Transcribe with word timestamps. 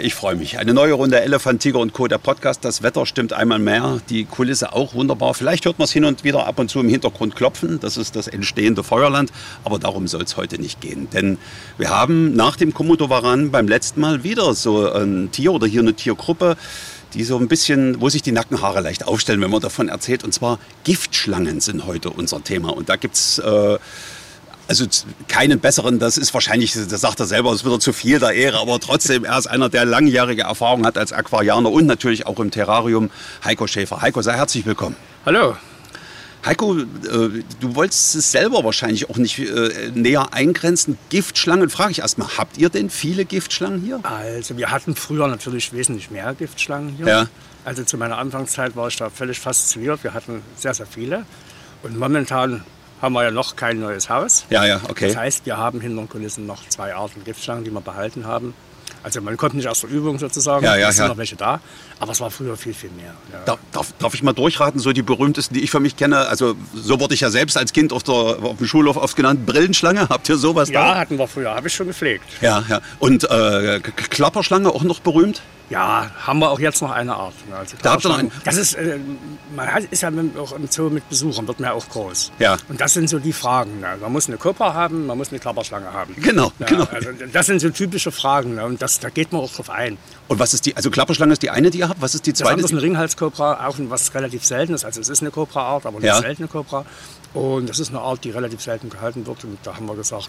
Ich 0.00 0.14
freue 0.14 0.34
mich. 0.34 0.58
Eine 0.58 0.74
neue 0.74 0.92
Runde 0.94 1.20
Elefant, 1.20 1.62
Tiger 1.62 1.78
und 1.78 1.92
Co. 1.92 2.08
Der 2.08 2.18
Podcast. 2.18 2.64
Das 2.64 2.82
Wetter 2.82 3.06
stimmt 3.06 3.32
einmal 3.32 3.58
mehr. 3.58 4.00
Die 4.08 4.24
Kulisse 4.24 4.72
auch 4.72 4.94
wunderbar. 4.94 5.34
Vielleicht 5.34 5.64
hört 5.64 5.78
man 5.78 5.84
es 5.84 5.92
hin 5.92 6.04
und 6.04 6.24
wieder 6.24 6.46
ab 6.46 6.58
und 6.58 6.70
zu 6.70 6.80
im 6.80 6.88
Hintergrund 6.88 7.36
klopfen. 7.36 7.80
Das 7.80 7.96
ist 7.96 8.16
das 8.16 8.28
entstehende 8.28 8.82
Feuerland. 8.82 9.32
Aber 9.64 9.78
darum 9.78 10.08
soll 10.08 10.22
es 10.22 10.36
heute 10.36 10.60
nicht 10.60 10.80
gehen. 10.80 11.08
Denn 11.10 11.38
wir 11.78 11.90
haben 11.90 12.34
nach 12.34 12.56
dem 12.56 12.74
Komodowaran 12.74 13.50
beim 13.50 13.68
letzten 13.68 14.00
Mal 14.00 14.24
wieder 14.24 14.54
so 14.54 14.90
ein 14.92 15.30
Tier 15.32 15.52
oder 15.52 15.66
hier 15.66 15.80
eine 15.80 15.94
Tiergruppe, 15.94 16.56
die 17.14 17.24
so 17.24 17.38
ein 17.38 17.48
bisschen, 17.48 18.00
wo 18.00 18.08
sich 18.08 18.22
die 18.22 18.32
Nackenhaare 18.32 18.80
leicht 18.80 19.06
aufstellen, 19.06 19.40
wenn 19.40 19.50
man 19.50 19.60
davon 19.60 19.88
erzählt. 19.88 20.24
Und 20.24 20.32
zwar 20.32 20.58
Giftschlangen 20.84 21.60
sind 21.60 21.86
heute 21.86 22.10
unser 22.10 22.42
Thema. 22.42 22.70
Und 22.70 22.88
da 22.88 22.96
gibt 22.96 23.14
es... 23.14 23.38
Äh, 23.38 23.78
also 24.80 24.86
keinen 25.28 25.60
besseren, 25.60 25.98
das 25.98 26.16
ist 26.16 26.32
wahrscheinlich, 26.32 26.72
das 26.72 27.00
sagt 27.00 27.20
er 27.20 27.26
selber, 27.26 27.52
es 27.52 27.62
wird 27.62 27.82
zu 27.82 27.92
viel 27.92 28.18
der 28.18 28.32
Ehre, 28.32 28.58
aber 28.58 28.80
trotzdem, 28.80 29.24
er 29.24 29.36
ist 29.38 29.46
einer, 29.46 29.68
der 29.68 29.84
langjährige 29.84 30.42
Erfahrung 30.42 30.86
hat 30.86 30.96
als 30.96 31.12
Aquarianer 31.12 31.70
und 31.70 31.84
natürlich 31.84 32.26
auch 32.26 32.40
im 32.40 32.50
Terrarium, 32.50 33.10
Heiko 33.44 33.66
Schäfer. 33.66 34.00
Heiko, 34.00 34.22
sei 34.22 34.32
herzlich 34.32 34.64
willkommen. 34.64 34.96
Hallo. 35.26 35.56
Heiko, 36.44 36.78
äh, 36.78 36.84
du 37.60 37.74
wolltest 37.74 38.16
es 38.16 38.32
selber 38.32 38.64
wahrscheinlich 38.64 39.10
auch 39.10 39.18
nicht 39.18 39.38
äh, 39.38 39.90
näher 39.94 40.32
eingrenzen. 40.32 40.96
Giftschlangen, 41.10 41.68
frage 41.68 41.92
ich 41.92 41.98
erstmal, 41.98 42.38
habt 42.38 42.56
ihr 42.56 42.70
denn 42.70 42.88
viele 42.88 43.26
Giftschlangen 43.26 43.82
hier? 43.82 44.00
Also 44.02 44.56
wir 44.56 44.70
hatten 44.70 44.96
früher 44.96 45.28
natürlich 45.28 45.72
wesentlich 45.74 46.10
mehr 46.10 46.34
Giftschlangen 46.34 46.96
hier. 46.96 47.06
Ja. 47.06 47.26
Also 47.64 47.84
zu 47.84 47.98
meiner 47.98 48.16
Anfangszeit 48.16 48.74
war 48.74 48.88
ich 48.88 48.96
da 48.96 49.10
völlig 49.10 49.38
fasziniert. 49.38 50.02
Wir 50.02 50.14
hatten 50.14 50.42
sehr, 50.56 50.72
sehr 50.72 50.86
viele. 50.86 51.26
Und 51.82 51.96
momentan 51.96 52.64
haben 53.02 53.12
wir 53.14 53.24
ja 53.24 53.30
noch 53.30 53.56
kein 53.56 53.80
neues 53.80 54.08
Haus. 54.08 54.46
Ja, 54.48 54.64
ja, 54.64 54.80
okay. 54.88 55.08
Das 55.08 55.16
heißt, 55.16 55.44
wir 55.46 55.56
haben 55.58 55.80
hinter 55.80 56.02
den 56.02 56.08
Kulissen 56.08 56.46
noch 56.46 56.66
zwei 56.68 56.94
Arten 56.94 57.24
Giftschlangen, 57.24 57.64
die 57.64 57.70
wir 57.70 57.80
behalten 57.80 58.26
haben. 58.26 58.54
Also 59.04 59.20
man 59.20 59.36
kommt 59.36 59.54
nicht 59.54 59.66
aus 59.68 59.80
der 59.80 59.90
Übung 59.90 60.18
sozusagen, 60.20 60.64
Ja, 60.64 60.76
ja, 60.76 60.90
es 60.90 60.96
sind 60.96 61.06
ja. 61.06 61.08
noch 61.08 61.16
welche 61.16 61.34
da, 61.34 61.58
aber 61.98 62.12
es 62.12 62.20
war 62.20 62.30
früher 62.30 62.56
viel, 62.56 62.72
viel 62.72 62.90
mehr. 62.90 63.12
Ja. 63.32 63.56
Darf, 63.72 63.92
darf, 63.98 64.14
ich 64.14 64.22
mal 64.22 64.32
durchraten, 64.32 64.78
so 64.78 64.92
die 64.92 65.02
berühmtesten, 65.02 65.54
die 65.54 65.62
ich 65.64 65.72
für 65.72 65.80
mich 65.80 65.96
kenne? 65.96 66.28
Also 66.28 66.54
so 66.72 67.00
wurde 67.00 67.14
ich 67.14 67.20
ja 67.20 67.30
selbst 67.30 67.56
als 67.56 67.72
Kind 67.72 67.92
auf, 67.92 68.04
der, 68.04 68.14
auf 68.14 68.58
dem 68.58 68.66
Schulhof 68.66 68.96
oft 68.96 69.16
genannt. 69.16 69.44
Brillenschlange, 69.44 70.08
habt 70.08 70.28
ihr 70.28 70.36
sowas 70.36 70.68
Ja, 70.68 70.92
da? 70.92 70.98
hatten 71.00 71.18
wir 71.18 71.26
früher, 71.26 71.52
habe 71.52 71.66
ich 71.66 71.74
schon 71.74 71.88
gepflegt. 71.88 72.24
Ja, 72.40 72.62
ja. 72.68 72.80
Und 73.00 73.28
äh, 73.28 73.80
Klapperschlange 73.80 74.70
auch 74.70 74.84
noch 74.84 75.00
berühmt? 75.00 75.42
Ja, 75.72 76.10
haben 76.26 76.38
wir 76.40 76.50
auch 76.50 76.60
jetzt 76.60 76.82
noch 76.82 76.90
eine 76.90 77.14
Art. 77.14 77.32
Also 77.58 77.76
Da 77.80 77.92
habt 77.92 78.04
ihr 78.04 78.08
noch 78.10 78.18
einen? 78.18 78.30
Das 78.44 78.56
ist, 78.58 78.74
äh, 78.74 78.98
man 79.56 79.66
hat, 79.72 79.84
ist 79.84 80.02
ja 80.02 80.10
mit, 80.10 80.36
auch 80.36 80.52
im 80.52 80.68
Zoo 80.70 80.90
mit 80.90 81.08
Besuchern, 81.08 81.48
wird 81.48 81.60
man 81.60 81.70
ja 81.70 81.74
auch 81.74 81.88
groß. 81.88 82.30
Ja. 82.38 82.58
Und 82.68 82.78
das 82.78 82.92
sind 82.92 83.08
so 83.08 83.18
die 83.18 83.32
Fragen. 83.32 83.80
Ne? 83.80 83.86
Man 84.00 84.12
muss 84.12 84.28
eine 84.28 84.36
Kobra 84.36 84.74
haben, 84.74 85.06
man 85.06 85.16
muss 85.16 85.30
eine 85.30 85.38
Klapperschlange 85.38 85.90
haben. 85.90 86.14
Genau, 86.20 86.52
ja, 86.58 86.66
genau. 86.66 86.84
Also 86.92 87.08
das 87.32 87.46
sind 87.46 87.60
so 87.60 87.70
typische 87.70 88.12
Fragen 88.12 88.56
ne? 88.56 88.66
und 88.66 88.82
das, 88.82 89.00
da 89.00 89.08
geht 89.08 89.32
man 89.32 89.40
auch 89.40 89.50
drauf 89.50 89.70
ein. 89.70 89.96
Und 90.28 90.38
was 90.38 90.52
ist 90.52 90.66
die, 90.66 90.76
also 90.76 90.90
Klapperschlange 90.90 91.32
ist 91.32 91.42
die 91.42 91.48
eine, 91.50 91.70
die 91.70 91.78
ihr 91.78 91.88
habt? 91.88 92.02
Was 92.02 92.14
ist 92.14 92.26
die 92.26 92.32
Das 92.32 92.40
zweite? 92.40 92.52
andere 92.52 92.66
ist 92.66 92.72
eine 92.72 92.82
Ringhalskobra, 92.82 93.66
auch 93.66 93.76
was 93.78 94.14
relativ 94.14 94.44
selten 94.44 94.74
ist. 94.74 94.84
Also 94.84 95.00
es 95.00 95.08
ist 95.08 95.22
eine 95.22 95.30
Kobra-Art, 95.30 95.86
aber 95.86 95.96
eine 95.98 96.06
Ja. 96.06 96.20
seltene 96.20 96.48
Kobra. 96.48 96.84
Und 97.34 97.68
das 97.68 97.78
ist 97.78 97.88
eine 97.90 98.00
Art, 98.00 98.24
die 98.24 98.30
relativ 98.30 98.60
selten 98.60 98.90
gehalten 98.90 99.26
wird. 99.26 99.42
Und 99.44 99.58
da 99.62 99.74
haben 99.76 99.86
wir 99.86 99.94
gesagt, 99.96 100.28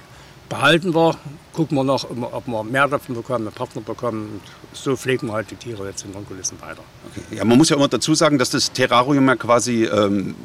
behalten 0.49 0.93
wir, 0.95 1.15
gucken 1.51 1.75
wir 1.77 1.83
noch, 1.83 2.05
ob 2.09 2.47
wir 2.47 2.63
mehr 2.63 2.87
davon 2.87 3.15
bekommen, 3.15 3.47
einen 3.47 3.55
Partner 3.55 3.81
bekommen. 3.81 4.39
Und 4.41 4.77
so 4.77 4.95
pflegen 4.95 5.27
wir 5.27 5.33
halt 5.33 5.51
die 5.51 5.55
Tiere 5.55 5.85
jetzt 5.87 6.05
in 6.05 6.13
den 6.13 6.25
Kulissen 6.25 6.59
weiter. 6.61 6.83
Ja, 7.31 7.43
man 7.43 7.57
muss 7.57 7.69
ja 7.69 7.75
immer 7.75 7.87
dazu 7.87 8.15
sagen, 8.15 8.37
dass 8.37 8.49
das 8.51 8.71
Terrarium 8.71 9.27
ja 9.27 9.35
quasi 9.35 9.83
ähm, 9.85 10.35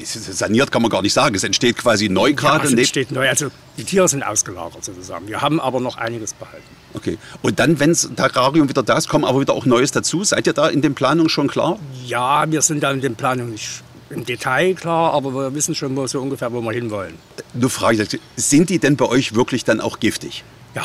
saniert, 0.00 0.70
kann 0.70 0.80
man 0.82 0.90
gar 0.90 1.02
nicht 1.02 1.12
sagen. 1.12 1.34
Es 1.34 1.42
entsteht 1.44 1.76
quasi 1.76 2.08
neu 2.08 2.28
Ja, 2.28 2.34
gerade. 2.36 2.64
es 2.64 2.70
neben- 2.70 2.78
entsteht 2.80 3.10
neu. 3.10 3.28
Also 3.28 3.48
die 3.76 3.84
Tiere 3.84 4.08
sind 4.08 4.22
ausgelagert 4.22 4.84
sozusagen. 4.84 5.26
Wir 5.26 5.40
haben 5.40 5.60
aber 5.60 5.80
noch 5.80 5.96
einiges 5.96 6.34
behalten. 6.34 6.62
okay. 6.94 7.18
Und 7.42 7.58
dann, 7.58 7.80
wenn 7.80 7.90
das 7.90 8.08
Terrarium 8.16 8.68
wieder 8.68 8.82
da 8.82 8.96
ist, 8.96 9.08
kommen 9.08 9.24
aber 9.24 9.40
wieder 9.40 9.54
auch 9.54 9.66
Neues 9.66 9.90
dazu. 9.90 10.22
Seid 10.24 10.46
ihr 10.46 10.52
da 10.52 10.68
in 10.68 10.82
den 10.82 10.94
Planungen 10.94 11.28
schon 11.28 11.48
klar? 11.48 11.78
Ja, 12.06 12.48
wir 12.50 12.62
sind 12.62 12.82
da 12.82 12.92
in 12.92 13.00
den 13.00 13.16
Planungen 13.16 13.50
nicht 13.52 13.82
im 14.10 14.24
Detail 14.24 14.74
klar, 14.74 15.12
aber 15.12 15.32
wir 15.34 15.54
wissen 15.54 15.74
schon 15.74 15.96
wo, 15.96 16.06
so 16.06 16.20
ungefähr, 16.20 16.52
wo 16.52 16.60
wir 16.60 16.72
hinwollen. 16.72 17.14
Du 17.54 17.68
fragst, 17.68 18.18
sind 18.36 18.70
die 18.70 18.78
denn 18.78 18.96
bei 18.96 19.06
euch 19.06 19.34
wirklich 19.34 19.64
dann 19.64 19.80
auch 19.80 20.00
giftig? 20.00 20.44
Ja, 20.74 20.84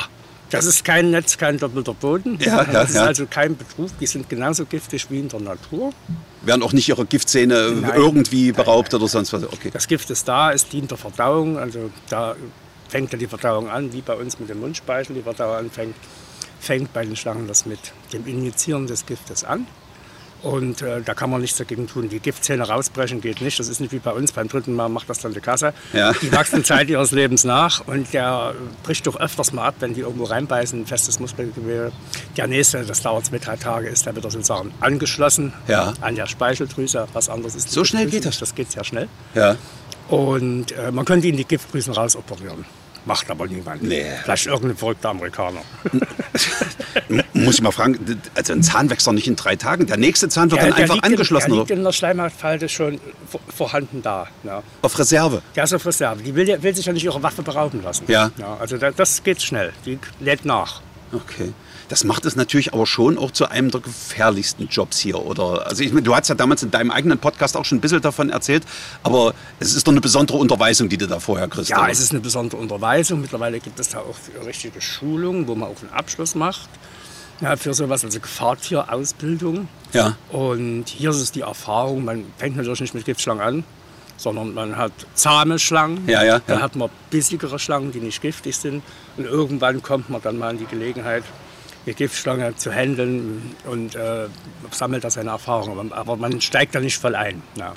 das 0.54 0.66
ist 0.66 0.86
kein 0.86 1.10
Netz, 1.10 1.38
kein 1.38 1.58
doppelter 1.58 1.96
Boden. 1.96 2.38
Ja, 2.40 2.58
ja, 2.58 2.64
das 2.66 2.92
ist 2.92 2.96
ja. 2.96 3.06
also 3.06 3.26
kein 3.26 3.58
Betrug. 3.58 3.90
Die 4.00 4.06
sind 4.06 4.30
genauso 4.30 4.66
giftig 4.66 5.10
wie 5.10 5.20
in 5.20 5.28
der 5.28 5.40
Natur. 5.40 5.92
Werden 6.44 6.62
auch 6.62 6.74
nicht 6.74 6.88
ihre 6.88 7.06
Giftzähne 7.06 7.72
Nein. 7.72 7.92
irgendwie 7.96 8.52
beraubt 8.52 8.94
oder 8.94 9.08
sonst 9.08 9.34
was? 9.34 9.44
Okay. 9.46 9.72
Das 9.74 9.88
Gift 9.88 10.12
ist 10.12 10.28
da, 10.28 10.52
es 10.52 10.70
dient 10.70 10.92
der 10.92 10.98
Verdauung. 10.98 11.58
Also 11.58 11.90
da 12.10 12.36
fängt 12.88 13.12
ja 13.12 13.18
die 13.18 13.28
Verdauung 13.28 13.68
an, 13.70 13.92
wie 13.94 14.02
bei 14.02 14.14
uns 14.14 14.40
mit 14.40 14.50
dem 14.50 14.60
Mundspeichel 14.60 15.16
die 15.16 15.24
Verdauung 15.24 15.56
anfängt. 15.56 15.96
Fängt 16.60 16.94
bei 16.94 17.04
den 17.04 17.16
Schlangen 17.16 17.48
das 17.48 17.66
mit 17.66 17.80
dem 18.14 18.28
Injizieren 18.28 18.86
des 18.86 19.06
Giftes 19.08 19.44
an. 19.44 19.66
Und 20.44 20.82
äh, 20.82 21.02
da 21.02 21.14
kann 21.14 21.30
man 21.30 21.40
nichts 21.40 21.58
dagegen 21.58 21.88
tun. 21.88 22.10
Die 22.10 22.20
Giftzähne 22.20 22.68
rausbrechen 22.68 23.22
geht 23.22 23.40
nicht. 23.42 23.58
Das 23.60 23.70
ist 23.70 23.80
nicht 23.80 23.94
wie 23.94 24.00
bei 24.00 24.12
uns. 24.12 24.34
Beim 24.34 24.50
dritten 24.50 24.74
Mal 24.74 24.90
macht 24.90 25.10
das 25.10 25.20
dann 25.20 25.34
die 25.34 25.40
Kasse. 25.40 25.74
Ja. 25.94 26.12
Die 26.22 26.32
wachsen 26.34 26.64
Zeit 26.66 26.90
ihres 26.90 27.12
Lebens 27.12 27.46
nach 27.46 27.88
und 27.88 28.12
der 28.14 28.54
bricht 28.84 29.08
doch 29.08 29.16
öfters 29.18 29.54
mal 29.54 29.66
ab, 29.68 29.76
wenn 29.80 29.94
die 29.94 30.02
irgendwo 30.02 30.26
reinbeißen, 30.26 30.82
ein 30.82 30.86
festes 30.86 31.22
Muskelgewebe. 31.22 31.94
Der 32.36 32.48
nächste, 32.48 32.84
das 32.84 33.02
dauert 33.02 33.26
zwei, 33.26 33.40
drei 33.40 33.56
Tage, 33.56 33.88
ist 33.88 34.06
der 34.06 34.16
wieder 34.18 34.30
sozusagen 34.30 34.74
angeschlossen 34.82 35.54
Ja. 35.70 35.94
an 36.02 36.16
der 36.16 36.28
Speicheldrüse. 36.28 37.08
Was 37.14 37.30
anderes 37.30 37.56
ist 37.56 37.72
So 37.72 37.86
schnell 37.86 38.08
geht 38.10 38.26
das? 38.26 38.40
Das 38.40 38.54
geht 38.54 38.70
sehr 38.70 38.84
schnell. 38.84 39.08
Ja. 39.36 39.56
Und 40.10 40.74
äh, 40.74 40.92
man 40.92 41.06
könnte 41.06 41.28
ihn 41.28 41.38
die 41.38 41.46
Giftdrüsen 41.46 41.94
rausoperieren. 41.94 42.66
Macht 43.06 43.30
aber 43.30 43.48
niemand. 43.48 43.84
Nee. 43.84 44.06
Vielleicht 44.24 44.46
irgendein 44.46 44.78
verrückter 44.78 45.10
Amerikaner. 45.10 45.60
Muss 47.34 47.56
ich 47.56 47.62
mal 47.62 47.72
fragen, 47.72 48.22
also 48.36 48.54
ein 48.54 48.64
Zahn 48.64 48.90
wächst 48.90 49.06
doch 49.08 49.12
nicht 49.12 49.28
in 49.28 49.36
drei 49.36 49.56
Tagen. 49.56 49.86
Der 49.88 49.98
nächste 49.98 50.30
Zahn 50.30 50.50
wird 50.52 50.62
dann 50.62 50.70
der 50.70 50.78
einfach 50.78 51.02
angeschlossen 51.04 51.48
in, 51.48 51.52
der 51.52 51.62
oder 51.62 51.68
liegt 51.70 51.78
in 51.80 51.84
der 51.84 51.92
Schleimhautfalte 51.92 52.70
schon 52.70 53.00
vor- 53.30 53.42
vorhanden 53.54 54.02
da. 54.02 54.28
Ja. 54.44 54.64
auf 54.82 54.98
Reserve. 54.98 55.42
Der 55.56 55.66
ist 55.66 55.74
auf 55.74 55.86
Reserve. 55.86 56.24
Die 56.24 56.34
will, 56.34 56.48
ja- 56.48 56.62
will 56.64 56.74
sich 56.76 56.86
ja 56.86 56.94
nicht 56.94 57.04
ihre 57.04 57.22
Waffe 57.22 57.42
berauben 57.42 57.84
lassen. 57.84 58.06
Ja. 58.08 58.32
also 58.60 58.78
da, 58.78 58.92
das 58.92 59.22
geht 59.24 59.42
schnell. 59.42 59.74
Die 59.86 60.00
lädt 60.20 60.46
nach. 60.46 60.82
Okay. 61.12 61.52
Das 61.94 62.06
macht 62.06 62.26
es 62.26 62.36
natürlich 62.36 62.74
aber 62.74 62.88
schon 62.88 63.20
auch 63.20 63.30
zu 63.30 63.52
einem 63.52 63.70
der 63.70 63.80
gefährlichsten 63.80 64.68
Jobs 64.68 64.98
hier, 64.98 65.24
oder? 65.24 65.68
Also 65.68 65.84
ich, 65.84 65.92
meine, 65.92 66.02
du 66.02 66.16
hast 66.16 66.28
ja 66.28 66.34
damals 66.34 66.64
in 66.64 66.72
deinem 66.72 66.90
eigenen 66.90 67.20
Podcast 67.20 67.56
auch 67.56 67.66
schon 67.66 67.78
ein 67.78 67.82
bisschen 67.82 68.02
davon 68.02 68.32
erzählt, 68.32 68.64
aber 69.04 69.36
es 69.60 69.76
ist 69.76 69.86
doch 69.86 69.92
eine 69.92 70.02
besondere 70.02 70.40
Unterweisung, 70.40 70.90
die 70.90 70.98
du 70.98 71.06
da 71.06 71.20
vorher 71.20 71.48
kriegst. 71.48 71.70
Ja, 71.70 71.84
oder? 71.84 71.92
es 71.92 72.00
ist 72.00 72.10
eine 72.10 72.20
besondere 72.20 72.60
Unterweisung. 72.60 73.22
Mittlerweile 73.22 73.60
gibt 73.60 73.80
es 73.80 73.90
da 73.90 74.00
auch 74.00 74.16
richtige 74.44 74.82
Schulungen, 74.82 75.48
wo 75.48 75.54
man 75.54 75.70
auch 75.70 75.80
einen 75.84 75.94
Abschluss 75.94 76.34
macht. 76.34 76.68
Ja, 77.42 77.56
für 77.58 77.76
sowas, 77.76 78.04
also 78.04 78.20
Gefahrtierausbildung. 78.20 79.68
Ja. 79.94 80.18
Und 80.32 80.86
hier 80.88 81.12
ist 81.12 81.18
es 81.18 81.32
die 81.32 81.42
Erfahrung, 81.42 82.06
man 82.06 82.26
fängt 82.40 82.58
natürlich 82.58 82.82
nicht 82.82 82.96
mit 82.96 83.06
Giftschlangen 83.06 83.44
an, 83.44 83.64
sondern 84.18 84.56
man 84.56 84.78
hat 84.78 84.94
zahme 85.14 85.60
Schlangen. 85.60 86.10
Ja, 86.10 86.24
ja, 86.24 86.40
Dann 86.40 86.58
ja. 86.58 86.64
hat 86.64 86.76
man 86.76 86.90
bissigere 87.12 87.60
Schlangen, 87.60 87.92
die 87.92 88.00
nicht 88.00 88.20
giftig 88.20 88.58
sind. 88.58 88.82
Und 89.16 89.26
irgendwann 89.26 89.84
kommt 89.84 90.10
man 90.10 90.24
dann 90.24 90.40
mal 90.40 90.50
in 90.50 90.58
die 90.58 90.66
Gelegenheit, 90.66 91.24
die 91.86 91.94
Giftschlange 91.94 92.56
zu 92.56 92.72
handeln 92.72 93.56
und 93.66 93.96
äh, 93.96 94.28
sammelt 94.72 95.04
da 95.04 95.10
seine 95.10 95.32
Erfahrungen. 95.32 95.92
Aber, 95.92 96.16
man 96.16 96.40
steigt 96.42 96.76
da 96.76 96.80
nicht 96.80 96.98
voll 96.98 97.16
ein. 97.16 97.42
Ja. 97.56 97.74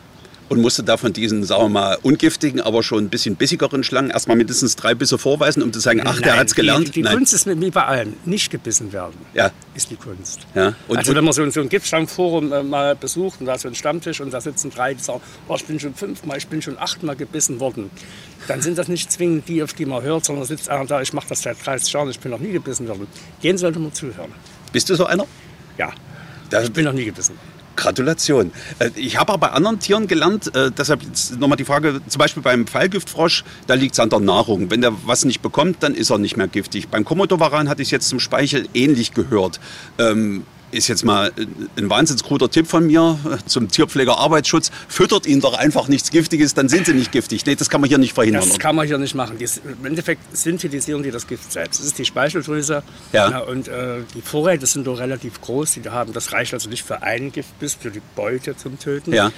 Und 0.48 0.60
musste 0.60 0.84
da 0.84 0.96
von 0.96 1.12
diesen, 1.12 1.42
sagen 1.42 1.64
wir 1.64 1.68
mal, 1.70 1.98
ungiftigen, 2.02 2.60
aber 2.60 2.84
schon 2.84 3.04
ein 3.04 3.08
bisschen 3.08 3.34
bissigeren 3.34 3.82
Schlangen 3.82 4.10
erstmal 4.10 4.36
mindestens 4.36 4.76
drei 4.76 4.94
Bisse 4.94 5.18
vorweisen, 5.18 5.60
um 5.60 5.72
zu 5.72 5.80
sagen, 5.80 6.02
ach, 6.04 6.18
der 6.20 6.28
Nein, 6.32 6.38
hat's 6.38 6.54
gelernt. 6.54 6.86
Die, 6.86 6.92
die 6.92 7.02
Nein. 7.02 7.16
Kunst 7.16 7.34
ist 7.34 7.48
wie 7.48 7.70
bei 7.70 7.84
allem, 7.84 8.14
nicht 8.24 8.50
gebissen 8.50 8.92
werden. 8.92 9.14
Ja. 9.34 9.50
Ist 9.74 9.90
die 9.90 9.96
Kunst. 9.96 10.40
Ja, 10.54 10.74
und- 10.86 10.98
also 10.98 11.16
wenn 11.16 11.24
man 11.24 11.32
so, 11.32 11.42
ein- 11.42 11.50
so 11.50 11.60
ein 11.60 11.68
Giftschlangenforum 11.68 12.52
äh, 12.52 12.62
mal 12.62 12.94
besucht 12.94 13.40
und 13.40 13.46
da 13.46 13.54
ist 13.54 13.62
so 13.62 13.68
ein 13.68 13.74
Stammtisch 13.74 14.20
und 14.20 14.32
da 14.32 14.40
sitzen 14.40 14.70
drei, 14.70 14.94
die 14.94 15.02
sagen, 15.02 15.20
oh, 15.48 15.56
ich 15.56 15.64
bin 15.64 15.80
schon 15.80 15.94
fünfmal, 15.94 16.38
ich 16.38 16.46
bin 16.46 16.62
schon 16.62 16.78
achtmal 16.78 17.16
gebissen 17.16 17.58
worden, 17.58 17.90
dann 18.46 18.62
sind 18.62 18.78
das 18.78 18.86
nicht 18.86 19.10
zwingend 19.10 19.48
die, 19.48 19.64
auf 19.64 19.72
die 19.72 19.84
man 19.84 20.02
hört, 20.04 20.24
sondern 20.26 20.44
da 20.44 20.46
sitzt 20.48 20.68
einer 20.68 20.84
da, 20.86 21.00
ich 21.02 21.12
mache 21.12 21.26
das 21.28 21.42
seit 21.42 21.56
30 21.66 21.92
Jahren, 21.92 22.08
ich 22.10 22.20
bin 22.20 22.30
noch 22.30 22.38
nie 22.38 22.52
gebissen 22.52 22.86
worden. 22.86 23.08
Den 23.42 23.58
sollte 23.58 23.80
man 23.80 23.92
zuhören. 23.92 24.30
Bist 24.72 24.88
du 24.88 24.94
so 24.94 25.06
einer? 25.06 25.26
Ja, 25.76 25.92
Da- 26.50 26.62
ich 26.62 26.72
bin 26.72 26.84
noch 26.84 26.92
nie 26.92 27.04
gebissen 27.06 27.30
worden. 27.36 27.55
Gratulation. 27.76 28.52
Äh, 28.78 28.90
Ich 28.96 29.18
habe 29.18 29.32
aber 29.32 29.48
bei 29.48 29.52
anderen 29.52 29.78
Tieren 29.78 30.06
gelernt, 30.06 30.54
äh, 30.54 30.70
deshalb 30.70 31.02
nochmal 31.38 31.56
die 31.56 31.64
Frage, 31.64 32.00
zum 32.08 32.18
Beispiel 32.18 32.42
beim 32.42 32.66
Pfeilgiftfrosch, 32.66 33.44
da 33.66 33.74
liegt 33.74 33.92
es 33.94 34.00
an 34.00 34.10
der 34.10 34.20
Nahrung. 34.20 34.70
Wenn 34.70 34.80
der 34.80 34.92
was 35.04 35.24
nicht 35.24 35.42
bekommt, 35.42 35.82
dann 35.82 35.94
ist 35.94 36.10
er 36.10 36.18
nicht 36.18 36.36
mehr 36.36 36.48
giftig. 36.48 36.88
Beim 36.88 37.04
Komodowaran 37.04 37.68
hatte 37.68 37.82
ich 37.82 37.88
es 37.88 37.92
jetzt 37.92 38.08
zum 38.08 38.20
Speichel 38.20 38.68
ähnlich 38.74 39.14
gehört. 39.14 39.60
Ähm, 39.98 40.44
ist 40.70 40.88
jetzt 40.88 41.04
mal 41.04 41.32
ein 41.76 41.90
wahnsinnig 41.90 42.22
guter 42.24 42.50
Tipp 42.50 42.66
von 42.66 42.86
mir 42.86 43.18
zum 43.46 43.68
Tierpfleger 43.68 44.18
Arbeitsschutz. 44.18 44.70
Füttert 44.88 45.26
ihnen 45.26 45.40
doch 45.40 45.54
einfach 45.54 45.88
nichts 45.88 46.10
Giftiges, 46.10 46.54
dann 46.54 46.68
sind 46.68 46.86
sie 46.86 46.94
nicht 46.94 47.12
giftig. 47.12 47.46
Nee, 47.46 47.54
das 47.54 47.70
kann 47.70 47.80
man 47.80 47.88
hier 47.88 47.98
nicht 47.98 48.14
verhindern. 48.14 48.44
Das 48.46 48.58
kann 48.58 48.76
man 48.76 48.86
hier 48.86 48.98
nicht 48.98 49.14
machen. 49.14 49.38
Die, 49.38 49.44
Im 49.44 49.86
Endeffekt 49.86 50.36
synthetisieren 50.36 51.02
die 51.02 51.10
das 51.10 51.26
Gift 51.26 51.52
selbst. 51.52 51.80
Das 51.80 51.86
ist 51.86 51.98
die 51.98 52.04
Speicheldrüse. 52.04 52.82
Ja. 53.12 53.30
ja 53.30 53.38
und 53.40 53.68
äh, 53.68 54.00
die 54.14 54.22
Vorräte 54.22 54.66
sind 54.66 54.86
doch 54.86 54.98
relativ 54.98 55.40
groß. 55.40 55.72
Die 55.72 55.88
haben, 55.88 56.12
das 56.12 56.32
reicht 56.32 56.54
also 56.54 56.68
nicht 56.68 56.84
für 56.84 57.02
einen 57.02 57.32
Giftbiss, 57.32 57.74
für 57.74 57.90
die 57.90 58.02
Beute 58.14 58.56
zum 58.56 58.78
Töten. 58.78 59.12
Ja. 59.12 59.30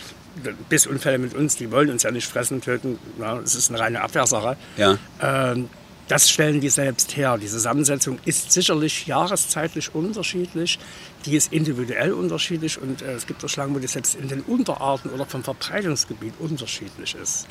Bissunfälle 0.68 1.18
mit 1.18 1.34
uns, 1.34 1.56
die 1.56 1.70
wollen 1.72 1.90
uns 1.90 2.04
ja 2.04 2.10
nicht 2.10 2.28
fressen, 2.28 2.60
töten. 2.60 2.98
Ja, 3.20 3.38
das 3.38 3.54
ist 3.54 3.70
eine 3.70 3.80
reine 3.80 4.00
Abwehrsache. 4.02 4.56
Ja. 4.76 4.98
Ähm, 5.20 5.68
das 6.08 6.30
stellen 6.30 6.60
die 6.60 6.70
selbst 6.70 7.16
her. 7.16 7.38
Die 7.38 7.46
Zusammensetzung 7.46 8.18
ist 8.24 8.50
sicherlich 8.50 9.06
jahreszeitlich 9.06 9.94
unterschiedlich, 9.94 10.78
die 11.26 11.36
ist 11.36 11.52
individuell 11.52 12.12
unterschiedlich 12.12 12.80
und 12.80 13.02
äh, 13.02 13.12
es 13.12 13.26
gibt 13.26 13.44
auch 13.44 13.48
Schlangen, 13.48 13.74
wo 13.74 13.78
die 13.78 13.86
selbst 13.86 14.14
in 14.14 14.28
den 14.28 14.40
Unterarten 14.40 15.10
oder 15.10 15.26
vom 15.26 15.44
Verbreitungsgebiet 15.44 16.34
unterschiedlich 16.38 17.14
ist. 17.14 17.46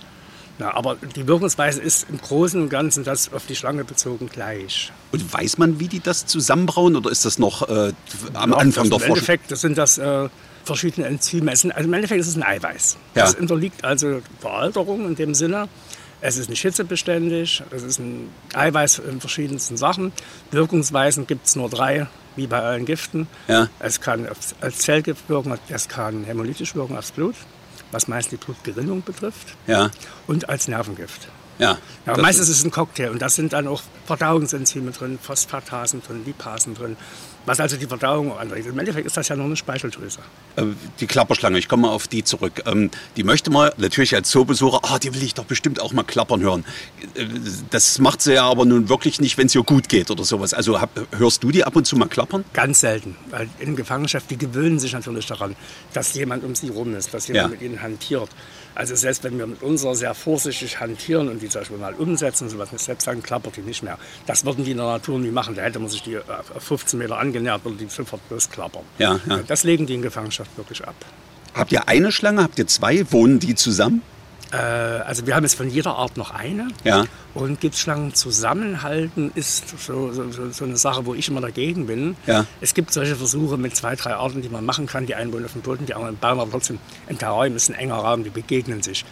Na, 0.60 0.74
aber 0.74 0.96
die 0.96 1.28
Wirkungsweise 1.28 1.82
ist 1.82 2.08
im 2.10 2.18
Großen 2.18 2.60
und 2.60 2.70
Ganzen 2.70 3.04
das 3.04 3.32
auf 3.32 3.46
die 3.46 3.56
Schlange 3.56 3.84
bezogen 3.84 4.28
gleich. 4.28 4.92
Und 5.12 5.32
weiß 5.32 5.60
man, 5.60 5.80
wie 5.80 5.88
die 5.88 6.00
das 6.00 6.26
zusammenbrauen 6.26 6.96
oder 6.96 7.12
ist 7.12 7.26
das 7.26 7.38
noch 7.38 7.70
äh, 7.70 7.94
am 8.34 8.52
ja, 8.52 8.58
Anfang 8.58 8.90
der 8.90 8.94
Forschung? 8.94 9.02
Im 9.02 9.14
Endeffekt 9.14 9.52
das 9.52 9.62
sind 9.62 9.78
das 9.78 10.00
äh, 10.00 10.30
verschiedene 10.64 11.06
Enzyme. 11.08 11.52
also 11.52 11.70
im 11.70 11.94
Endeffekt 11.94 12.22
ist 12.22 12.28
es 12.28 12.36
ein 12.36 12.44
Eiweiß. 12.44 12.98
Ja. 13.14 13.24
Das 13.24 13.36
unterliegt 13.36 13.84
also 13.84 14.22
Veralterung 14.40 15.06
in 15.06 15.16
dem 15.16 15.36
Sinne. 15.36 15.70
Es 16.20 16.38
ist 16.38 16.50
nicht 16.50 16.62
hitzebeständig, 16.62 17.62
es 17.70 17.84
ist 17.84 18.00
ein 18.00 18.30
Eiweiß 18.54 19.00
in 19.00 19.20
verschiedensten 19.20 19.78
Sachen. 19.78 20.12
Wirkungsweisen 20.52 21.28
gibt 21.28 21.46
es 21.46 21.56
nur 21.56 21.70
drei, 21.70 22.08
wie 22.36 22.48
bei 22.48 22.62
allen 22.62 22.86
Giften. 22.86 23.28
Ja. 23.48 23.70
Es 23.80 24.02
kann 24.02 24.28
als 24.62 24.80
Zellgift 24.80 25.30
wirken, 25.30 25.58
es 25.70 25.88
kann 25.88 26.24
hämolytisch 26.24 26.76
wirken 26.76 26.98
aufs 26.98 27.12
Blut, 27.12 27.36
was 27.92 28.08
meist 28.08 28.32
die 28.32 28.38
Blutgerinnung 28.38 29.04
betrifft. 29.04 29.56
Ja. 29.68 29.92
Und 30.26 30.50
als 30.50 30.68
Nervengift. 30.68 31.28
Ja, 31.60 31.78
ja 32.06 32.18
meistens 32.18 32.50
ist 32.50 32.60
es 32.60 32.66
ein 32.66 32.72
Cocktail 32.72 33.10
und 33.10 33.22
da 33.22 33.30
sind 33.30 33.54
dann 33.54 33.68
auch 33.68 33.82
Verdauungsenzyme 34.06 34.92
drin, 34.92 35.18
Phosphatasen 35.22 36.02
drin, 36.02 36.24
Lipasen 36.26 36.76
drin 36.76 36.98
was 37.48 37.62
also 37.62 37.78
die 37.78 37.88
Verdauung 37.88 38.38
anregt. 38.38 38.68
Im 38.68 38.78
Endeffekt 38.78 39.08
ist 39.08 39.16
das 39.16 39.30
ja 39.30 39.36
nur 39.36 39.46
eine 39.46 39.56
Speicheldrüse. 39.56 40.20
Äh, 40.58 40.64
die 41.00 41.08
Klapperschlange, 41.08 41.58
ich 41.58 41.70
komme 41.70 41.84
mal 41.84 41.92
auf 41.92 42.08
die 42.08 42.24
zurück. 42.24 42.62
Ähm, 42.66 42.92
die 43.16 43.24
möchte 43.24 43.50
mal 43.50 43.74
natürlich 43.78 44.14
als 44.14 44.30
Zoobesucher, 44.30 44.82
ah, 44.84 45.00
die 45.00 45.14
will 45.14 45.24
ich 45.24 45.34
doch 45.34 45.46
bestimmt 45.46 45.80
auch 45.82 45.94
mal 45.94 46.04
klappern 46.04 46.42
hören. 46.42 46.66
Äh, 47.16 47.26
das 47.70 48.00
macht 48.00 48.22
sie 48.22 48.34
ja 48.34 48.44
aber 48.44 48.66
nun 48.66 48.90
wirklich 48.90 49.22
nicht, 49.22 49.38
wenn 49.38 49.48
es 49.48 49.56
ihr 49.56 49.64
gut 49.64 49.88
geht 49.88 50.12
oder 50.12 50.26
sowas. 50.26 50.54
Also 50.54 50.78
hörst 51.18 51.42
du 51.42 51.52
die 51.52 51.64
ab 51.64 51.76
und 51.78 51.88
zu 51.88 51.96
mal 51.96 52.10
klappern? 52.10 52.44
Ganz 52.52 52.82
selten. 52.82 53.16
Weil 53.30 53.48
in 53.60 53.78
Gefangenschaft, 53.78 54.30
die 54.30 54.38
gewöhnen 54.38 54.78
sich 54.78 54.92
natürlich 54.92 55.26
daran, 55.26 55.56
dass 55.94 56.14
jemand 56.16 56.44
um 56.44 56.54
sie 56.54 56.68
rum 56.68 56.96
ist, 56.96 57.14
dass 57.14 57.30
jemand 57.30 57.46
ja. 57.46 57.50
mit 57.50 57.62
ihnen 57.62 57.82
hantiert. 57.82 58.30
Also 58.78 58.96
selbst 58.96 59.24
wenn 59.24 59.40
wir 59.40 59.48
mit 59.48 59.64
unserer 59.64 59.96
sehr 59.96 60.14
vorsichtig 60.14 60.80
hantieren 60.80 61.30
und 61.30 61.42
die 61.42 61.50
zum 61.50 61.62
Beispiel 61.62 61.78
mal 61.78 61.96
umsetzen, 61.96 62.48
sowas 62.48 62.70
selbst 62.76 63.08
dann 63.08 63.24
klappert 63.24 63.56
die 63.56 63.62
nicht 63.62 63.82
mehr. 63.82 63.98
Das 64.28 64.46
würden 64.46 64.66
die 64.66 64.72
in 64.72 64.78
der 64.78 64.86
Natur 64.86 65.18
nie 65.18 65.32
machen. 65.32 65.56
Da 65.56 65.64
hätte 65.64 65.80
man 65.80 65.90
sich 65.90 66.04
die 66.04 66.18
auf 66.18 66.64
15 66.64 67.00
Meter 67.00 67.18
angenähert, 67.38 67.64
würde 67.64 67.78
die 67.78 67.90
sofort 67.90 68.22
losklappern. 68.30 68.84
Ja, 68.98 69.20
ja. 69.28 69.40
Das 69.48 69.64
legen 69.64 69.86
die 69.86 69.94
in 69.96 70.02
Gefangenschaft 70.02 70.52
wirklich 70.58 70.86
ab. 70.86 70.96
Habt 71.54 71.72
ihr 71.72 71.88
eine 71.88 72.12
Schlange? 72.12 72.44
Habt 72.44 72.60
ihr 72.60 72.68
zwei? 72.68 73.12
Wohnen 73.12 73.40
die 73.40 73.56
zusammen? 73.56 74.02
Äh, 74.52 74.58
also 74.58 75.26
wir 75.28 75.36
haben 75.36 75.44
jetzt 75.44 75.56
von 75.56 75.70
jeder 75.70 75.96
Art 75.96 76.18
noch 76.18 76.32
eine. 76.32 76.70
Ja. 76.84 77.06
Und 77.34 77.60
Giftschlangen 77.60 78.14
zusammenhalten 78.14 79.32
ist 79.36 79.78
so, 79.80 80.12
so, 80.12 80.52
so, 80.52 80.66
eine 80.66 80.78
Sache, 80.78 81.06
wo 81.06 81.14
ich 81.14 81.28
immer 81.28 81.42
dagegen 81.42 81.88
bin. 81.88 82.16
Ja. 82.26 82.46
Es 82.62 82.74
gibt 82.74 82.94
solche 82.94 83.16
Versuche 83.16 83.58
mit 83.58 83.76
zwei, 83.76 83.96
drei 83.96 84.14
Arten, 84.14 84.42
die 84.42 84.50
man 84.50 84.66
machen 84.66 84.86
kann. 84.86 85.06
Die 85.06 85.16
einen 85.16 85.34
wohnen 85.34 85.46
auf 85.46 85.54
dem 85.54 85.62
Boden, 85.62 85.86
die 85.86 85.94
anderen 85.94 86.16
im 86.16 86.20
Baum, 86.20 86.40
aber 86.40 86.52
trotzdem 86.52 86.80
ein 87.08 87.18
Terrarium 87.18 87.56
ist 87.56 87.70
ein 87.70 87.76
enger 87.76 87.96
Raum, 87.96 88.24
die 88.24 88.30
begegnen 88.30 88.82
sich. 88.82 89.04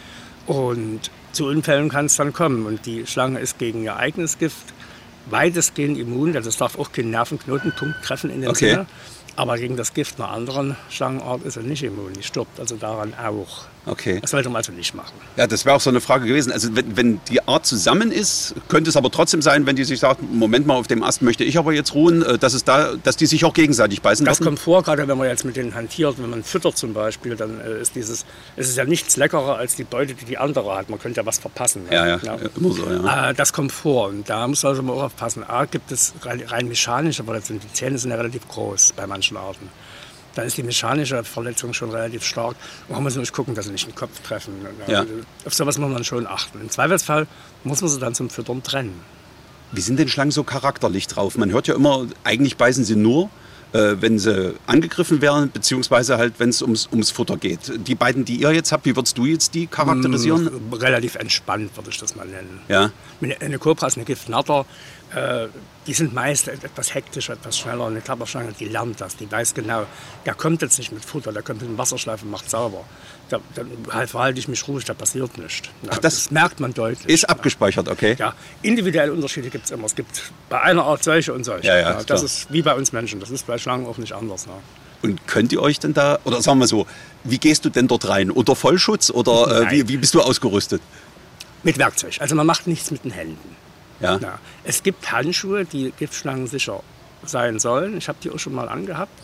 Und 0.46 1.10
zu 1.32 1.46
Unfällen 1.46 1.88
kann 1.88 2.06
es 2.06 2.16
dann 2.16 2.32
kommen. 2.32 2.64
Und 2.66 2.86
die 2.86 3.06
Schlange 3.06 3.40
ist 3.40 3.58
gegen 3.58 3.82
ihr 3.82 3.96
eigenes 3.96 4.38
Gift 4.38 4.72
weitestgehend 5.26 5.98
immun. 5.98 6.32
Das 6.32 6.56
darf 6.56 6.78
auch 6.78 6.92
keinen 6.92 7.10
Nervenknotenpunkt 7.10 8.02
treffen 8.02 8.30
in 8.30 8.40
dem 8.40 8.50
okay. 8.50 8.70
Sinne. 8.70 8.86
Aber 9.36 9.58
gegen 9.58 9.76
das 9.76 9.92
Gift 9.92 10.18
einer 10.18 10.30
anderen 10.30 10.76
Schlangenart 10.88 11.42
ist 11.42 11.56
er 11.56 11.62
nicht 11.62 11.82
immun. 11.82 12.14
Die 12.14 12.22
stirbt 12.22 12.58
also 12.58 12.76
daran 12.76 13.12
auch. 13.14 13.66
Okay. 13.86 14.18
Das 14.20 14.32
sollte 14.32 14.48
man 14.48 14.56
also 14.56 14.72
nicht 14.72 14.94
machen. 14.94 15.12
Ja, 15.36 15.46
das 15.46 15.64
wäre 15.64 15.76
auch 15.76 15.80
so 15.80 15.90
eine 15.90 16.00
Frage 16.00 16.26
gewesen. 16.26 16.50
Also 16.50 16.74
wenn, 16.74 16.96
wenn, 16.96 17.20
die 17.30 17.46
Art 17.46 17.66
zusammen 17.66 18.10
ist, 18.10 18.54
könnte 18.68 18.90
es 18.90 18.96
aber 18.96 19.12
trotzdem 19.12 19.42
sein, 19.42 19.64
wenn 19.64 19.76
die 19.76 19.84
sich 19.84 20.00
sagt, 20.00 20.22
Moment 20.22 20.66
mal, 20.66 20.74
auf 20.74 20.88
dem 20.88 21.04
Ast 21.04 21.22
möchte 21.22 21.44
ich 21.44 21.56
aber 21.56 21.72
jetzt 21.72 21.94
ruhen, 21.94 22.22
äh, 22.22 22.36
dass, 22.36 22.52
es 22.52 22.64
da, 22.64 22.94
dass 22.96 23.16
die 23.16 23.26
sich 23.26 23.44
auch 23.44 23.54
gegenseitig 23.54 24.02
beißen 24.02 24.26
Das 24.26 24.40
lassen? 24.40 24.44
kommt 24.44 24.58
vor, 24.58 24.82
gerade 24.82 25.06
wenn 25.06 25.16
man 25.16 25.28
jetzt 25.28 25.44
mit 25.44 25.56
denen 25.56 25.74
hantiert, 25.74 26.16
wenn 26.18 26.30
man 26.30 26.42
füttert 26.42 26.76
zum 26.76 26.94
Beispiel, 26.94 27.36
dann 27.36 27.60
äh, 27.60 27.80
ist 27.80 27.94
dieses, 27.94 28.26
es 28.56 28.68
ist 28.68 28.76
ja 28.76 28.84
nichts 28.84 29.16
leckerer 29.16 29.56
als 29.56 29.76
die 29.76 29.84
Beute, 29.84 30.14
die 30.14 30.24
die 30.24 30.38
andere 30.38 30.76
hat. 30.76 30.90
Man 30.90 30.98
könnte 30.98 31.20
ja 31.20 31.26
was 31.26 31.38
verpassen. 31.38 31.82
Ja, 31.88 32.06
ja, 32.06 32.18
ja. 32.22 32.38
immer 32.56 32.72
so, 32.72 32.90
ja. 32.90 33.30
Äh, 33.30 33.34
das 33.34 33.52
kommt 33.52 33.70
vor 33.70 34.08
und 34.08 34.28
da 34.28 34.48
muss 34.48 34.64
man 34.64 34.70
also 34.70 34.82
mal 34.82 34.94
auch 34.94 35.04
aufpassen. 35.04 35.44
A, 35.44 35.64
gibt 35.64 35.92
es 35.92 36.12
rein, 36.22 36.42
rein 36.44 36.66
mechanisch, 36.66 37.20
aber 37.20 37.38
die 37.38 37.72
Zähne 37.72 37.98
sind 37.98 38.10
ja 38.10 38.16
relativ 38.16 38.48
groß 38.48 38.94
bei 38.96 39.06
manchen 39.06 39.36
Arten 39.36 39.68
da 40.36 40.42
ist 40.42 40.58
die 40.58 40.62
mechanische 40.62 41.24
Verletzung 41.24 41.72
schon 41.72 41.90
relativ 41.90 42.22
stark. 42.22 42.56
Man 42.88 43.02
muss 43.02 43.16
nur 43.16 43.24
gucken, 43.26 43.54
dass 43.54 43.64
sie 43.64 43.72
nicht 43.72 43.86
den 43.86 43.94
Kopf 43.94 44.20
treffen. 44.20 44.54
Ja. 44.86 45.04
Auf 45.46 45.54
sowas 45.54 45.78
muss 45.78 45.90
man 45.90 46.04
schon 46.04 46.26
achten. 46.26 46.60
Im 46.60 46.68
Zweifelsfall 46.68 47.26
muss 47.64 47.80
man 47.80 47.90
sie 47.90 47.98
dann 47.98 48.14
zum 48.14 48.28
Füttern 48.28 48.62
trennen. 48.62 49.00
Wie 49.72 49.80
sind 49.80 49.98
denn 49.98 50.08
Schlangen 50.08 50.30
so 50.30 50.44
charakterlich 50.44 51.06
drauf? 51.06 51.38
Man 51.38 51.50
hört 51.50 51.68
ja 51.68 51.74
immer, 51.74 52.06
eigentlich 52.22 52.56
beißen 52.56 52.84
sie 52.84 52.96
nur, 52.96 53.30
äh, 53.76 54.00
wenn 54.00 54.18
sie 54.18 54.54
angegriffen 54.66 55.20
werden, 55.20 55.50
beziehungsweise 55.50 56.16
halt, 56.16 56.34
wenn 56.38 56.48
es 56.48 56.62
ums, 56.62 56.88
ums 56.90 57.10
Futter 57.10 57.36
geht. 57.36 57.60
Die 57.86 57.94
beiden, 57.94 58.24
die 58.24 58.36
ihr 58.36 58.52
jetzt 58.52 58.72
habt, 58.72 58.86
wie 58.86 58.96
würdest 58.96 59.18
du 59.18 59.26
jetzt 59.26 59.54
die 59.54 59.66
charakterisieren? 59.66 60.44
Mm, 60.70 60.74
relativ 60.74 61.16
entspannt, 61.16 61.76
würde 61.76 61.90
ich 61.90 61.98
das 61.98 62.16
mal 62.16 62.26
nennen. 62.26 62.60
Ja. 62.68 62.90
Eine 63.40 63.58
Kobra 63.58 63.86
ist 63.86 63.96
eine 63.96 64.06
Giftnatter. 64.06 64.64
Äh, 65.14 65.48
die 65.86 65.94
sind 65.94 66.12
meist 66.12 66.48
etwas 66.48 66.94
hektischer, 66.94 67.34
etwas 67.34 67.56
schneller. 67.56 67.86
Eine 67.86 68.00
Klapperschlange, 68.00 68.52
die 68.58 68.64
lernt 68.64 69.00
das, 69.00 69.16
die 69.16 69.30
weiß 69.30 69.54
genau, 69.54 69.86
der 70.24 70.34
kommt 70.34 70.62
jetzt 70.62 70.78
nicht 70.78 70.90
mit 70.90 71.04
Futter, 71.04 71.32
der 71.32 71.42
kommt 71.42 71.60
mit 71.60 71.70
dem 71.70 71.78
Wasserschleif 71.78 72.22
und 72.22 72.30
macht 72.30 72.50
sauber. 72.50 72.84
Da, 73.28 73.40
dann 73.54 73.68
verhalte 74.08 74.38
ich 74.38 74.48
mich 74.48 74.66
ruhig, 74.66 74.84
da 74.84 74.94
passiert 74.94 75.38
nichts. 75.38 75.68
Ach, 75.88 75.98
das, 75.98 76.14
das, 76.14 76.30
merkt 76.30 76.60
man 76.60 76.74
deutlich. 76.74 77.12
Ist 77.12 77.28
abgespeichert, 77.28 77.88
okay. 77.88 78.16
Ja, 78.18 78.34
individuelle 78.62 79.12
Unterschiede 79.12 79.48
gibt 79.48 79.66
es 79.66 79.70
immer. 79.70 79.86
Es 79.86 79.94
gibt 79.94 80.32
bei 80.48 80.60
einer 80.60 80.84
Art 80.84 81.02
solche 81.04 81.32
und 81.32 81.44
solche. 81.44 81.66
Ja, 81.68 81.76
ja, 81.76 81.90
ja, 81.92 82.04
das 82.04 82.22
ist 82.22 82.52
wie 82.52 82.62
bei 82.62 82.74
uns 82.74 82.92
Menschen, 82.92 83.20
das 83.20 83.30
ist 83.30 83.46
bei 83.46 83.58
Schlangen 83.66 83.86
auch 83.86 83.98
nicht 83.98 84.12
anders. 84.12 84.46
Ne? 84.46 84.52
Und 85.02 85.26
könnt 85.26 85.52
ihr 85.52 85.60
euch 85.60 85.80
denn 85.80 85.92
da, 85.92 86.20
oder 86.22 86.40
sagen 86.40 86.60
wir 86.60 86.68
so, 86.68 86.86
wie 87.24 87.38
gehst 87.38 87.64
du 87.64 87.68
denn 87.68 87.88
dort 87.88 88.08
rein? 88.08 88.30
Unter 88.30 88.54
Vollschutz 88.54 89.10
oder 89.10 89.62
äh, 89.62 89.70
wie, 89.72 89.88
wie 89.88 89.96
bist 89.96 90.14
du 90.14 90.20
ausgerüstet? 90.20 90.80
Mit 91.64 91.76
Werkzeug. 91.76 92.16
Also 92.20 92.36
man 92.36 92.46
macht 92.46 92.68
nichts 92.68 92.92
mit 92.92 93.02
den 93.02 93.10
Händen. 93.10 93.56
Ja. 93.98 94.18
ja. 94.18 94.38
Es 94.62 94.84
gibt 94.84 95.10
Handschuhe, 95.10 95.64
die 95.64 95.92
giftschlangensicher 95.98 96.80
sein 97.24 97.58
sollen. 97.58 97.98
Ich 97.98 98.06
habe 98.06 98.18
die 98.22 98.30
auch 98.30 98.38
schon 98.38 98.54
mal 98.54 98.68
angehabt. 98.68 99.18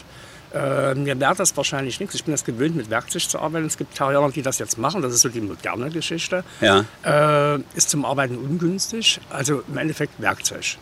Äh, 0.53 0.97
mir 0.97 1.21
wäre 1.21 1.37
das 1.37 1.57
wahrscheinlich 1.57 2.01
nichts. 2.01 2.17
Ich 2.17 2.25
bin 2.25 2.33
das 2.33 2.45
gewöhnt, 2.45 2.75
mit 2.75 2.91
Werkzeug 2.91 3.23
zu 3.23 3.39
arbeiten. 3.39 3.67
Es 3.67 3.77
gibt 3.77 3.95
Terrier, 3.95 4.29
die 4.35 4.43
das 4.43 4.59
jetzt 4.59 4.77
machen. 4.77 5.03
Das 5.03 5.15
ist 5.15 5.21
so 5.21 5.29
die 5.29 5.41
moderne 5.41 5.89
Geschichte. 5.91 6.43
Ja. 6.61 6.85
Äh, 7.05 7.61
ist 7.77 7.91
zum 7.91 8.05
Arbeiten 8.05 8.37
ungünstig. 8.39 9.21
Also 9.31 9.63
im 9.69 9.79
Endeffekt 9.79 10.21
Werkzeug. 10.21 10.79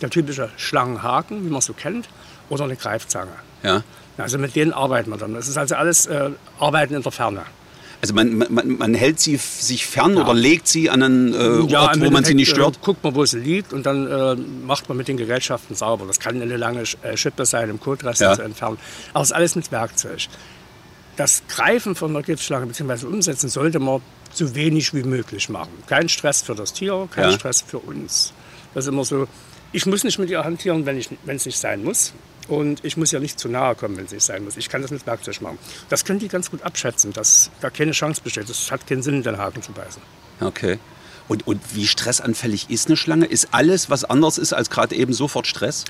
Der 0.00 0.10
typische 0.10 0.50
Schlangenhaken, 0.56 1.46
wie 1.46 1.50
man 1.50 1.60
so 1.60 1.74
kennt, 1.74 2.08
oder 2.48 2.64
eine 2.64 2.76
Greifzange. 2.76 3.32
Ja. 3.62 3.82
Also 4.16 4.38
mit 4.38 4.54
denen 4.54 4.72
arbeiten 4.72 5.10
wir 5.10 5.16
dann. 5.16 5.34
Das 5.34 5.48
ist 5.48 5.56
also 5.56 5.74
alles 5.74 6.06
äh, 6.06 6.30
Arbeiten 6.58 6.94
in 6.94 7.02
der 7.02 7.12
Ferne. 7.12 7.42
Also 8.00 8.12
man, 8.12 8.36
man, 8.50 8.76
man 8.76 8.94
hält 8.94 9.18
sie 9.18 9.36
sich 9.36 9.86
fern 9.86 10.16
ja. 10.16 10.22
oder 10.22 10.34
legt 10.34 10.68
sie 10.68 10.90
an 10.90 11.02
einen 11.02 11.32
äh, 11.32 11.60
ja, 11.70 11.82
Ort, 11.82 12.00
wo 12.00 12.10
man 12.10 12.22
sie 12.22 12.34
nicht 12.34 12.50
stört? 12.50 12.76
Äh, 12.76 12.80
guckt 12.82 13.02
man, 13.02 13.14
wo 13.14 13.24
sie 13.24 13.38
liegt 13.38 13.72
und 13.72 13.86
dann 13.86 14.06
äh, 14.06 14.36
macht 14.36 14.88
man 14.88 14.98
mit 14.98 15.08
den 15.08 15.16
Gerätschaften 15.16 15.74
sauber. 15.74 16.06
Das 16.06 16.20
kann 16.20 16.40
eine 16.40 16.56
lange 16.58 16.82
äh, 17.02 17.16
Schippe 17.16 17.46
sein, 17.46 17.70
im 17.70 17.80
Kotrest 17.80 18.20
ja. 18.20 18.34
zu 18.34 18.42
entfernen. 18.42 18.76
Aber 19.14 19.22
es 19.22 19.30
ist 19.30 19.34
alles 19.34 19.56
mit 19.56 19.72
Werkzeug. 19.72 20.26
Das 21.16 21.44
Greifen 21.48 21.94
von 21.94 22.12
der 22.12 22.22
Giftschlange 22.22 22.66
bzw. 22.66 23.06
Umsetzen 23.06 23.48
sollte 23.48 23.78
man 23.78 24.02
so 24.32 24.54
wenig 24.54 24.92
wie 24.92 25.04
möglich 25.04 25.48
machen. 25.48 25.72
Kein 25.86 26.08
Stress 26.08 26.42
für 26.42 26.54
das 26.54 26.72
Tier, 26.72 27.08
kein 27.10 27.30
ja. 27.30 27.32
Stress 27.32 27.64
für 27.66 27.78
uns. 27.78 28.34
Das 28.74 28.84
ist 28.84 28.88
immer 28.88 29.04
so, 29.04 29.28
ich 29.72 29.86
muss 29.86 30.04
nicht 30.04 30.18
mit 30.18 30.28
ihr 30.28 30.44
hantieren, 30.44 30.84
wenn 30.84 30.98
es 30.98 31.46
nicht 31.46 31.58
sein 31.58 31.82
muss. 31.82 32.12
Und 32.48 32.84
ich 32.84 32.96
muss 32.96 33.10
ja 33.10 33.20
nicht 33.20 33.38
zu 33.38 33.48
nahe 33.48 33.74
kommen, 33.74 33.96
wenn 33.96 34.04
es 34.04 34.12
nicht 34.12 34.24
sein 34.24 34.44
muss. 34.44 34.56
Ich 34.56 34.68
kann 34.68 34.82
das 34.82 34.90
mit 34.90 35.06
Werkzeug 35.06 35.40
machen. 35.40 35.58
Das 35.88 36.04
können 36.04 36.18
die 36.18 36.28
ganz 36.28 36.50
gut 36.50 36.62
abschätzen, 36.62 37.12
dass 37.12 37.50
da 37.60 37.70
keine 37.70 37.92
Chance 37.92 38.20
besteht. 38.22 38.48
Es 38.50 38.70
hat 38.70 38.86
keinen 38.86 39.02
Sinn, 39.02 39.22
den 39.22 39.38
Haken 39.38 39.62
zu 39.62 39.72
beißen. 39.72 40.02
Okay. 40.40 40.78
Und, 41.26 41.46
und 41.46 41.60
wie 41.74 41.86
stressanfällig 41.86 42.68
ist 42.68 42.88
eine 42.88 42.96
Schlange? 42.96 43.26
Ist 43.26 43.48
alles, 43.52 43.88
was 43.88 44.04
anders 44.04 44.36
ist 44.36 44.52
als 44.52 44.68
gerade 44.68 44.94
eben 44.94 45.14
sofort 45.14 45.46
Stress? 45.46 45.84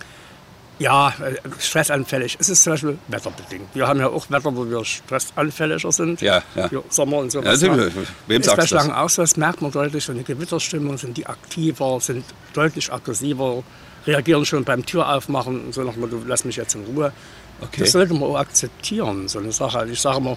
Ja, 0.78 1.10
äh, 1.20 1.36
stressanfällig. 1.60 2.36
Es 2.40 2.48
ist 2.48 2.64
zum 2.64 2.72
Beispiel 2.72 2.98
wetterbedingt. 3.08 3.74
Wir 3.74 3.86
haben 3.86 4.00
ja 4.00 4.08
auch 4.08 4.28
Wetter, 4.30 4.54
wo 4.56 4.68
wir 4.68 4.84
stressanfälliger 4.84 5.92
sind. 5.92 6.20
Ja, 6.20 6.42
ja. 6.54 6.68
Für 6.68 6.84
Sommer 6.88 7.18
und 7.18 7.30
sowas. 7.30 7.46
Also, 7.46 7.72
ne? 7.72 7.92
wem 8.26 8.40
ist 8.40 8.46
sagst 8.46 8.56
du 8.56 8.60
das? 8.60 8.68
Schlangen 8.68 8.92
auch 8.92 9.08
so, 9.08 9.22
das 9.22 9.36
merkt 9.36 9.62
man 9.62 9.70
deutlich. 9.70 10.04
So 10.04 10.12
eine 10.12 10.24
Gewitterstimmung 10.24 10.98
sind 10.98 11.16
die 11.16 11.26
aktiver, 11.26 12.00
sind 12.00 12.24
deutlich 12.54 12.92
aggressiver, 12.92 13.62
reagieren 14.06 14.44
schon 14.44 14.64
beim 14.64 14.84
Türaufmachen 14.84 15.66
und 15.66 15.74
so 15.74 15.84
dem 15.84 16.00
Motto, 16.00 16.20
lass 16.26 16.44
mich 16.44 16.56
jetzt 16.56 16.74
in 16.74 16.84
Ruhe. 16.84 17.12
Okay. 17.60 17.80
Das 17.80 17.92
sollte 17.92 18.14
man 18.14 18.24
auch 18.24 18.38
akzeptieren, 18.38 19.28
so 19.28 19.38
eine 19.38 19.52
Sache. 19.52 19.78
Also 19.78 19.92
ich 19.92 20.00
sage 20.00 20.18
immer, 20.18 20.36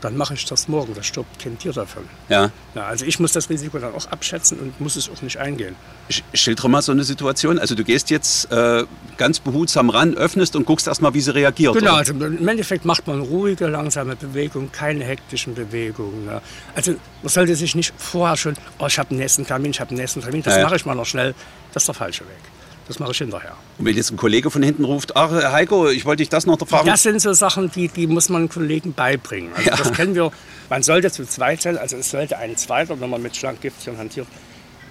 dann 0.00 0.16
mache 0.16 0.34
ich 0.34 0.44
das 0.44 0.68
morgen, 0.68 0.94
da 0.94 1.02
stirbt 1.02 1.40
kein 1.42 1.58
Tier 1.58 1.72
davon. 1.72 2.04
Ja. 2.28 2.50
Ja, 2.74 2.86
also 2.86 3.04
ich 3.04 3.18
muss 3.18 3.32
das 3.32 3.50
Risiko 3.50 3.78
dann 3.78 3.92
auch 3.94 4.06
abschätzen 4.06 4.58
und 4.60 4.80
muss 4.80 4.94
es 4.94 5.10
auch 5.10 5.20
nicht 5.22 5.38
eingehen. 5.38 5.74
Sch- 6.08 6.22
Schildere 6.34 6.70
mal 6.70 6.82
so 6.82 6.92
eine 6.92 7.02
Situation. 7.02 7.58
Also 7.58 7.74
du 7.74 7.82
gehst 7.82 8.08
jetzt 8.10 8.50
äh, 8.52 8.84
ganz 9.16 9.40
behutsam 9.40 9.90
ran, 9.90 10.14
öffnest 10.14 10.54
und 10.54 10.66
guckst 10.66 10.86
erst 10.86 11.02
mal, 11.02 11.14
wie 11.14 11.20
sie 11.20 11.34
reagiert. 11.34 11.74
Genau, 11.74 11.90
oder? 11.90 11.98
also 11.98 12.12
im 12.12 12.46
Endeffekt 12.46 12.84
macht 12.84 13.08
man 13.08 13.20
ruhige, 13.20 13.66
langsame 13.66 14.14
Bewegungen, 14.14 14.70
keine 14.70 15.04
hektischen 15.04 15.54
Bewegungen. 15.54 16.26
Ne? 16.26 16.40
Also 16.76 16.94
man 17.22 17.28
sollte 17.28 17.56
sich 17.56 17.74
nicht 17.74 17.92
vorher 17.96 18.36
schon, 18.36 18.54
oh, 18.78 18.86
ich 18.86 18.98
habe 19.00 19.08
den 19.08 19.18
nächsten 19.18 19.46
Termin, 19.46 19.72
ich 19.72 19.80
habe 19.80 19.88
den 19.88 19.98
nächsten 19.98 20.20
Termin, 20.22 20.42
das 20.42 20.56
ja. 20.56 20.62
mache 20.62 20.76
ich 20.76 20.86
mal 20.86 20.94
noch 20.94 21.06
schnell. 21.06 21.34
Das 21.74 21.82
ist 21.82 21.88
der 21.88 21.94
falsche 21.94 22.24
Weg. 22.24 22.57
Das 22.88 22.98
mache 22.98 23.12
ich 23.12 23.18
hinterher. 23.18 23.54
Und 23.78 23.84
wenn 23.84 23.94
jetzt 23.94 24.10
ein 24.10 24.16
Kollege 24.16 24.50
von 24.50 24.62
hinten 24.62 24.84
ruft, 24.84 25.14
ach 25.14 25.30
Heiko, 25.52 25.88
ich 25.88 26.04
wollte 26.06 26.22
dich 26.22 26.30
das 26.30 26.46
noch 26.46 26.58
fragen. 26.66 26.86
Das 26.86 27.02
sind 27.02 27.20
so 27.20 27.32
Sachen, 27.34 27.70
die, 27.70 27.88
die 27.88 28.06
muss 28.06 28.30
man 28.30 28.48
Kollegen 28.48 28.94
beibringen. 28.94 29.52
Also 29.54 29.68
Ja. 29.70 29.76
Das 29.76 29.92
kennen 29.92 30.14
wir. 30.14 30.32
Man 30.70 30.82
sollte 30.82 31.10
zu 31.10 31.26
zweit 31.26 31.60
sein, 31.62 31.76
also 31.76 31.96
es 31.98 32.10
sollte 32.10 32.38
ein 32.38 32.56
Zweiter, 32.56 32.98
wenn 33.00 33.10
man 33.10 33.20
mit 33.22 33.36
Schlankgiftchen 33.36 33.98
hantiert, 33.98 34.26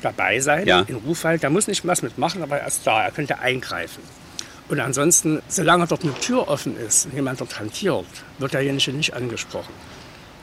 dabei 0.04 0.40
sein, 0.40 0.68
Ja. 0.68 0.82
in 0.88 0.96
Rufhalt. 0.96 1.42
Der 1.42 1.50
muss 1.50 1.66
nicht 1.68 1.86
was 1.88 2.04
mitmachen, 2.04 2.44
aber 2.44 2.60
er 2.60 2.68
ist 2.68 2.86
da, 2.86 3.04
er 3.04 3.12
könnte 3.12 3.40
eingreifen. 3.40 4.04
Und 4.70 4.80
ansonsten, 4.80 5.42
solange 5.48 5.88
dort 5.88 6.04
eine 6.04 6.14
Tür 6.20 6.48
offen 6.50 6.78
ist 6.78 7.06
und 7.06 7.14
jemand 7.14 7.42
dort 7.42 7.60
hantiert, 7.60 8.06
wird 8.38 8.54
derjenige 8.54 8.92
nicht 8.94 9.14
angesprochen. 9.16 9.74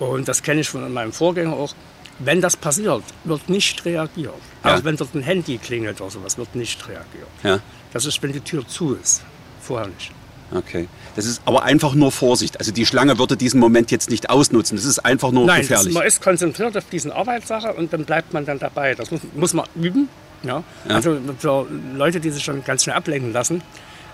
Und 0.01 0.27
das 0.27 0.43
kenne 0.43 0.63
ich 0.63 0.69
von 0.69 0.93
meinem 0.93 1.13
Vorgänger 1.13 1.53
auch. 1.53 1.75
Wenn 2.18 2.40
das 2.40 2.56
passiert, 2.56 3.02
wird 3.25 3.49
nicht 3.49 3.85
reagiert. 3.85 4.35
Ja. 4.64 4.76
Auch 4.76 4.85
wenn 4.85 4.97
dort 4.97 5.14
ein 5.14 5.23
Handy 5.23 5.59
klingelt 5.59 6.00
oder 6.00 6.11
sowas, 6.11 6.38
wird 6.38 6.54
nicht 6.54 6.87
reagiert. 6.88 7.28
Ja. 7.42 7.61
Das 7.92 8.06
ist, 8.06 8.23
wenn 8.23 8.33
die 8.33 8.40
Tür 8.40 8.66
zu 8.66 8.94
ist. 8.94 9.23
Vorher 9.61 9.88
nicht. 9.88 10.12
Okay. 10.52 10.88
Das 11.16 11.26
ist 11.26 11.42
aber 11.44 11.64
einfach 11.64 11.94
nur 11.94 12.12
Vorsicht. 12.12 12.59
Also 12.59 12.71
die 12.71 12.87
Schlange 12.87 13.18
würde 13.18 13.37
diesen 13.37 13.59
Moment 13.61 13.90
jetzt 13.90 14.11
nicht 14.11 14.30
ausnutzen. 14.30 14.76
Das 14.76 14.85
ist 14.85 14.99
einfach 15.00 15.33
nur 15.33 15.47
Nein, 15.47 15.62
gefährlich. 15.62 15.94
man 15.94 16.06
ist 16.06 16.23
konzentriert 16.23 16.76
auf 16.76 16.85
diesen 16.90 17.11
Arbeitssache 17.11 17.73
und 17.73 17.92
dann 17.92 18.04
bleibt 18.04 18.33
man 18.33 18.44
dann 18.44 18.59
dabei. 18.59 18.94
Das 18.94 19.11
muss, 19.11 19.21
muss 19.35 19.54
man 19.54 19.66
üben. 19.75 20.09
Ja? 20.42 20.62
Ja. 20.88 20.94
Also 20.97 21.18
für 21.38 21.66
Leute, 21.97 22.21
die 22.21 22.30
sich 22.30 22.44
schon 22.44 22.62
ganz 22.64 22.85
schnell 22.85 22.97
ablenken 22.97 23.33
lassen, 23.33 23.62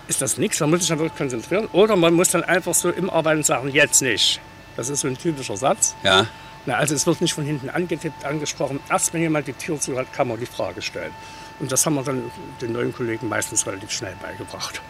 ist 0.07 0.21
das 0.21 0.37
nichts. 0.37 0.59
Man 0.59 0.69
muss 0.71 0.79
sich 0.79 0.89
dann 0.89 0.99
wirklich 0.99 1.17
konzentrieren. 1.17 1.67
Oder 1.73 1.95
man 1.95 2.13
muss 2.13 2.29
dann 2.29 2.43
einfach 2.43 2.73
so 2.73 2.89
im 2.89 3.09
Arbeiten 3.09 3.43
sagen, 3.43 3.69
jetzt 3.69 4.01
nicht. 4.01 4.39
Das 4.77 4.89
ist 4.89 5.01
so 5.01 5.07
ein 5.07 5.17
typischer 5.17 5.57
Satz. 5.57 5.95
ja. 6.03 6.25
Na, 6.65 6.75
also 6.75 6.93
es 6.93 7.07
wird 7.07 7.21
nicht 7.21 7.33
von 7.33 7.43
hinten 7.43 7.69
angetippt, 7.69 8.23
angesprochen. 8.23 8.79
Erst 8.89 9.13
wenn 9.13 9.21
jemand 9.21 9.47
die 9.47 9.53
Tür 9.53 9.79
zu 9.79 9.97
hat, 9.97 10.11
kann 10.13 10.27
man 10.27 10.39
die 10.39 10.45
Frage 10.45 10.81
stellen. 10.81 11.11
Und 11.59 11.71
das 11.71 11.85
haben 11.85 11.95
wir 11.95 12.03
dann 12.03 12.23
den 12.61 12.71
neuen 12.73 12.93
Kollegen 12.93 13.29
meistens 13.29 13.65
relativ 13.65 13.91
schnell 13.91 14.15
beigebracht. 14.21 14.81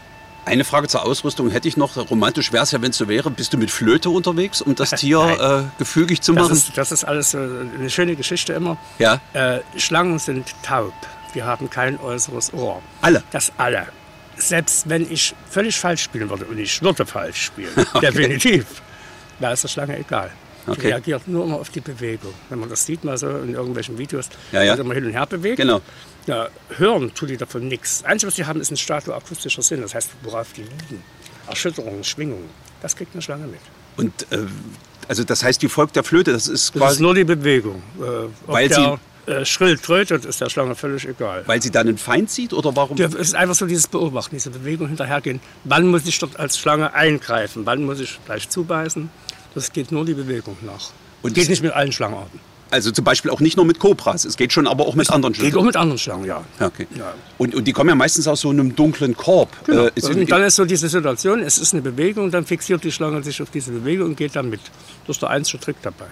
Eine 0.43 0.63
Frage 0.63 0.87
zur 0.87 1.05
Ausrüstung 1.05 1.51
hätte 1.51 1.67
ich 1.67 1.77
noch. 1.77 1.95
Romantisch 2.09 2.51
wäre 2.51 2.63
es 2.63 2.71
ja, 2.71 2.81
wenn 2.81 2.89
es 2.91 2.97
so 2.97 3.07
wäre. 3.07 3.29
Bist 3.29 3.53
du 3.53 3.57
mit 3.57 3.69
Flöte 3.69 4.09
unterwegs, 4.09 4.61
um 4.61 4.73
das 4.75 4.89
Tier 4.99 5.69
äh, 5.69 5.77
gefügig 5.77 6.21
zu 6.21 6.33
Das 6.33 6.43
machen? 6.43 6.53
ist, 6.57 6.77
das 6.77 6.91
ist 6.91 7.03
alles 7.03 7.33
äh, 7.33 7.37
eine 7.37 7.89
schöne 7.89 8.15
Geschichte 8.15 8.53
immer. 8.53 8.77
Ja. 8.97 9.21
Äh, 9.33 9.59
Schlangen 9.77 10.17
sind 10.17 10.53
taub. 10.63 10.93
Die 11.35 11.43
haben 11.43 11.69
kein 11.69 11.99
äußeres 11.99 12.53
Ohr. 12.53 12.81
Alle? 13.01 13.23
Das 13.31 13.51
alle. 13.57 13.87
Selbst 14.35 14.89
wenn 14.89 15.09
ich 15.11 15.35
völlig 15.49 15.77
falsch 15.79 16.03
spielen 16.03 16.29
würde, 16.29 16.45
und 16.45 16.57
ich 16.57 16.81
würde 16.81 17.05
falsch 17.05 17.45
spielen, 17.45 17.69
definitiv, 18.01 18.81
da 19.39 19.51
ist 19.51 19.63
der 19.63 19.67
Schlange 19.69 19.97
egal. 19.99 20.31
Die 20.67 20.71
Okay. 20.71 20.87
reagiert 20.87 21.27
nur 21.27 21.45
immer 21.45 21.55
auf 21.55 21.69
die 21.69 21.79
Bewegung. 21.81 22.33
Wenn 22.49 22.59
man 22.59 22.69
das 22.69 22.85
sieht, 22.85 23.03
mal 23.03 23.17
so 23.17 23.27
in 23.29 23.53
irgendwelchen 23.55 23.97
Videos, 23.97 24.29
Ja, 24.51 24.61
ja. 24.61 24.71
wird 24.73 24.81
immer 24.85 24.93
hin 24.93 25.05
und 25.05 25.11
her 25.11 25.25
bewegt. 25.25 25.57
Genau. 25.57 25.81
Ja, 26.27 26.49
hören 26.77 27.11
tut 27.15 27.29
die 27.31 27.37
davon 27.37 27.67
nichts. 27.67 28.03
Einzige, 28.03 28.27
was 28.27 28.35
sie 28.35 28.45
haben, 28.45 28.61
ist 28.61 28.71
ein 28.71 28.77
statoakustischer 28.77 29.61
Sinn. 29.63 29.81
Das 29.81 29.95
heißt, 29.95 30.09
worauf 30.23 30.53
die 30.53 30.61
liegen. 30.61 31.03
Erschütterungen, 31.47 32.03
Schwingungen. 32.03 32.49
Das 32.81 32.95
kriegt 32.95 33.13
eine 33.13 33.21
Schlange 33.21 33.47
mit. 33.47 33.59
Und 33.97 34.31
äh, 34.31 34.45
also 35.07 35.23
das 35.23 35.43
heißt, 35.43 35.61
die 35.61 35.67
folgt 35.69 35.95
der 35.95 36.03
Flöte. 36.03 36.31
Das 36.31 36.43
ist 36.47 36.51
Das 36.51 36.61
ist 36.61 36.73
quasi, 36.73 37.01
nur 37.01 37.15
die 37.15 37.23
Bewegung. 37.23 37.81
Äh, 37.99 38.27
Weil 38.47 38.69
der 38.69 38.99
äh, 39.25 39.45
schrill 39.45 39.77
trötet, 39.77 40.25
ist 40.25 40.41
der 40.41 40.49
Schlange 40.49 40.75
völlig 40.75 41.07
egal. 41.07 41.43
weil 41.47 41.61
sie 41.61 41.69
dann 41.71 41.87
einen 41.87 41.97
Feind 41.97 42.29
sieht 42.29 42.53
oder 42.53 42.75
warum? 42.75 42.97
Ja, 42.97 43.07
Es 43.07 43.15
ist 43.15 43.35
einfach 43.35 43.55
so 43.55 43.65
dieses 43.65 43.87
Beobachten, 43.87 44.35
diese 44.35 44.49
Bewegung 44.51 44.87
hinterhergehen. 44.87 45.39
Wann 45.63 45.87
muss 45.87 46.05
ich 46.05 46.17
dort 46.19 46.39
als 46.39 46.57
Schlange 46.57 46.93
eingreifen? 46.93 47.65
Wann 47.65 47.83
muss 47.83 47.99
ich 47.99 48.19
gleich 48.25 48.47
zubeißen? 48.49 49.09
Das 49.55 49.71
geht 49.73 49.91
nur 49.91 50.05
die 50.05 50.13
Bewegung 50.13 50.57
nach. 50.61 50.89
Und 51.21 51.33
geht 51.33 51.43
es- 51.43 51.49
nicht 51.49 51.63
mit 51.63 51.73
allen 51.73 51.91
Schlangenarten. 51.91 52.39
Also 52.73 52.89
zum 52.91 53.03
Beispiel 53.03 53.29
auch 53.31 53.41
nicht 53.41 53.57
nur 53.57 53.65
mit 53.65 53.79
Kobras. 53.79 54.23
Es 54.23 54.37
geht 54.37 54.53
schon 54.53 54.65
aber 54.65 54.87
auch 54.87 54.95
mit 54.95 55.09
anderen 55.09 55.33
Geht 55.33 55.43
auch 55.47 55.49
Schlangen. 55.51 55.65
mit 55.67 55.75
anderen 55.75 55.97
Schlangen, 55.99 56.23
ja. 56.25 56.41
Ja, 56.57 56.67
Okay. 56.67 56.87
Ja. 56.95 57.13
Und, 57.37 57.53
und 57.53 57.65
die 57.65 57.73
kommen 57.73 57.89
ja 57.89 57.95
meistens 57.95 58.29
aus 58.29 58.39
so 58.41 58.49
einem 58.49 58.73
dunklen 58.77 59.15
Korb. 59.17 59.49
Genau. 59.65 59.87
Äh, 59.87 59.91
und 60.01 60.31
dann 60.31 60.43
ist 60.43 60.55
so 60.55 60.63
diese 60.63 60.87
Situation, 60.87 61.41
es 61.41 61.57
ist 61.57 61.73
eine 61.73 61.81
Bewegung, 61.81 62.31
dann 62.31 62.45
fixiert 62.45 62.81
die 62.85 62.91
Schlange 62.93 63.21
sich 63.23 63.41
auf 63.41 63.49
diese 63.49 63.71
Bewegung 63.71 64.11
und 64.11 64.15
geht 64.15 64.37
dann 64.37 64.49
mit. 64.49 64.61
Das 65.05 65.17
ist 65.17 65.21
der 65.21 65.31
einzige 65.31 65.59
Trick 65.59 65.75
dabei. 65.81 66.05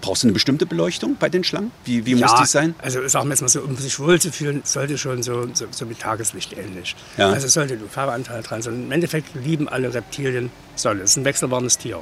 brauchst 0.00 0.22
du 0.22 0.28
eine 0.28 0.32
bestimmte 0.32 0.64
Beleuchtung 0.64 1.16
bei 1.20 1.28
den 1.28 1.44
Schlangen? 1.44 1.72
Wie, 1.84 2.06
wie 2.06 2.14
muss 2.14 2.34
die 2.36 2.46
sein? 2.46 2.74
Also 2.78 3.06
sagen 3.08 3.26
wir 3.26 3.32
jetzt 3.32 3.42
mal 3.42 3.48
so, 3.48 3.60
um 3.60 3.76
sich 3.76 3.98
wohlzufühlen, 3.98 4.62
sollte 4.64 4.96
schon 4.96 5.22
so, 5.22 5.46
so, 5.52 5.66
so 5.70 5.84
mit 5.84 5.98
Tageslicht 5.98 6.56
ähnlich. 6.56 6.96
Ja. 7.18 7.28
Also 7.30 7.48
es 7.48 7.52
sollte 7.52 7.74
ein 7.74 7.82
UV-Anteil 7.82 8.42
dran 8.42 8.62
sein. 8.62 8.84
Im 8.84 8.92
Endeffekt 8.92 9.34
lieben 9.44 9.68
alle 9.68 9.92
Reptilien 9.92 10.50
Sonne. 10.74 11.02
Es 11.02 11.10
ist 11.10 11.16
ein 11.18 11.24
wechselwarmes 11.26 11.76
Tier. 11.76 12.00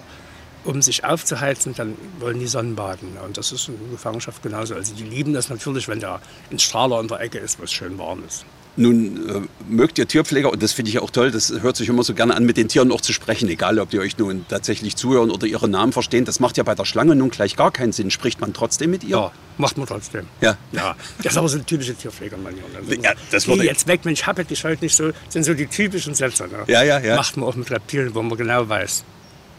Um 0.66 0.82
sich 0.82 1.04
aufzuheizen, 1.04 1.74
dann 1.76 1.94
wollen 2.18 2.40
die 2.40 2.46
Sonnenbaden. 2.48 3.16
Und 3.24 3.36
das 3.38 3.52
ist 3.52 3.68
in 3.68 3.74
Gefangenschaft 3.92 4.42
genauso. 4.42 4.74
Also 4.74 4.94
die 4.94 5.04
lieben 5.04 5.32
das 5.32 5.48
natürlich, 5.48 5.86
wenn 5.88 6.00
da 6.00 6.20
ein 6.50 6.58
Strahler 6.58 7.00
in 7.00 7.08
der 7.08 7.20
Ecke 7.20 7.38
ist, 7.38 7.58
wo 7.60 7.64
es 7.64 7.72
schön 7.72 7.96
warm 7.98 8.22
ist. 8.26 8.44
Nun 8.78 9.28
äh, 9.30 9.40
mögt 9.72 9.96
ihr 9.98 10.06
Tierpfleger, 10.06 10.52
und 10.52 10.62
das 10.62 10.72
finde 10.72 10.90
ich 10.90 10.98
auch 10.98 11.10
toll, 11.10 11.30
das 11.30 11.50
hört 11.62 11.76
sich 11.78 11.88
immer 11.88 12.02
so 12.02 12.12
gerne 12.12 12.34
an, 12.34 12.44
mit 12.44 12.58
den 12.58 12.68
Tieren 12.68 12.92
auch 12.92 13.00
zu 13.00 13.14
sprechen, 13.14 13.48
egal 13.48 13.78
ob 13.78 13.88
die 13.88 13.98
euch 14.00 14.18
nun 14.18 14.44
tatsächlich 14.50 14.96
zuhören 14.96 15.30
oder 15.30 15.46
ihre 15.46 15.66
Namen 15.66 15.92
verstehen. 15.94 16.26
Das 16.26 16.40
macht 16.40 16.58
ja 16.58 16.62
bei 16.62 16.74
der 16.74 16.84
Schlange 16.84 17.16
nun 17.16 17.30
gleich 17.30 17.56
gar 17.56 17.70
keinen 17.70 17.92
Sinn. 17.92 18.10
Spricht 18.10 18.38
man 18.42 18.52
trotzdem 18.52 18.90
mit 18.90 19.02
ihr? 19.02 19.10
Ja, 19.16 19.32
macht 19.56 19.78
man 19.78 19.86
trotzdem. 19.86 20.26
Ja. 20.42 20.58
Ja, 20.72 20.94
das 21.22 21.32
ist 21.32 21.38
aber 21.38 21.48
so 21.48 21.56
eine 21.56 21.64
typische 21.64 21.94
Tierpflegermanier. 21.94 22.64
Also, 22.76 23.00
Ja, 23.00 23.12
das 23.30 23.46
würde 23.48 23.62
ich- 23.62 23.68
jetzt 23.70 23.86
weg, 23.86 24.04
Mensch, 24.04 24.24
hab 24.24 24.46
dich 24.46 24.62
heute 24.64 24.84
nicht 24.84 24.94
so, 24.94 25.10
sind 25.30 25.44
so 25.44 25.54
die 25.54 25.68
typischen 25.68 26.14
Sätze. 26.14 26.46
Ne? 26.46 26.64
Ja, 26.66 26.82
ja, 26.82 26.98
ja. 26.98 27.16
Macht 27.16 27.36
man 27.38 27.48
auch 27.48 27.54
mit 27.54 27.70
Reptilien, 27.70 28.14
wo 28.14 28.20
man 28.20 28.36
genau 28.36 28.68
weiß, 28.68 29.04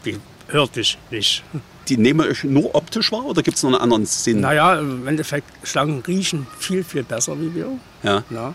die 0.04 0.18
hört 0.48 0.76
dich 0.76 0.98
nicht. 1.10 1.42
Die 1.88 1.96
nehmen 1.96 2.20
euch 2.20 2.44
nur 2.44 2.74
optisch 2.74 3.12
wahr 3.12 3.24
oder 3.24 3.42
gibt 3.42 3.56
es 3.56 3.62
noch 3.62 3.70
einen 3.70 3.80
anderen 3.80 4.04
Sinn? 4.06 4.40
Naja, 4.40 4.78
im 4.78 5.06
Endeffekt, 5.06 5.46
Schlangen 5.66 6.00
riechen 6.06 6.46
viel, 6.58 6.84
viel 6.84 7.02
besser 7.02 7.40
wie 7.40 7.54
wir. 7.54 7.68
Ja. 8.02 8.24
Ja. 8.30 8.54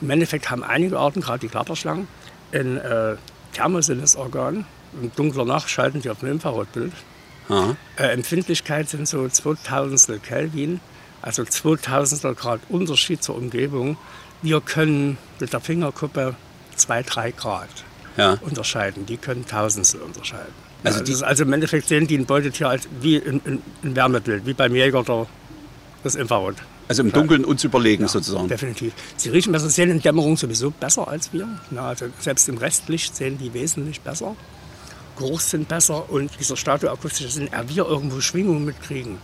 Im 0.00 0.10
Endeffekt 0.10 0.50
haben 0.50 0.62
einige 0.62 0.98
Arten, 0.98 1.20
gerade 1.20 1.40
die 1.40 1.48
Klapperschlangen, 1.48 2.06
ein 2.52 2.76
äh, 2.78 3.16
Thermosinnesorgan. 3.52 4.64
In 5.02 5.12
dunkler 5.16 5.44
Nacht 5.44 5.68
schalten 5.70 6.00
die 6.00 6.10
auf 6.10 6.22
ein 6.22 6.28
Infrarotbild. 6.30 6.92
Äh, 7.96 8.02
Empfindlichkeit 8.12 8.88
sind 8.88 9.08
so 9.08 9.28
2000 9.28 10.22
Kelvin, 10.22 10.80
also 11.22 11.44
2000 11.44 12.36
Grad 12.38 12.60
Unterschied 12.68 13.22
zur 13.22 13.36
Umgebung. 13.36 13.96
Wir 14.42 14.60
können 14.60 15.18
mit 15.40 15.52
der 15.52 15.60
Fingerkuppe 15.60 16.36
2, 16.76 17.02
3 17.02 17.30
Grad 17.32 17.68
Ja. 18.16 18.38
unterscheiden. 18.40 19.04
Die 19.06 19.16
können 19.16 19.44
Tausendstel 19.46 20.00
unterscheiden. 20.02 20.69
Also 20.84 21.02
die- 21.02 21.14
also 21.24 21.42
im 21.44 21.52
Endeffekt 21.52 21.88
sehen 21.88 22.06
die 22.06 22.16
ein 22.16 22.26
Beutetier 22.26 22.68
als 22.68 22.88
wie 23.00 23.16
ein, 23.16 23.40
ein, 23.82 23.96
Wärmebild, 23.96 24.46
wie 24.46 24.54
beim 24.54 24.74
Jäger 24.74 25.02
der, 25.02 25.26
das 26.02 26.14
Infrarot. 26.14 26.56
Also 26.88 27.02
im 27.02 27.12
Dunkeln 27.12 27.44
uns 27.44 27.62
überlegen 27.62 28.08
sozusagen. 28.08 28.48
Definitiv. 28.48 28.92
Sie 29.16 29.28
riechen 29.28 29.52
besser, 29.52 29.68
sehen 29.70 29.90
in 29.90 30.00
Dämmerung 30.00 30.36
sowieso 30.36 30.70
besser 30.70 31.06
als 31.06 31.32
wir. 31.32 31.46
Na, 31.70 31.88
also 31.90 32.06
selbst 32.18 32.48
im 32.48 32.58
Restlicht 32.58 33.14
sehen 33.14 33.38
die 33.38 33.52
wesentlich 33.54 34.00
besser. 34.00 34.34
Geruchssinn 35.16 35.66
besser 35.66 36.10
und 36.10 36.30
dieser 36.40 36.56
statoakustische 36.56 37.28
Sinn, 37.30 37.48
er 37.52 37.68
wir 37.68 37.86
irgendwo 37.86 38.20
Schwingungen 38.20 38.64
mitkriegen. 38.64 39.18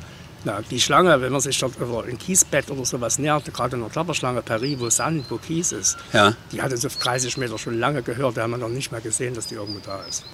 Na, 0.45 0.61
die 0.71 0.81
Schlange, 0.81 1.21
wenn 1.21 1.33
man 1.33 1.41
sich 1.41 1.59
dort 1.59 1.77
über 1.81 2.05
ein 2.05 2.19
Kiesbett 2.19 2.71
oder 2.71 2.85
sowas 2.85 3.19
nähert, 3.19 3.53
gerade 3.53 3.77
eine 3.77 3.87
Klapperschlange, 3.87 4.43
Paris, 4.43 4.79
wo 4.79 4.89
Sand, 4.91 5.25
wo 5.31 5.39
Kies 5.39 5.73
ist, 5.73 5.97
Ja. 6.13 6.35
die 6.53 6.63
hat 6.63 6.71
uns 6.71 6.85
auf 6.87 6.97
30 6.97 7.37
Meter 7.39 7.59
schon 7.59 7.79
lange 7.81 8.03
gehört, 8.03 8.37
da 8.37 8.43
haben 8.43 8.51
wir 8.53 8.59
noch 8.59 8.69
nicht 8.69 8.93
mal 8.93 9.01
gesehen, 9.01 9.35
dass 9.35 9.47
die 9.49 9.55
irgendwo 9.57 9.81
da 9.85 10.03
ist. 10.09 10.25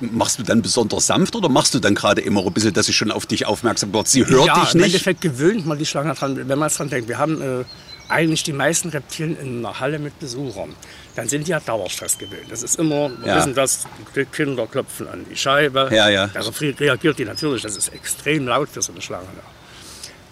Machst 0.00 0.38
du 0.38 0.42
dann 0.42 0.60
besonders 0.60 1.06
sanft 1.06 1.34
oder 1.36 1.48
machst 1.48 1.72
du 1.72 1.78
dann 1.78 1.94
gerade 1.94 2.20
immer 2.20 2.44
ein 2.46 2.52
bisschen, 2.52 2.74
dass 2.74 2.84
sie 2.86 2.92
schon 2.92 3.10
auf 3.10 3.24
dich 3.24 3.46
aufmerksam 3.46 3.94
wird? 3.94 4.08
Sie 4.08 4.26
hört 4.26 4.46
ja, 4.46 4.60
dich 4.60 4.74
im 4.74 4.80
nicht? 4.80 4.86
Endeffekt 4.92 5.22
gewöhnt 5.22 5.64
man 5.66 5.78
die 5.78 5.86
Schlange 5.86 6.12
dran, 6.14 6.36
wenn 6.48 6.58
man 6.58 6.66
es 6.68 6.76
dran 6.76 6.90
denkt. 6.90 7.08
Wir 7.08 7.16
haben 7.16 7.40
äh, 7.40 7.64
eigentlich 8.08 8.42
die 8.42 8.52
meisten 8.52 8.90
Reptilien 8.90 9.38
in 9.40 9.64
einer 9.64 9.80
Halle 9.80 9.98
mit 9.98 10.18
Besuchern. 10.20 10.74
Dann 11.14 11.28
sind 11.30 11.46
die 11.46 11.52
ja 11.52 11.60
Dauerstress 11.60 12.18
gewöhnt. 12.18 12.50
Das 12.50 12.62
ist 12.62 12.78
immer, 12.78 13.10
wir 13.20 13.26
Ja. 13.28 13.36
wissen 13.38 13.54
das, 13.54 13.86
die 14.14 14.26
Kinder 14.26 14.66
klopfen 14.66 15.08
an 15.08 15.24
die 15.30 15.36
Scheibe. 15.36 15.88
Ja, 15.90 16.10
ja. 16.10 16.26
Darauf 16.26 16.60
re- 16.60 16.74
reagiert 16.78 17.18
die 17.18 17.24
natürlich. 17.24 17.62
Das 17.62 17.74
ist 17.74 17.88
extrem 17.88 18.46
laut 18.46 18.68
für 18.68 18.82
so 18.82 18.92
eine 18.92 19.00
Schlange. 19.00 19.24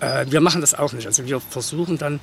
Ja. 0.03 0.21
Äh, 0.21 0.31
wir 0.31 0.43
machen 0.43 0.61
das 0.61 0.75
auch 0.75 0.93
nicht. 0.93 1.07
Also 1.07 1.25
wir 1.25 1.41
versuchen 1.41 1.97
dann 1.97 2.21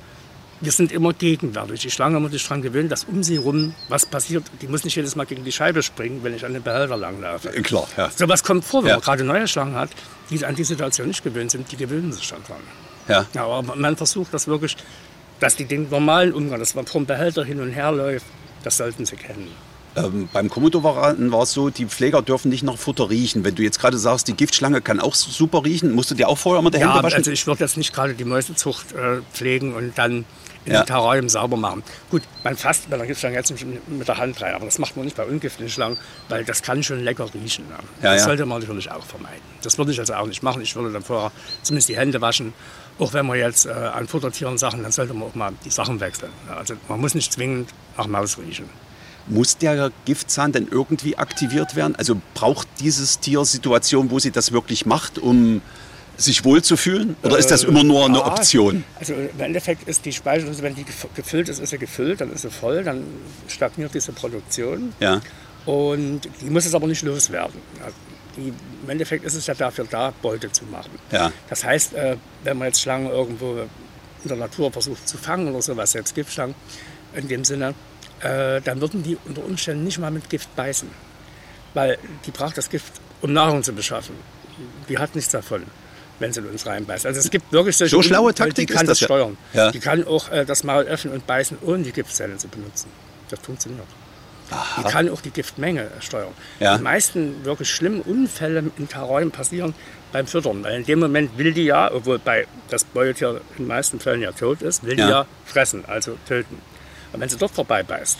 wir 0.62 0.72
sind 0.72 0.92
immer 0.92 1.12
gegenwärtig. 1.12 1.80
Die 1.80 1.90
Schlange 1.90 2.18
muss 2.20 2.30
sich 2.32 2.42
daran 2.44 2.62
gewöhnen, 2.62 2.88
dass 2.88 3.04
um 3.04 3.22
sie 3.22 3.34
herum 3.34 3.74
was 3.88 4.06
passiert. 4.06 4.44
Die 4.62 4.68
muss 4.68 4.84
nicht 4.84 4.94
jedes 4.96 5.16
Mal 5.16 5.26
gegen 5.26 5.44
die 5.44 5.52
Scheibe 5.52 5.82
springen, 5.82 6.20
wenn 6.22 6.34
ich 6.34 6.44
an 6.46 6.52
den 6.54 6.62
Behälter 6.62 6.96
langlaufe. 6.96 7.48
Äh, 7.54 7.60
Klar, 7.62 7.86
ja. 7.96 8.10
So 8.16 8.28
was 8.28 8.42
kommt 8.44 8.64
vor, 8.64 8.82
wenn 8.82 8.90
Ja. 8.90 8.94
man 8.96 9.02
gerade 9.02 9.24
neue 9.24 9.46
Schlangen 9.48 9.74
hat, 9.74 9.90
die 10.30 10.44
an 10.44 10.54
die 10.54 10.64
Situation 10.64 11.08
nicht 11.08 11.22
gewöhnt 11.24 11.50
sind, 11.50 11.70
die 11.70 11.76
gewöhnen 11.76 12.12
sich 12.12 12.24
schon 12.24 12.38
dran. 12.46 12.56
ja. 13.08 13.26
Ja, 13.34 13.44
aber 13.46 13.74
man 13.76 13.96
versucht 13.96 14.32
das 14.32 14.46
wirklich, 14.46 14.76
dass 15.40 15.56
die 15.56 15.64
den 15.64 15.90
normalen 15.90 16.32
Umgang, 16.32 16.60
dass 16.60 16.74
man 16.76 16.86
vom 16.86 17.04
Behälter 17.04 17.44
hin 17.44 17.60
und 17.60 17.72
her 17.72 17.90
läuft, 17.92 18.24
das 18.62 18.76
sollten 18.76 19.04
sie 19.04 19.16
kennen. 19.16 19.48
Ähm, 19.94 20.28
beim 20.32 20.48
Komodo-Varianten 20.48 21.30
war 21.32 21.42
es 21.42 21.52
so, 21.52 21.68
die 21.68 21.84
Pfleger 21.84 22.22
dürfen 22.22 22.48
nicht 22.48 22.62
nach 22.62 22.78
Futter 22.78 23.10
riechen. 23.10 23.44
Wenn 23.44 23.54
du 23.56 23.62
jetzt 23.62 23.78
gerade 23.78 23.98
sagst, 23.98 24.26
die 24.28 24.32
Giftschlange 24.32 24.80
kann 24.80 25.00
auch 25.00 25.14
super 25.14 25.64
riechen, 25.64 25.92
musst 25.92 26.10
du 26.10 26.14
dir 26.14 26.28
auch 26.30 26.38
vorher 26.38 26.60
immer 26.60 26.70
die 26.70 26.78
Ja, 26.78 26.92
Hände 26.92 27.02
waschen? 27.02 27.16
also 27.16 27.30
ich 27.30 27.46
würde 27.46 27.60
jetzt 27.64 27.76
nicht 27.76 27.92
gerade 27.92 28.14
die 28.14 28.24
Mäusezucht 28.24 28.92
äh, 28.92 29.20
pflegen 29.34 29.74
und 29.74 29.98
dann 29.98 30.24
in 30.64 30.72
Ja. 30.72 30.82
den 30.82 30.86
Terrarium 30.86 31.28
sauber 31.28 31.56
machen. 31.56 31.82
Gut, 32.10 32.22
man 32.44 32.56
fasst 32.56 32.88
bei 32.88 32.96
der 32.96 33.06
Giftschlange 33.06 33.36
jetzt 33.36 33.52
mit 33.88 34.08
der 34.08 34.16
Hand 34.18 34.40
rein, 34.40 34.54
aber 34.54 34.64
das 34.64 34.78
macht 34.78 34.96
man 34.96 35.04
nicht 35.04 35.16
bei 35.16 35.24
ungiftigen 35.24 35.68
Schlangen, 35.68 35.96
weil 36.28 36.44
das 36.44 36.62
kann 36.62 36.82
schon 36.82 37.00
lecker 37.02 37.26
riechen. 37.34 37.64
Ja. 37.70 37.76
Ja, 38.02 38.12
das 38.12 38.22
ja. 38.22 38.26
sollte 38.28 38.46
man 38.46 38.60
natürlich 38.60 38.90
auch 38.90 39.04
vermeiden. 39.04 39.42
Das 39.62 39.78
würde 39.78 39.92
ich 39.92 39.98
also 40.00 40.14
auch 40.14 40.26
nicht 40.26 40.42
machen. 40.42 40.62
Ich 40.62 40.74
würde 40.76 40.92
dann 40.92 41.02
vorher 41.02 41.32
zumindest 41.62 41.88
die 41.88 41.96
Hände 41.96 42.20
waschen. 42.20 42.52
Auch 42.98 43.12
wenn 43.12 43.26
wir 43.26 43.36
jetzt 43.36 43.66
äh, 43.66 43.70
an 43.70 44.06
Futtertieren 44.06 44.58
Sachen, 44.58 44.82
dann 44.82 44.92
sollte 44.92 45.14
man 45.14 45.28
auch 45.28 45.34
mal 45.34 45.52
die 45.64 45.70
Sachen 45.70 45.98
wechseln. 46.00 46.30
Also 46.48 46.74
man 46.88 47.00
muss 47.00 47.14
nicht 47.14 47.32
zwingend 47.32 47.70
nach 47.96 48.06
Maus 48.06 48.38
riechen. 48.38 48.68
Muss 49.28 49.56
der 49.56 49.90
Giftzahn 50.04 50.52
denn 50.52 50.66
irgendwie 50.70 51.16
aktiviert 51.16 51.76
werden? 51.76 51.94
Also 51.96 52.20
braucht 52.34 52.66
dieses 52.80 53.20
Tier 53.20 53.44
Situation, 53.44 54.10
wo 54.10 54.18
sie 54.18 54.32
das 54.32 54.52
wirklich 54.52 54.84
macht, 54.84 55.18
um 55.18 55.62
sich 56.22 56.44
wohlzufühlen? 56.44 57.16
Oder 57.22 57.38
ist 57.38 57.50
das 57.50 57.64
immer 57.64 57.84
nur 57.84 58.04
eine 58.06 58.18
Ja, 58.18 58.26
Option? 58.26 58.84
Also 58.98 59.14
im 59.14 59.40
Endeffekt 59.40 59.88
ist 59.88 60.04
die 60.04 60.12
Speicheldrüse, 60.12 60.62
wenn 60.62 60.74
die 60.74 60.84
gef- 60.84 61.12
gefüllt 61.14 61.48
ist, 61.48 61.58
ist 61.60 61.70
sie 61.70 61.78
gefüllt, 61.78 62.20
dann 62.20 62.32
ist 62.32 62.42
sie 62.42 62.50
voll, 62.50 62.82
dann 62.84 63.04
stagniert 63.48 63.94
diese 63.94 64.12
Produktion. 64.12 64.92
Ja. 65.00 65.20
Und 65.66 66.22
die 66.40 66.50
muss 66.50 66.66
es 66.66 66.74
aber 66.74 66.86
nicht 66.86 67.02
loswerden. 67.02 67.60
Also 67.84 67.94
die, 68.36 68.52
Im 68.82 68.90
Endeffekt 68.90 69.24
ist 69.24 69.34
es 69.34 69.46
ja 69.46 69.54
dafür 69.54 69.86
da, 69.88 70.12
Beute 70.22 70.50
zu 70.50 70.64
machen. 70.64 70.90
Ja. 71.10 71.30
Das 71.50 71.62
heißt, 71.64 71.94
äh, 71.94 72.16
wenn 72.44 72.58
man 72.58 72.68
jetzt 72.68 72.80
Schlangen 72.80 73.08
irgendwo 73.10 73.52
in 74.22 74.28
der 74.28 74.36
Natur 74.38 74.72
versucht 74.72 75.06
zu 75.08 75.18
fangen 75.18 75.48
oder 75.48 75.60
sowas, 75.62 75.92
selbst 75.92 76.14
Giftschlangen 76.14 76.54
in 77.14 77.28
dem 77.28 77.44
Sinne, 77.44 77.74
äh, 78.22 78.60
dann 78.62 78.80
würden 78.80 79.02
die 79.02 79.18
unter 79.26 79.44
Umständen 79.44 79.84
nicht 79.84 79.98
mal 79.98 80.10
mit 80.10 80.30
Gift 80.30 80.54
beißen. 80.56 80.88
Weil 81.74 81.98
die 82.26 82.30
braucht 82.30 82.56
das 82.58 82.68
Gift, 82.70 82.92
um 83.20 83.32
Nahrung 83.32 83.62
zu 83.62 83.72
beschaffen. 83.72 84.14
Die 84.88 84.98
hat 84.98 85.14
nichts 85.14 85.30
davon, 85.30 85.64
wenn 86.22 86.32
sie 86.32 86.40
in 86.40 86.46
uns 86.46 86.64
reinbeißt. 86.66 87.04
Also 87.04 87.20
es 87.20 87.28
gibt 87.30 87.52
wirklich 87.52 87.76
solche 87.76 87.94
So 87.96 88.02
schlaue 88.02 88.32
Taktik 88.34 88.68
die 88.68 88.74
kann 88.74 88.86
das 88.86 88.98
das 89.00 89.06
steuern. 89.06 89.36
Ja. 89.52 89.70
Die 89.70 89.80
kann 89.80 90.06
auch 90.06 90.30
äh, 90.30 90.44
das 90.46 90.64
Maul 90.64 90.84
öffnen 90.84 91.12
und 91.12 91.26
beißen, 91.26 91.58
ohne 91.62 91.82
die 91.82 91.92
Giftzelle 91.92 92.36
zu 92.38 92.48
benutzen. 92.48 92.88
Das 93.28 93.40
funktioniert. 93.40 93.86
Die 94.78 94.82
kann 94.84 95.08
auch 95.08 95.20
die 95.22 95.30
Giftmenge 95.30 95.88
steuern. 96.00 96.32
Ja. 96.60 96.76
Die 96.76 96.82
meisten 96.82 97.42
wirklich 97.44 97.70
schlimmen 97.70 98.02
Unfälle 98.02 98.64
in 98.76 98.86
Terrarien 98.88 99.30
passieren 99.30 99.74
beim 100.12 100.26
Füttern. 100.26 100.62
Weil 100.62 100.76
in 100.80 100.84
dem 100.84 100.98
Moment 101.00 101.38
will 101.38 101.52
die 101.54 101.64
ja, 101.64 101.90
obwohl 101.92 102.18
bei 102.18 102.46
das 102.68 102.84
Beutetier 102.84 103.40
in 103.56 103.64
den 103.64 103.66
meisten 103.68 103.98
Fällen 103.98 104.20
ja 104.20 104.32
tot 104.32 104.60
ist, 104.60 104.84
will 104.84 104.98
Ja. 104.98 105.04
die 105.06 105.10
ja 105.10 105.26
fressen, 105.46 105.84
also 105.86 106.18
töten. 106.28 106.60
Und 107.14 107.20
wenn 107.20 107.28
sie 107.30 107.38
dort 107.38 107.52
vorbei 107.52 107.82
beißt, 107.82 108.18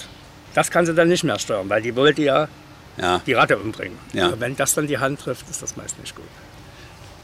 das 0.54 0.70
kann 0.70 0.86
sie 0.86 0.94
dann 0.94 1.08
nicht 1.08 1.22
mehr 1.24 1.38
steuern, 1.38 1.68
weil 1.68 1.82
die 1.82 1.94
wollte 1.96 2.22
ja 2.22 2.48
Ja. 2.96 3.20
die 3.26 3.34
Ratte 3.34 3.58
umbringen. 3.58 3.98
Ja. 4.14 4.28
Und 4.28 4.40
wenn 4.40 4.56
das 4.56 4.72
dann 4.74 4.86
die 4.86 4.96
Hand 4.98 5.20
trifft, 5.20 5.48
ist 5.50 5.60
das 5.62 5.76
meist 5.76 5.98
nicht 5.98 6.14
gut. 6.16 6.24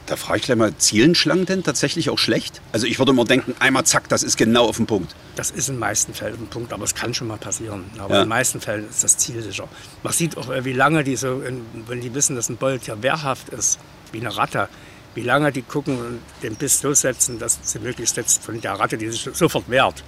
Da 0.08 0.16
frage 0.16 0.38
ich 0.38 0.44
gleich 0.46 0.56
mal, 0.56 0.74
zielen 0.78 1.14
Schlangen 1.14 1.44
denn 1.44 1.62
tatsächlich 1.62 2.08
auch 2.08 2.18
schlecht? 2.18 2.62
Also 2.72 2.86
ich 2.86 2.98
würde 2.98 3.12
immer 3.12 3.26
denken, 3.26 3.54
einmal 3.58 3.84
zack, 3.84 4.08
das 4.08 4.22
ist 4.22 4.38
genau 4.38 4.66
auf 4.66 4.78
den 4.78 4.86
Punkt. 4.86 5.14
Das 5.36 5.50
ist 5.50 5.68
in 5.68 5.74
den 5.74 5.80
meisten 5.80 6.14
Fällen 6.14 6.36
ein 6.40 6.46
Punkt, 6.46 6.72
aber 6.72 6.84
es 6.84 6.94
kann 6.94 7.12
schon 7.12 7.28
mal 7.28 7.36
passieren. 7.36 7.84
Aber 7.98 8.14
Ja. 8.14 8.20
in 8.22 8.24
den 8.24 8.28
meisten 8.30 8.60
Fällen 8.62 8.88
ist 8.88 9.04
das 9.04 9.18
zielsicher. 9.18 9.68
Man 10.02 10.14
sieht 10.14 10.38
auch, 10.38 10.48
äh, 10.48 10.64
wie 10.64 10.72
lange 10.72 11.04
die 11.04 11.14
so, 11.16 11.42
wenn 11.86 12.00
die 12.00 12.14
wissen, 12.14 12.36
dass 12.36 12.48
ein 12.48 12.56
Beutetier 12.56 13.02
wehrhaft 13.02 13.50
ist, 13.50 13.78
wie 14.12 14.20
eine 14.20 14.34
Ratte, 14.34 14.68
wie 15.14 15.20
lange 15.22 15.52
die 15.52 15.60
gucken 15.62 15.98
und 15.98 16.20
den 16.42 16.54
Biss 16.56 16.80
so 16.80 16.94
setzen, 16.94 17.38
dass 17.38 17.58
sie 17.62 17.78
möglichst 17.78 18.16
jetzt 18.16 18.42
von 18.42 18.58
der 18.62 18.72
Ratte, 18.80 18.96
die 18.96 19.10
sich 19.10 19.28
sofort 19.34 19.68
wehrt, 19.68 20.02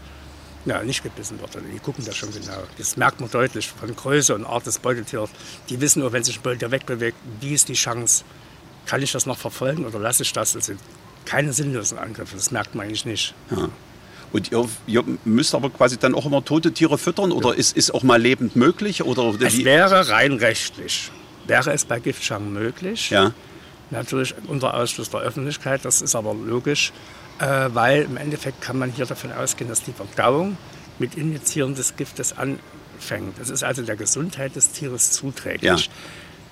ja, 0.64 0.83
nicht 0.83 1.02
gebissen 1.02 1.38
wird. 1.42 1.54
Also 1.57 1.69
Die 1.69 1.78
gucken 1.78 2.07
das 2.07 2.16
schon 2.16 2.33
genau. 2.33 2.62
Das 2.78 2.97
merkt 2.97 3.21
man 3.21 3.30
deutlich 3.30 3.69
von 3.69 3.95
Größe 3.95 4.35
und 4.35 4.47
Art 4.47 4.64
des 4.66 4.78
Beutetiers. 4.78 5.28
Die 5.69 5.78
wissen 5.78 6.00
nur, 6.00 6.12
wenn 6.12 6.25
sich 6.25 6.38
ein 6.38 6.42
Beutetier 6.42 6.71
wegbewegt, 6.71 7.19
wie 7.40 7.52
ist 7.52 7.69
die 7.69 7.75
Chance, 7.75 8.25
kann 8.87 9.03
ich 9.03 9.13
das 9.13 9.27
noch 9.27 9.39
verfolgen 9.39 9.85
oder 9.87 9.99
lasse 9.99 10.23
ich 10.23 10.33
das? 10.33 10.53
Das 10.53 10.67
sind 10.67 10.81
keine 11.25 11.53
sinnlosen 11.53 11.99
Angriffe, 11.99 12.35
das 12.37 12.51
merkt 12.51 12.75
man 12.75 12.87
eigentlich 12.87 13.05
nicht. 13.05 13.35
Und 14.33 14.53
ihr, 14.53 14.69
ihr 14.87 15.05
müsst 15.25 15.55
aber 15.55 15.71
quasi 15.71 15.97
dann 15.99 16.15
auch 16.15 16.25
immer 16.27 16.45
tote 16.45 16.73
Tiere 16.73 16.99
füttern 16.99 17.33
oder 17.33 17.55
ist, 17.55 17.77
ist 17.77 17.93
auch 17.93 18.03
mal 18.03 18.21
lebend 18.21 18.55
möglich? 18.57 19.03
Oder 19.05 19.35
Es 19.41 19.59
wie? 19.59 19.65
wäre 19.65 20.09
rein 20.09 20.33
rechtlich, 20.35 21.11
wäre 21.47 21.73
es 21.73 21.85
bei 21.85 21.99
Giftschlangen 22.00 22.52
möglich. 22.52 23.11
Ja, 23.11 23.33
Natürlich 23.93 24.35
unter 24.47 24.75
Ausschluss 24.75 25.11
der 25.11 25.19
Öffentlichkeit, 25.21 25.85
das 25.85 26.00
ist 26.00 26.15
aber 26.15 26.33
logisch, 26.33 26.93
äh, 27.41 27.71
weil 27.73 28.02
im 28.02 28.17
Endeffekt 28.17 28.61
kann 28.63 28.78
man 28.78 28.93
hier 28.93 29.04
davon 29.04 29.33
ausgehen, 29.33 29.69
dass 29.69 29.83
die 29.83 29.93
Verdauung 29.93 30.57
mit 31.00 31.17
Injizieren 31.17 31.75
des 31.75 31.97
Giftes 31.97 32.33
anfängt. 32.37 33.37
Das 33.41 33.50
ist 33.50 33.65
also 33.65 33.83
der 33.83 33.97
Gesundheit 33.97 34.54
des 34.54 34.71
Tieres 34.71 35.11
zuträglich. 35.11 35.91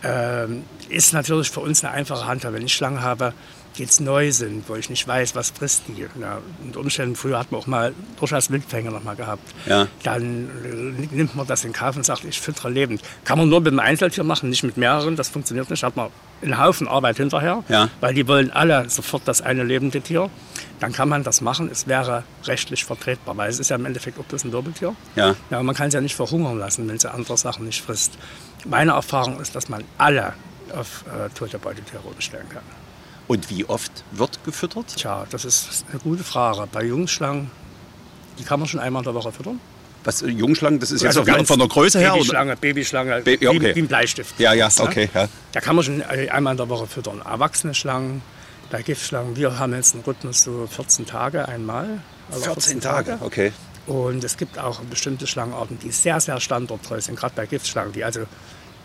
Ähm, 0.04 0.64
ist 0.88 1.12
natürlich 1.12 1.50
für 1.50 1.60
uns 1.60 1.82
eine 1.84 1.92
einfache 1.92 2.26
Handhabe. 2.26 2.54
Wenn 2.56 2.64
ich 2.64 2.72
Schlangen 2.74 3.02
habe, 3.02 3.32
die 3.76 3.82
jetzt 3.82 4.00
neu 4.00 4.32
sind, 4.32 4.68
wo 4.68 4.76
ich 4.76 4.88
nicht 4.90 5.06
weiß, 5.06 5.34
was 5.34 5.50
frisst 5.50 5.82
die. 5.88 6.06
Ja, 6.20 6.38
unter 6.64 6.80
Umständen, 6.80 7.16
früher 7.16 7.38
hat 7.38 7.52
man 7.52 7.60
auch 7.60 7.66
mal 7.66 7.92
durchaus 8.18 8.50
Wildfänge 8.50 8.90
noch 8.90 9.02
mal 9.04 9.14
gehabt. 9.16 9.42
Ja. 9.66 9.86
Dann 10.04 10.48
äh, 10.64 11.14
nimmt 11.14 11.34
man 11.36 11.46
das 11.46 11.64
in 11.64 11.72
Kauf 11.72 11.96
und 11.96 12.04
sagt, 12.04 12.24
ich 12.24 12.40
füttere 12.40 12.70
lebend. 12.70 13.02
Kann 13.24 13.38
man 13.38 13.48
nur 13.48 13.60
mit 13.60 13.68
einem 13.68 13.80
Einzeltier 13.80 14.24
machen, 14.24 14.50
nicht 14.50 14.62
mit 14.62 14.76
mehreren. 14.76 15.16
Das 15.16 15.28
funktioniert 15.28 15.68
nicht. 15.68 15.82
Hat 15.82 15.96
man 15.96 16.08
einen 16.42 16.58
Haufen 16.58 16.86
Arbeit 16.88 17.16
hinterher, 17.16 17.64
Ja. 17.68 17.88
weil 18.00 18.14
die 18.14 18.26
wollen 18.28 18.50
alle 18.52 18.88
sofort 18.88 19.22
das 19.26 19.42
eine 19.42 19.64
lebende 19.64 20.00
Tier. 20.00 20.30
Dann 20.80 20.92
kann 20.92 21.08
man 21.08 21.24
das 21.24 21.40
machen. 21.40 21.68
Es 21.70 21.88
wäre 21.88 22.22
rechtlich 22.44 22.84
vertretbar, 22.84 23.36
weil 23.36 23.50
es 23.50 23.58
ist 23.58 23.68
ja 23.70 23.76
im 23.76 23.84
Endeffekt 23.84 24.18
auch 24.20 24.24
bloß 24.24 24.44
ein 24.44 24.52
Wirbeltier. 24.52 24.94
Ja. 25.16 25.34
Ja, 25.50 25.62
man 25.62 25.74
kann 25.74 25.88
es 25.88 25.94
ja 25.94 26.00
nicht 26.00 26.14
verhungern 26.14 26.58
lassen, 26.58 26.88
wenn 26.88 26.98
sie 27.00 27.12
andere 27.12 27.36
Sachen 27.36 27.66
nicht 27.66 27.82
frisst. 27.82 28.12
Meine 28.64 28.92
Erfahrung 28.92 29.40
ist, 29.40 29.54
dass 29.54 29.68
man 29.68 29.84
alle 29.98 30.34
auf 30.74 31.04
äh, 31.06 31.28
tote 31.30 31.58
Beutetiere 31.58 32.02
umstellen 32.02 32.48
kann. 32.48 32.62
Und 33.26 33.50
wie 33.50 33.64
oft 33.66 33.92
wird 34.12 34.42
gefüttert? 34.44 34.96
Tja, 34.96 35.26
das 35.30 35.44
ist 35.44 35.84
eine 35.90 36.00
gute 36.00 36.24
Frage. 36.24 36.66
Bei 36.70 36.82
Jungschlangen, 36.84 37.50
die 38.38 38.44
kann 38.44 38.58
man 38.60 38.68
schon 38.68 38.80
einmal 38.80 39.00
in 39.02 39.04
der 39.04 39.14
Woche 39.14 39.32
füttern. 39.32 39.60
Was, 40.04 40.22
äh, 40.22 40.28
Jungschlangen, 40.28 40.78
das 40.80 40.90
ist 40.90 41.02
jetzt 41.02 41.16
Also 41.18 41.30
auch 41.30 41.46
von- 41.46 41.58
der 41.58 41.68
Größe 41.68 41.98
her? 41.98 42.12
Oder? 42.12 42.18
Babyschlange, 42.20 42.56
Babyschlange, 42.56 43.20
Ba- 43.22 43.30
ja, 43.30 43.50
okay. 43.50 43.60
wie, 43.60 43.74
wie 43.76 43.80
ein 43.82 43.88
Bleistift. 43.88 44.38
Ja, 44.38 44.52
ja, 44.54 44.68
okay. 44.78 45.08
Ja. 45.14 45.28
Da 45.52 45.60
kann 45.60 45.76
man 45.76 45.84
schon 45.84 46.00
äh, 46.00 46.28
einmal 46.30 46.52
in 46.52 46.56
der 46.56 46.68
Woche 46.68 46.86
füttern. 46.86 47.20
Erwachsene 47.24 47.74
Schlangen, 47.74 48.22
bei 48.70 48.82
Giftschlangen, 48.82 49.36
wir 49.36 49.58
haben 49.58 49.74
jetzt 49.74 49.94
einen 49.94 50.04
Rhythmus 50.04 50.42
so 50.42 50.66
14 50.66 51.06
Tage 51.06 51.48
einmal. 51.48 52.00
alle 52.30 52.40
14 52.40 52.80
Tage, 52.80 53.18
okay. 53.20 53.52
Und 53.88 54.22
es 54.22 54.36
gibt 54.36 54.58
auch 54.58 54.80
bestimmte 54.80 55.26
Schlangenarten, 55.26 55.78
die 55.78 55.90
sehr, 55.90 56.20
sehr 56.20 56.38
standorttreu 56.40 57.00
sind, 57.00 57.18
gerade 57.18 57.32
bei 57.34 57.46
Giftschlangen, 57.46 57.92
die 57.92 58.04
also 58.04 58.20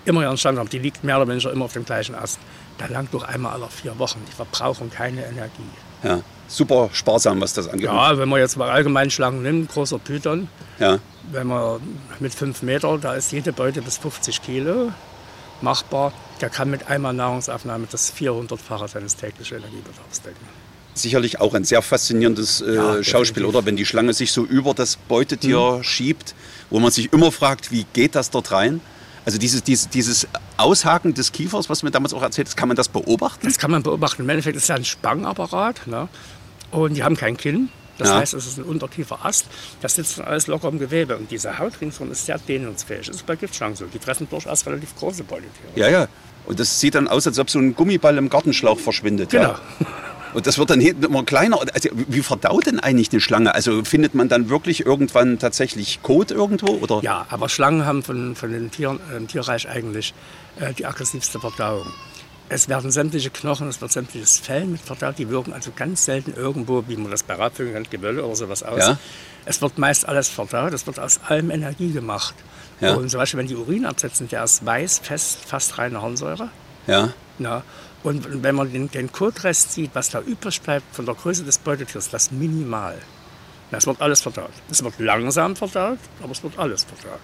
immer 0.05 0.21
ihren 0.21 0.37
Standort 0.37 0.65
haben. 0.67 0.69
Die 0.71 0.79
liegt 0.79 1.03
mehr 1.03 1.17
oder 1.17 1.27
weniger 1.27 1.51
immer 1.51 1.65
auf 1.65 1.73
dem 1.73 1.83
gleichen 1.83 2.15
Ast. 2.15 2.39
Da 2.77 2.87
langt 2.87 3.13
doch 3.13 3.23
einmal 3.23 3.51
alle 3.53 3.67
vier 3.67 3.99
Wochen. 3.99 4.21
Die 4.27 4.31
verbrauchen 4.33 4.89
keine 4.89 5.25
Energie. 5.25 5.61
Ja. 6.03 6.21
Super 6.47 6.89
sparsam, 6.93 7.41
was 7.41 7.53
das 7.53 7.67
angeht. 7.67 7.85
Ja, 7.87 8.17
wenn 8.17 8.29
man 8.29 8.39
jetzt 8.39 8.55
mal 8.57 8.69
allgemein 8.69 9.11
Schlangen 9.11 9.43
nimmt, 9.43 9.71
großer 9.71 9.99
Python, 9.99 10.47
Ja. 10.79 10.99
wenn 11.31 11.47
man 11.47 11.79
mit 12.19 12.33
5 12.33 12.61
Meter, 12.61 12.97
da 12.97 13.13
ist 13.15 13.31
jede 13.33 13.51
Beute 13.51 13.81
bis 13.81 13.97
50 13.97 14.41
Kilo 14.41 14.91
machbar. 15.61 16.13
Der 16.41 16.49
kann 16.49 16.69
mit 16.69 16.87
einmal 16.87 17.13
Nahrungsaufnahme 17.13 17.87
das 17.91 18.13
400-fache 18.13 18.87
seines 18.87 19.15
täglichen 19.17 19.57
Energiebedarfs 19.57 20.21
decken. 20.21 20.45
Sicherlich 20.95 21.39
auch 21.41 21.53
ein 21.53 21.63
sehr 21.63 21.81
faszinierendes 21.81 22.61
äh, 22.61 22.75
Ja, 22.75 23.03
Schauspiel, 23.03 23.45
oder? 23.45 23.65
Wenn 23.65 23.75
die 23.75 23.85
Schlange 23.85 24.13
sich 24.13 24.31
so 24.31 24.43
über 24.45 24.73
das 24.73 24.95
Beutetier 24.95 25.79
schiebt, 25.83 26.35
wo 26.69 26.79
man 26.79 26.91
sich 26.91 27.11
immer 27.13 27.31
fragt, 27.31 27.71
wie 27.71 27.85
geht 27.93 28.15
das 28.15 28.29
dort 28.29 28.51
rein? 28.51 28.79
Also 29.25 29.37
dieses, 29.39 29.63
dieses, 29.63 29.89
dieses 29.89 30.27
Aushaken 30.57 31.13
des 31.13 31.31
Kiefers, 31.31 31.69
was 31.69 31.81
mir 31.81 31.91
damals 31.91 32.13
auch 32.13 32.21
erzählt 32.21 32.47
hast, 32.47 32.57
kann 32.57 32.67
man 32.67 32.75
das 32.77 32.89
beobachten? 32.89 33.47
Das 33.47 33.57
kann 33.57 33.71
man 33.71 33.81
beobachten. 33.81 34.21
Im 34.21 34.29
Endeffekt 34.29 34.57
ist 34.57 34.63
es 34.63 34.67
ja 34.69 34.75
ein 34.75 34.85
Spangapparat. 34.85 35.87
Ne? 35.87 36.09
Und 36.71 36.95
die 36.95 37.03
haben 37.03 37.15
kein 37.15 37.37
Kinn. 37.37 37.69
Das 37.97 38.09
Ja. 38.09 38.17
heißt, 38.17 38.33
es 38.33 38.47
ist 38.47 38.57
ein 38.57 38.63
untertiefer 38.63 39.23
Ast. 39.23 39.45
Das 39.81 39.95
sitzt 39.95 40.17
dann 40.17 40.25
alles 40.25 40.47
locker 40.47 40.67
im 40.67 40.77
Gewebe. 40.79 41.15
Und 41.15 41.31
diese 41.31 41.57
Haut 41.57 41.79
ringsherum 41.79 42.11
ist 42.11 42.25
sehr 42.25 42.37
dehnungsfähig. 42.37 43.07
Das 43.07 43.15
ist 43.17 43.25
bei 43.25 43.35
Giftschlangen 43.35 43.75
so. 43.77 43.85
Die 43.85 43.99
fressen 43.99 44.27
durchaus 44.29 44.65
relativ 44.65 44.95
große 44.95 45.23
Beutetiere. 45.23 45.69
Ja, 45.75 45.89
ja. 45.89 46.07
Und 46.45 46.59
das 46.59 46.79
sieht 46.79 46.95
dann 46.95 47.07
aus, 47.07 47.25
als 47.25 47.39
ob 47.39 47.49
so 47.49 47.59
ein 47.59 47.73
Gummiball 47.75 48.17
im 48.17 48.29
Gartenschlauch 48.29 48.79
verschwindet. 48.79 49.29
Genau. 49.29 49.49
Ja. 49.51 49.59
Und 50.33 50.47
das 50.47 50.57
wird 50.57 50.69
dann 50.69 50.79
hinten 50.79 51.03
immer 51.03 51.23
kleiner. 51.23 51.59
Also, 51.73 51.89
wie 51.93 52.21
verdaut 52.21 52.65
denn 52.65 52.79
eigentlich 52.79 53.11
eine 53.11 53.21
Schlange? 53.21 53.53
Also 53.53 53.83
findet 53.83 54.15
man 54.15 54.29
dann 54.29 54.49
wirklich 54.49 54.85
irgendwann 54.85 55.39
tatsächlich 55.39 56.01
Kot 56.01 56.31
irgendwo? 56.31 56.73
Oder? 56.73 56.99
Ja, 57.03 57.25
aber 57.29 57.49
Schlangen 57.49 57.85
haben 57.85 58.03
von, 58.03 58.35
von 58.35 58.51
den 58.51 58.71
Tieren 58.71 58.99
äh, 59.11 59.17
im 59.17 59.27
Tierreich 59.27 59.67
eigentlich 59.69 60.13
äh, 60.59 60.73
die 60.73 60.85
aggressivste 60.85 61.39
Verdauung. 61.39 61.87
Es 62.49 62.69
werden 62.69 62.91
sämtliche 62.91 63.29
Knochen, 63.29 63.67
es 63.67 63.81
wird 63.81 63.91
sämtliches 63.91 64.37
Fell 64.39 64.65
mit 64.65 64.81
verdaut. 64.81 65.17
Die 65.17 65.29
wirken 65.29 65.53
also 65.53 65.71
ganz 65.75 66.05
selten 66.05 66.33
irgendwo, 66.35 66.83
wie 66.87 66.97
man 66.97 67.09
das 67.09 67.23
bei 67.23 67.35
Rapvögeln 67.35 67.73
nennt, 67.73 67.89
Gewölle 67.89 68.23
oder 68.23 68.35
sowas 68.35 68.63
aus. 68.63 68.79
Ja. 68.79 68.97
Es 69.45 69.61
wird 69.61 69.77
meist 69.77 70.07
alles 70.07 70.29
verdaut, 70.29 70.73
es 70.73 70.85
wird 70.85 70.99
aus 70.99 71.19
allem 71.27 71.51
Energie 71.51 71.91
gemacht. 71.91 72.35
Ja. 72.79 72.95
Und 72.95 73.09
zum 73.09 73.19
Beispiel, 73.19 73.39
wenn 73.39 73.47
die 73.47 73.55
Urin 73.55 73.85
absetzen, 73.85 74.27
der 74.27 74.43
ist 74.43 74.65
weiß, 74.65 74.99
fest, 74.99 75.39
fast 75.45 75.77
reine 75.77 76.01
Harnsäure. 76.01 76.49
Ja. 76.87 77.13
Ja. 77.39 77.63
Und 78.03 78.43
wenn 78.43 78.55
man 78.55 78.71
den, 78.71 78.91
den 78.91 79.11
Kotrest 79.11 79.71
sieht, 79.73 79.91
was 79.93 80.09
da 80.09 80.19
übrig 80.19 80.61
bleibt 80.61 80.93
von 80.93 81.05
der 81.05 81.15
Größe 81.15 81.43
des 81.43 81.57
Beutetiers, 81.57 82.09
das 82.09 82.31
minimal. 82.31 82.97
Das 83.71 83.87
wird 83.87 84.01
alles 84.01 84.21
verdaut. 84.21 84.51
Es 84.69 84.83
wird 84.83 84.99
langsam 84.99 85.55
verdaut, 85.55 85.99
aber 86.21 86.31
es 86.31 86.43
wird 86.43 86.59
alles 86.59 86.83
verdaut. 86.83 87.21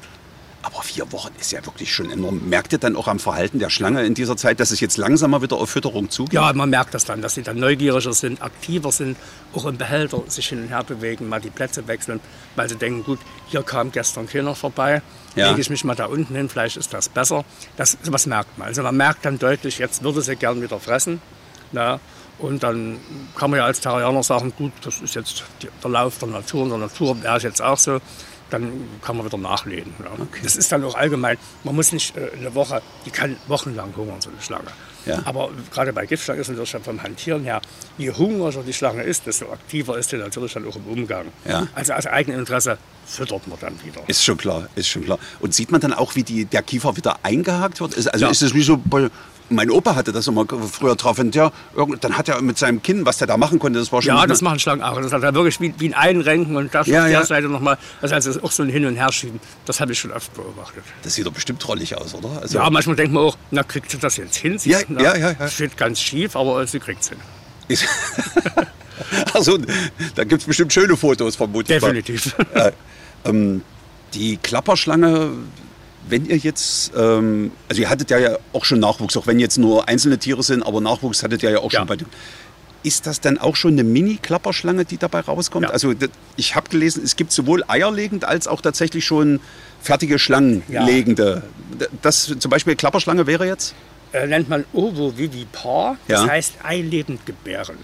Aber 0.61 0.81
vier 0.83 1.09
Wochen 1.13 1.29
ist 1.39 1.53
ja 1.53 1.65
wirklich 1.65 1.93
schon 1.93 2.11
enorm. 2.11 2.49
Merkt 2.49 2.73
ihr 2.73 2.79
dann 2.79 2.97
auch 2.97 3.07
am 3.07 3.17
Verhalten 3.19 3.59
der 3.59 3.69
Schlange 3.69 4.03
in 4.05 4.13
dieser 4.13 4.35
Zeit, 4.35 4.59
dass 4.59 4.71
es 4.71 4.81
jetzt 4.81 4.97
langsamer 4.97 5.41
wieder 5.41 5.55
auf 5.55 5.69
Fütterung 5.69 6.09
zugeht? 6.09 6.33
Ja, 6.33 6.51
man 6.51 6.69
merkt 6.69 6.93
das 6.93 7.05
dann, 7.05 7.21
dass 7.21 7.35
sie 7.35 7.43
dann 7.43 7.57
neugieriger 7.59 8.11
sind, 8.11 8.41
aktiver 8.41 8.91
sind, 8.91 9.17
auch 9.53 9.65
im 9.65 9.77
Behälter 9.77 10.21
sich 10.27 10.49
hin 10.49 10.63
und 10.63 10.67
her 10.67 10.83
bewegen, 10.83 11.29
mal 11.29 11.39
die 11.39 11.49
Plätze 11.49 11.87
wechseln, 11.87 12.19
weil 12.57 12.67
sie 12.67 12.75
denken, 12.75 13.05
gut, 13.05 13.19
hier 13.47 13.63
kam 13.63 13.91
gestern 13.93 14.27
keiner 14.27 14.53
vorbei, 14.53 15.01
Ja. 15.35 15.49
lege 15.49 15.61
ich 15.61 15.69
mich 15.69 15.85
mal 15.85 15.95
da 15.95 16.07
unten 16.07 16.35
hin, 16.35 16.49
vielleicht 16.49 16.75
ist 16.75 16.93
das 16.93 17.07
besser. 17.07 17.45
Das, 17.77 17.97
was 18.05 18.25
merkt 18.25 18.57
man. 18.57 18.67
Also 18.67 18.83
man 18.83 18.97
merkt 18.97 19.23
dann 19.23 19.39
deutlich, 19.39 19.77
jetzt 19.77 20.03
würde 20.03 20.21
sie 20.21 20.35
gern 20.35 20.61
wieder 20.61 20.79
fressen. 20.81 21.21
Na, 21.71 22.01
und 22.37 22.63
dann 22.63 22.97
kann 23.37 23.49
man 23.51 23.59
ja 23.59 23.65
als 23.65 23.79
Terrianer 23.79 24.23
sagen, 24.23 24.51
gut, 24.57 24.73
das 24.83 24.99
ist 24.99 25.15
jetzt 25.15 25.43
der 25.83 25.89
Lauf 25.91 26.17
der 26.19 26.27
Natur, 26.29 26.63
in 26.63 26.69
der 26.69 26.77
Natur 26.79 27.21
wäre 27.23 27.37
ich 27.37 27.43
jetzt 27.43 27.61
auch 27.61 27.77
so. 27.77 27.99
Dann 28.49 28.87
kann 29.01 29.17
man 29.17 29.25
wieder 29.25 29.37
nachlegen. 29.37 29.93
Ja. 29.99 30.25
Das 30.43 30.55
ist 30.55 30.71
dann 30.71 30.83
auch 30.83 30.95
allgemein, 30.95 31.37
man 31.63 31.75
muss 31.75 31.91
nicht 31.91 32.17
äh, 32.17 32.31
eine 32.37 32.55
Woche, 32.55 32.81
die 33.05 33.11
kann 33.11 33.35
wochenlang 33.47 33.95
hungern, 33.95 34.19
so 34.21 34.29
eine 34.29 34.41
Schlange. 34.41 34.69
Ja. 35.05 35.21
Aber 35.25 35.49
gerade 35.71 35.93
bei 35.93 36.05
Giftschlangen 36.05 36.41
ist 36.41 36.49
natürlich 36.49 36.69
schon 36.69 36.83
vom 36.83 37.01
Hantieren 37.01 37.43
her, 37.43 37.61
je 37.97 38.11
hungriger 38.11 38.63
die 38.63 38.73
Schlange 38.73 39.03
ist, 39.03 39.25
desto 39.25 39.51
aktiver 39.51 39.97
ist 39.97 40.09
sie 40.09 40.17
natürlich 40.17 40.53
dann 40.53 40.67
auch 40.67 40.75
im 40.75 40.85
Umgang. 40.87 41.27
Ja. 41.47 41.67
Also 41.73 41.93
aus 41.93 42.05
eigenem 42.05 42.39
Interesse 42.39 42.77
füttert 43.05 43.47
man 43.47 43.57
dann 43.59 43.73
wieder. 43.83 44.01
Ist 44.07 44.23
schon 44.23 44.37
klar, 44.37 44.67
ist 44.75 44.87
schon 44.87 45.03
klar. 45.03 45.19
Und 45.39 45.53
sieht 45.53 45.71
man 45.71 45.81
dann 45.81 45.93
auch, 45.93 46.15
wie 46.15 46.23
die, 46.23 46.45
der 46.45 46.61
Kiefer 46.61 46.95
wieder 46.97 47.19
eingehakt 47.23 47.81
wird? 47.81 47.95
Also 48.13 48.27
ist 48.27 48.41
es 48.41 48.53
wie 48.53 48.63
so 48.63 48.77
bei. 48.77 49.09
Mein 49.49 49.71
Opa 49.71 49.95
hatte 49.95 50.11
das 50.11 50.27
immer 50.27 50.45
früher 50.71 50.95
drauf. 50.95 51.17
Und 51.19 51.33
ja, 51.35 51.51
dann 52.01 52.17
hat 52.17 52.29
er 52.29 52.41
mit 52.41 52.57
seinem 52.57 52.81
Kinn, 52.81 53.05
was 53.05 53.17
der 53.17 53.27
da 53.27 53.37
machen 53.37 53.59
konnte, 53.59 53.79
das 53.79 53.91
war 53.91 54.01
schon. 54.01 54.15
Ja, 54.15 54.27
das 54.27 54.41
machen 54.41 54.59
Schlangen 54.59 54.83
auch. 54.83 55.01
Das 55.01 55.11
hat 55.11 55.23
er 55.23 55.33
wirklich 55.33 55.59
wie, 55.59 55.73
wie 55.79 55.87
ein 55.87 55.93
Einrenken 55.93 56.55
und 56.55 56.73
das 56.73 56.87
Ja, 56.87 56.99
auf 57.01 57.05
der 57.05 57.19
ja. 57.19 57.25
Seite 57.25 57.47
nochmal. 57.49 57.77
Das 58.01 58.11
heißt, 58.11 58.27
das 58.27 58.35
ist 58.37 58.43
auch 58.43 58.51
so 58.51 58.63
ein 58.63 58.69
Hin- 58.69 58.85
und 58.85 58.95
Herschieben. 58.95 59.39
Das 59.65 59.79
habe 59.81 59.91
ich 59.93 59.99
schon 59.99 60.11
oft 60.11 60.33
beobachtet. 60.33 60.83
das 61.03 61.13
sieht 61.15 61.25
doch 61.25 61.31
bestimmt 61.33 61.61
trollig 61.61 61.97
aus, 61.97 62.13
oder? 62.13 62.41
Also, 62.41 62.57
Ja, 62.59 62.69
manchmal 62.69 62.95
denkt 62.95 63.13
man 63.13 63.23
auch, 63.23 63.37
na, 63.51 63.63
kriegt 63.63 63.89
sie 63.91 63.97
das 63.97 64.17
jetzt 64.17 64.37
hin? 64.37 64.57
Sie, 64.59 64.69
Ja, 64.71 64.79
na, 64.87 65.01
ja, 65.01 65.15
ja, 65.17 65.31
ja. 65.39 65.47
Steht 65.47 65.77
ganz 65.77 65.99
schief, 65.99 66.35
aber 66.35 66.65
sie 66.67 66.79
kriegt 66.79 67.01
es 67.01 67.09
hin. 67.09 67.17
also, 69.33 69.57
da 70.15 70.23
gibt 70.23 70.41
es 70.41 70.47
bestimmt 70.47 70.73
schöne 70.73 70.97
Fotos 70.97 71.35
vermutlich. 71.35 71.79
Definitiv. 71.79 72.35
Äh, 72.53 72.71
ähm, 73.25 73.61
die 74.13 74.37
Klapperschlange, 74.37 75.31
wenn 76.07 76.25
ihr 76.25 76.37
jetzt, 76.37 76.91
ähm, 76.97 77.51
also 77.67 77.81
ihr 77.81 77.89
hattet 77.89 78.09
ja, 78.09 78.17
ja 78.17 78.37
auch 78.53 78.65
schon 78.65 78.79
Nachwuchs, 78.79 79.15
auch 79.17 79.27
wenn 79.27 79.39
jetzt 79.39 79.57
nur 79.57 79.87
einzelne 79.87 80.17
Tiere 80.17 80.43
sind, 80.43 80.63
aber 80.63 80.81
Nachwuchs 80.81 81.23
hattet 81.23 81.43
ihr 81.43 81.51
ja 81.51 81.59
auch 81.59 81.71
Ja. 81.71 81.79
schon 81.79 81.87
bei 81.87 81.95
dem. 81.97 82.07
Ist 82.81 83.05
das 83.07 83.19
dann 83.19 83.37
auch 83.37 83.57
schon 83.57 83.73
eine 83.73 83.83
Mini-Klapperschlange, 83.83 84.85
die 84.85 84.97
dabei 84.97 85.19
rauskommt? 85.19 85.65
Ja. 85.65 85.71
Also 85.71 85.93
ich 86.37 86.55
habe 86.55 86.69
gelesen, 86.69 87.03
es 87.03 87.17
gibt 87.17 87.33
sowohl 87.33 87.61
eierlegend 87.67 88.23
als 88.23 88.47
auch 88.47 88.61
tatsächlich 88.61 89.03
schon 89.05 89.41
fertige 89.81 90.17
Schlangenlegende. 90.17 91.43
Das 92.01 92.33
zum 92.39 92.49
Beispiel 92.49 92.75
Klapperschlange 92.77 93.27
wäre 93.27 93.45
jetzt? 93.45 93.75
äh, 94.13 94.25
nennt 94.25 94.49
man 94.49 94.63
Ovovivipar, 94.73 95.97
das 96.07 96.25
heißt 96.27 96.53
eilebend 96.63 97.25
gebärend. 97.25 97.79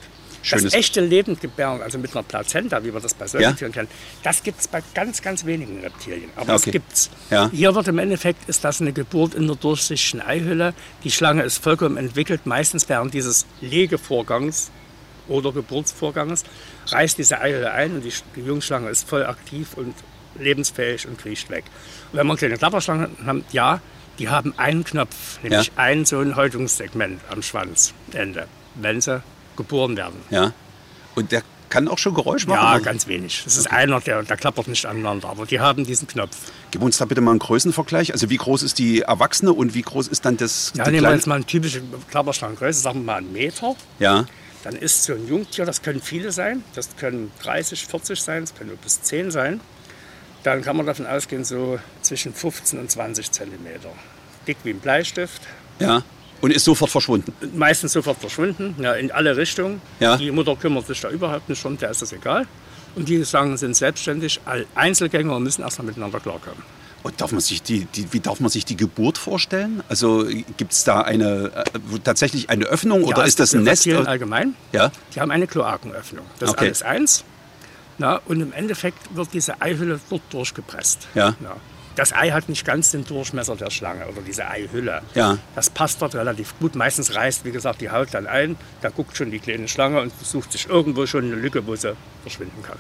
Schönes- 0.46 0.64
Das 0.66 0.74
echte 0.74 1.02
Lebendgebären, 1.02 1.82
also 1.82 1.98
mit 1.98 2.12
einer 2.14 2.22
Plazenta, 2.24 2.84
wie 2.84 2.94
wir 2.94 3.00
das 3.00 3.14
bei 3.16 3.26
Ja. 3.26 3.30
Säugetieren 3.30 3.72
kennen, 3.72 3.88
das 4.24 4.44
gibt 4.44 4.60
es 4.62 4.68
bei 4.68 4.82
ganz, 4.94 5.22
ganz 5.22 5.46
wenigen 5.46 5.80
Reptilien. 5.82 6.30
Aber 6.36 6.54
Okay. 6.54 6.68
es 6.68 6.72
gibt's. 6.72 7.10
Ja. 7.32 7.50
Hier 7.52 7.74
wird 7.74 7.88
im 7.88 7.98
Endeffekt, 7.98 8.48
ist 8.48 8.64
das 8.64 8.80
eine 8.80 8.94
Geburt 8.94 9.34
in 9.34 9.48
der 9.48 9.56
durchsichtigen 9.56 10.22
Eihülle. 10.26 10.74
Die 11.04 11.10
Schlange 11.12 11.42
ist 11.44 11.58
vollkommen 11.58 11.98
entwickelt, 11.98 12.46
meistens 12.46 12.88
während 12.90 13.14
dieses 13.14 13.46
Legevorgangs 13.62 14.70
oder 15.28 15.52
Geburtsvorganges 15.52 16.44
reißt 16.90 17.18
diese 17.18 17.40
Eihülle 17.42 17.72
ein 17.72 17.94
und 17.96 18.02
die, 18.04 18.14
die 18.36 18.42
Jungschlange 18.42 18.90
ist 18.90 19.10
voll 19.10 19.26
aktiv 19.26 19.70
und 19.76 19.96
lebensfähig 20.40 21.08
und 21.08 21.18
kriecht 21.18 21.50
weg. 21.50 21.64
Und 22.12 22.20
wenn 22.20 22.28
man 22.28 22.38
kleine 22.38 22.58
Klapperschlangen 22.58 23.10
haben, 23.26 23.44
ja, 23.52 23.82
die 24.20 24.30
haben 24.30 24.54
einen 24.58 24.84
Knopf, 24.84 25.42
nämlich 25.42 25.68
Ja. 25.68 25.74
ein 25.78 26.06
so 26.06 26.20
ein 26.20 26.36
Häutungssegment 26.36 27.20
am 27.32 27.42
Schwanzende, 27.42 28.48
wenn 28.76 29.02
sie 29.02 29.24
geboren 29.56 29.98
werden. 29.98 30.20
Ja. 30.30 30.54
Und 31.16 31.32
der 31.32 31.44
kann 31.70 31.88
auch 31.88 31.98
schon 31.98 32.14
Geräusch 32.14 32.48
machen? 32.48 32.64
Ja, 32.64 32.80
ganz 32.80 33.08
wenig. 33.08 33.44
Es 33.46 33.58
ist 33.58 33.68
einer, 33.68 34.00
der, 34.00 34.24
der 34.24 34.38
klappert 34.38 34.68
nicht 34.68 34.86
aneinander, 34.86 35.30
aber 35.30 35.46
die 35.46 35.60
haben 35.60 35.86
diesen 35.86 36.08
Knopf. 36.08 36.38
Gib 36.72 36.82
uns 36.82 36.98
da 36.98 37.06
bitte 37.06 37.22
mal 37.22 37.32
einen 37.32 37.40
Größenvergleich. 37.40 38.14
Also 38.14 38.30
wie 38.30 38.38
groß 38.38 38.64
ist 38.64 38.80
die 38.80 39.02
Erwachsene 39.02 39.52
und 39.52 39.74
wie 39.74 39.82
groß 39.82 40.08
ist 40.08 40.26
dann 40.26 40.38
das 40.38 40.74
Ja, 40.76 40.90
nehmen 40.90 41.04
wir 41.04 41.14
jetzt 41.14 41.28
mal 41.28 41.36
eine 41.36 41.46
typische 41.46 41.82
Klapperschlangengröße, 42.12 42.80
sagen 42.80 43.00
wir 43.00 43.06
mal 43.06 43.18
einen 43.18 43.34
Meter. 43.34 43.76
Ja, 44.00 44.26
Dann 44.64 44.76
ist 44.76 45.04
so 45.04 45.14
ein 45.14 45.28
Jungtier, 45.28 45.66
das 45.66 45.82
können 45.82 46.02
viele 46.02 46.32
sein, 46.32 46.64
das 46.76 46.96
können 46.98 47.32
30, 47.44 47.86
40 47.86 48.22
sein, 48.22 48.42
das 48.42 48.56
können 48.56 48.70
nur 48.70 48.78
bis 48.80 49.02
10 49.02 49.32
sein. 49.32 49.60
Dann 50.44 50.62
kann 50.62 50.78
man 50.78 50.86
davon 50.86 51.08
ausgehen, 51.08 51.44
so 51.44 51.80
zwischen 52.02 52.34
15 52.34 52.80
und 52.80 52.92
20 52.92 53.32
Zentimeter. 53.32 53.90
Dick 54.48 54.58
wie 54.64 54.70
ein 54.70 54.80
Bleistift, 54.80 55.42
ja. 55.80 56.04
Und 56.42 56.52
ist 56.52 56.66
sofort 56.66 56.92
verschwunden. 56.92 57.34
meistens 57.56 57.94
sofort 57.94 58.20
verschwunden, 58.20 58.76
ja, 58.80 58.94
in 58.94 59.12
alle 59.12 59.36
Richtungen. 59.38 59.82
Ja. 60.00 60.18
Die 60.18 60.30
Mutter 60.32 60.56
kümmert 60.56 60.86
sich 60.88 61.00
da 61.02 61.10
überhaupt 61.10 61.50
nicht 61.50 61.64
drum, 61.64 61.78
der 61.78 61.90
ist 61.92 62.02
das 62.02 62.12
egal. 62.14 62.46
Und 62.96 63.10
die 63.10 63.26
Schlangen 63.26 63.58
sind 63.58 63.76
selbstständig, 63.76 64.40
Einzelgänger 64.76 65.36
und 65.36 65.44
müssen 65.44 65.62
erstmal 65.64 65.88
miteinander 65.88 66.20
klarkommen. 66.20 66.62
Und 67.04 67.22
darf 67.22 67.32
man 67.32 67.42
sich 67.42 67.62
die, 67.62 67.86
die, 67.86 68.12
wie 68.14 68.20
darf 68.20 68.40
man 68.40 68.50
sich 68.50 68.66
die 68.66 68.76
Geburt 68.78 69.18
vorstellen? 69.20 69.84
Also 69.90 70.26
gibt 70.58 70.72
es 70.72 70.84
da 70.86 71.02
eine 71.02 71.52
äh, 71.54 72.00
tatsächlich 72.04 72.50
eine 72.50 72.66
Öffnung 72.66 73.04
oder 73.04 73.20
Ja, 73.20 73.24
ist 73.26 73.40
das 73.40 73.54
ein 73.54 73.64
Nest? 73.64 73.88
Allgemein? 73.88 74.56
Ja, 74.72 74.92
Die 75.14 75.22
haben 75.22 75.30
eine 75.30 75.46
Kloakenöffnung. 75.46 76.26
Das 76.40 76.50
Okay. 76.50 76.70
ist 76.70 76.82
alles 76.84 77.00
eins. 77.02 77.24
Na, 77.98 78.20
und 78.26 78.42
im 78.42 78.54
Endeffekt 78.54 79.16
wird 79.16 79.30
diese 79.34 79.62
Eihülle 79.62 80.00
dort 80.10 80.22
durchgepresst. 80.32 81.08
Ja. 81.16 81.36
Das 81.96 82.14
Ei 82.14 82.32
hat 82.32 82.50
nicht 82.50 82.66
ganz 82.66 82.92
den 82.92 83.06
Durchmesser 83.06 83.56
der 83.56 83.72
Schlange 83.72 84.06
oder 84.08 84.22
diese 84.22 84.48
Eihülle. 84.48 85.02
Ja. 85.14 85.38
Das 85.56 85.70
passt 85.70 86.02
dort 86.02 86.16
relativ 86.16 86.54
gut. 86.60 86.76
Meistens 86.76 87.16
reißt, 87.16 87.46
wie 87.46 87.52
gesagt, 87.52 87.82
die 87.82 87.90
Haut 87.90 88.10
dann 88.12 88.28
ein. 88.28 88.58
Da 88.82 88.90
guckt 88.90 89.16
schon 89.16 89.32
die 89.32 89.40
kleine 89.40 89.68
Schlange 89.68 90.02
und 90.02 90.12
sucht 90.22 90.52
sich 90.52 90.68
irgendwo 90.68 91.06
schon 91.08 91.26
eine 91.26 91.36
Lücke, 91.36 91.66
wo 91.66 91.76
sie 91.76 91.96
verschwinden 92.24 92.62
kann. 92.64 92.78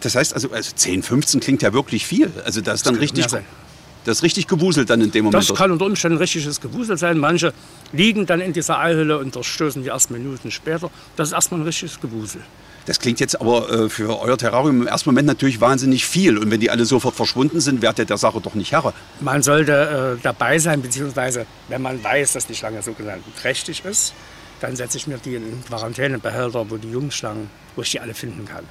das 0.00 0.14
heißt 0.14 0.34
also, 0.34 0.50
also 0.50 0.72
10, 0.74 1.02
15 1.02 1.40
klingt 1.40 1.62
ja 1.62 1.72
wirklich 1.72 2.06
viel. 2.06 2.30
Also 2.44 2.60
das 2.60 2.76
ist 2.76 2.86
dann 2.86 2.96
richtig, 2.96 3.26
das 4.04 4.18
ist 4.18 4.22
richtig 4.22 4.46
gewuselt 4.46 4.90
dann 4.90 5.00
in 5.00 5.10
dem 5.10 5.24
Moment. 5.24 5.48
Das 5.48 5.56
kann 5.56 5.70
unter 5.70 5.86
Umständen 5.86 6.18
richtiges 6.18 6.60
Gewusel 6.60 6.96
sein. 6.96 7.18
Manche 7.18 7.52
liegen 7.92 8.26
dann 8.26 8.40
in 8.40 8.52
dieser 8.52 8.78
Eihülle 8.78 9.18
und 9.18 9.34
durchstößen 9.34 9.82
die 9.82 9.88
erst 9.88 10.10
Minuten 10.10 10.50
später. 10.50 10.90
Das 11.16 11.28
ist 11.28 11.34
erstmal 11.34 11.60
ein 11.60 11.64
richtiges 11.64 12.00
Gewusel. 12.00 12.42
Das 12.86 12.98
klingt 12.98 13.20
jetzt 13.20 13.40
aber 13.40 13.70
äh, 13.70 13.88
für 13.88 14.20
euer 14.20 14.38
Terrarium 14.38 14.82
im 14.82 14.86
ersten 14.86 15.10
Moment 15.10 15.26
natürlich 15.26 15.60
wahnsinnig 15.60 16.06
viel. 16.06 16.38
Und 16.38 16.50
wenn 16.50 16.60
die 16.60 16.70
alle 16.70 16.84
sofort 16.84 17.14
verschwunden 17.14 17.60
sind, 17.60 17.82
werdet 17.82 18.00
ihr 18.00 18.04
der 18.06 18.18
Sache 18.18 18.40
doch 18.40 18.54
nicht 18.54 18.72
Herr. 18.72 18.92
Man 19.20 19.42
sollte 19.42 20.16
äh, 20.18 20.22
dabei 20.22 20.58
sein, 20.58 20.82
beziehungsweise 20.82 21.46
wenn 21.68 21.82
man 21.82 22.02
weiß, 22.02 22.32
dass 22.32 22.46
die 22.46 22.54
Schlange 22.54 22.82
sogenannt 22.82 23.22
trächtig 23.40 23.84
ist, 23.84 24.14
dann 24.60 24.76
setze 24.76 24.98
ich 24.98 25.06
mir 25.06 25.18
die 25.18 25.36
in 25.36 25.64
Quarantänebehälter, 25.66 26.70
wo 26.70 26.76
die 26.76 26.90
Jungschlangen, 26.90 27.50
wo 27.76 27.82
ich 27.82 27.90
die 27.90 28.00
alle 28.00 28.14
finden 28.14 28.44
kann. 28.44 28.64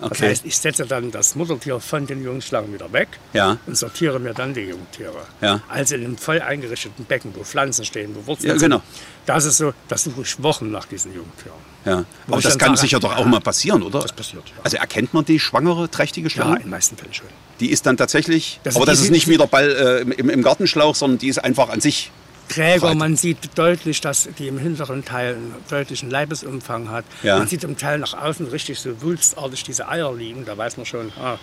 Das 0.00 0.10
Okay. 0.12 0.28
heißt, 0.28 0.44
ich 0.44 0.56
setze 0.58 0.84
dann 0.86 1.10
das 1.10 1.34
Muttertier 1.36 1.80
von 1.80 2.06
den 2.06 2.22
Jungschlangen 2.22 2.72
wieder 2.72 2.92
weg 2.92 3.08
Ja. 3.32 3.56
und 3.66 3.76
sortiere 3.76 4.18
mir 4.18 4.34
dann 4.34 4.52
die 4.52 4.60
Jungtiere. 4.62 5.26
Ja. 5.40 5.60
Also 5.68 5.94
in 5.94 6.04
einem 6.04 6.18
voll 6.18 6.40
eingerichteten 6.42 7.04
Becken, 7.06 7.32
wo 7.34 7.42
Pflanzen 7.44 7.84
stehen, 7.84 8.14
wo 8.14 8.26
Wurzeln 8.26 8.50
Ja, 8.52 8.58
sind. 8.58 8.70
genau. 8.70 8.82
Das 9.24 9.44
ist 9.44 9.56
so, 9.56 9.72
das 9.88 10.04
suche 10.04 10.20
ich 10.22 10.42
Wochen 10.42 10.70
nach 10.70 10.84
diesen 10.84 11.14
Jungtieren. 11.14 11.56
Ja. 11.84 12.04
Aber 12.28 12.40
das 12.40 12.58
kann 12.58 12.76
sage, 12.76 12.80
sicher 12.88 13.00
doch 13.00 13.14
auch 13.16 13.20
ja, 13.20 13.26
mal 13.26 13.40
passieren, 13.40 13.82
oder? 13.82 14.00
das 14.00 14.12
passiert, 14.12 14.44
ja. 14.48 14.54
Also 14.62 14.76
erkennt 14.76 15.14
man 15.14 15.24
die 15.24 15.40
schwangere, 15.40 15.90
trächtige 15.90 16.26
Ja, 16.28 16.30
Schlange? 16.30 16.56
in 16.56 16.62
den 16.62 16.70
meisten 16.70 16.96
Fällen 16.96 17.14
schon. 17.14 17.26
Die 17.60 17.70
ist 17.70 17.86
dann 17.86 17.96
tatsächlich, 17.96 18.60
Das- 18.64 18.76
aber 18.76 18.86
das 18.86 18.98
ist 18.98 19.04
sind- 19.04 19.12
nicht 19.12 19.28
wie 19.28 19.36
der 19.38 19.46
Ball 19.46 20.04
äh, 20.08 20.12
im, 20.20 20.28
im 20.30 20.42
Gartenschlauch, 20.42 20.94
sondern 20.94 21.18
die 21.18 21.28
ist 21.28 21.38
einfach 21.38 21.70
an 21.70 21.80
sich. 21.80 22.10
Träger, 22.48 22.80
Breit. 22.88 22.96
man 22.96 23.16
sieht 23.16 23.38
deutlich, 23.56 24.00
dass 24.00 24.28
die 24.38 24.48
im 24.48 24.58
hinteren 24.58 25.04
Teil 25.04 25.34
einen 25.34 25.54
deutlichen 25.68 26.10
Leibesumfang 26.10 26.90
hat. 26.90 27.04
Ja. 27.22 27.38
Man 27.38 27.48
sieht 27.48 27.64
im 27.64 27.76
Teil 27.76 27.98
nach 27.98 28.14
außen 28.14 28.46
richtig 28.46 28.78
so 28.80 29.00
wulstartig 29.02 29.64
diese 29.64 29.88
Eier 29.88 30.14
liegen. 30.14 30.44
Da 30.44 30.56
weiß 30.56 30.76
man 30.76 30.86
schon, 30.86 31.12
ah, 31.20 31.38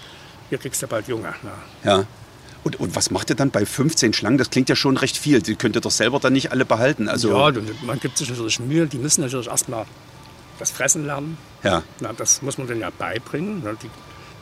hier 0.49 0.57
kriegst 0.57 0.81
du 0.81 0.87
bald 0.87 1.07
Junge. 1.07 1.33
Ja. 1.83 1.97
Ja. 1.97 2.05
Und, 2.63 2.79
und 2.79 2.95
was 2.95 3.11
macht 3.11 3.29
ihr 3.29 3.35
dann 3.35 3.51
bei 3.51 3.65
15 3.65 4.13
Schlangen? 4.13 4.37
Das 4.37 4.49
klingt 4.49 4.69
ja 4.69 4.75
schon 4.77 4.95
recht 4.95 5.17
viel. 5.17 5.41
Die 5.41 5.55
könnt 5.55 5.75
ihr 5.75 5.81
doch 5.81 5.91
selber 5.91 6.19
dann 6.19 6.31
nicht 6.31 6.51
alle 6.51 6.63
behalten. 6.63 7.09
Also, 7.09 7.29
ja, 7.37 7.51
man 7.81 7.99
gibt 7.99 8.17
sich 8.17 8.29
natürlich 8.29 8.59
Mühe. 8.61 8.87
Die 8.87 8.97
müssen 8.97 9.21
natürlich 9.21 9.47
erstmal 9.47 9.85
das 10.59 10.71
Fressen 10.71 11.05
lernen. 11.05 11.37
ja. 11.63 11.83
Na, 11.99 12.13
das 12.13 12.41
muss 12.41 12.57
man 12.57 12.67
denen 12.67 12.79
ja 12.79 12.89
beibringen. 12.97 13.61
Na, 13.65 13.73
Die 13.73 13.89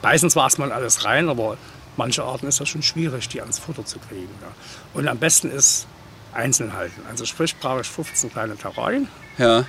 beißen 0.03 0.29
zwar 0.29 0.43
erstmal 0.43 0.71
alles 0.71 1.03
rein, 1.03 1.29
aber 1.29 1.57
manche 1.97 2.23
Arten 2.23 2.45
ist 2.45 2.59
das 2.59 2.69
schon 2.69 2.83
schwierig, 2.83 3.27
die 3.29 3.41
ans 3.41 3.57
Futter 3.57 3.85
zu 3.85 3.97
kriegen. 3.97 4.29
Ja. 4.41 4.47
Und 4.93 5.07
am 5.07 5.17
besten 5.17 5.49
ist 5.49 5.87
einzeln 6.33 6.73
halten. 6.73 7.01
Also 7.09 7.25
sprich, 7.25 7.55
brauche 7.57 7.81
ich 7.81 7.87
15 7.87 8.31
kleine 8.31 8.55
Terrarien. 8.55 9.07
Ja. 9.37 9.65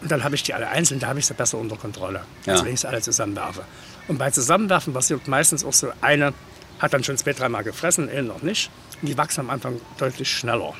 Und 0.00 0.10
dann 0.10 0.24
habe 0.24 0.34
ich 0.34 0.42
die 0.42 0.52
alle 0.54 0.68
einzeln, 0.68 0.98
da 1.00 1.08
habe 1.08 1.18
ich 1.20 1.26
sie 1.26 1.34
besser 1.34 1.58
unter 1.58 1.76
Kontrolle, 1.76 2.22
Ja. 2.44 2.54
als 2.54 2.64
wenn 2.64 2.74
ich 2.74 2.80
sie 2.80 2.88
alle 2.88 3.00
zusammenwerfe. 3.00 3.62
Und 4.08 4.18
bei 4.18 4.30
Zusammenwerfen 4.30 4.92
passiert 4.92 5.28
meistens 5.28 5.64
auch 5.64 5.72
so, 5.72 5.92
eine 6.00 6.32
hat 6.80 6.92
dann 6.92 7.04
schon 7.04 7.16
zwei, 7.16 7.32
dreimal 7.32 7.62
gefressen, 7.62 8.08
eine 8.08 8.24
noch 8.24 8.42
nicht. 8.42 8.70
Und 9.00 9.08
die 9.08 9.16
wachsen 9.16 9.40
am 9.40 9.50
Anfang 9.50 9.80
deutlich 9.98 10.28
schneller. 10.30 10.74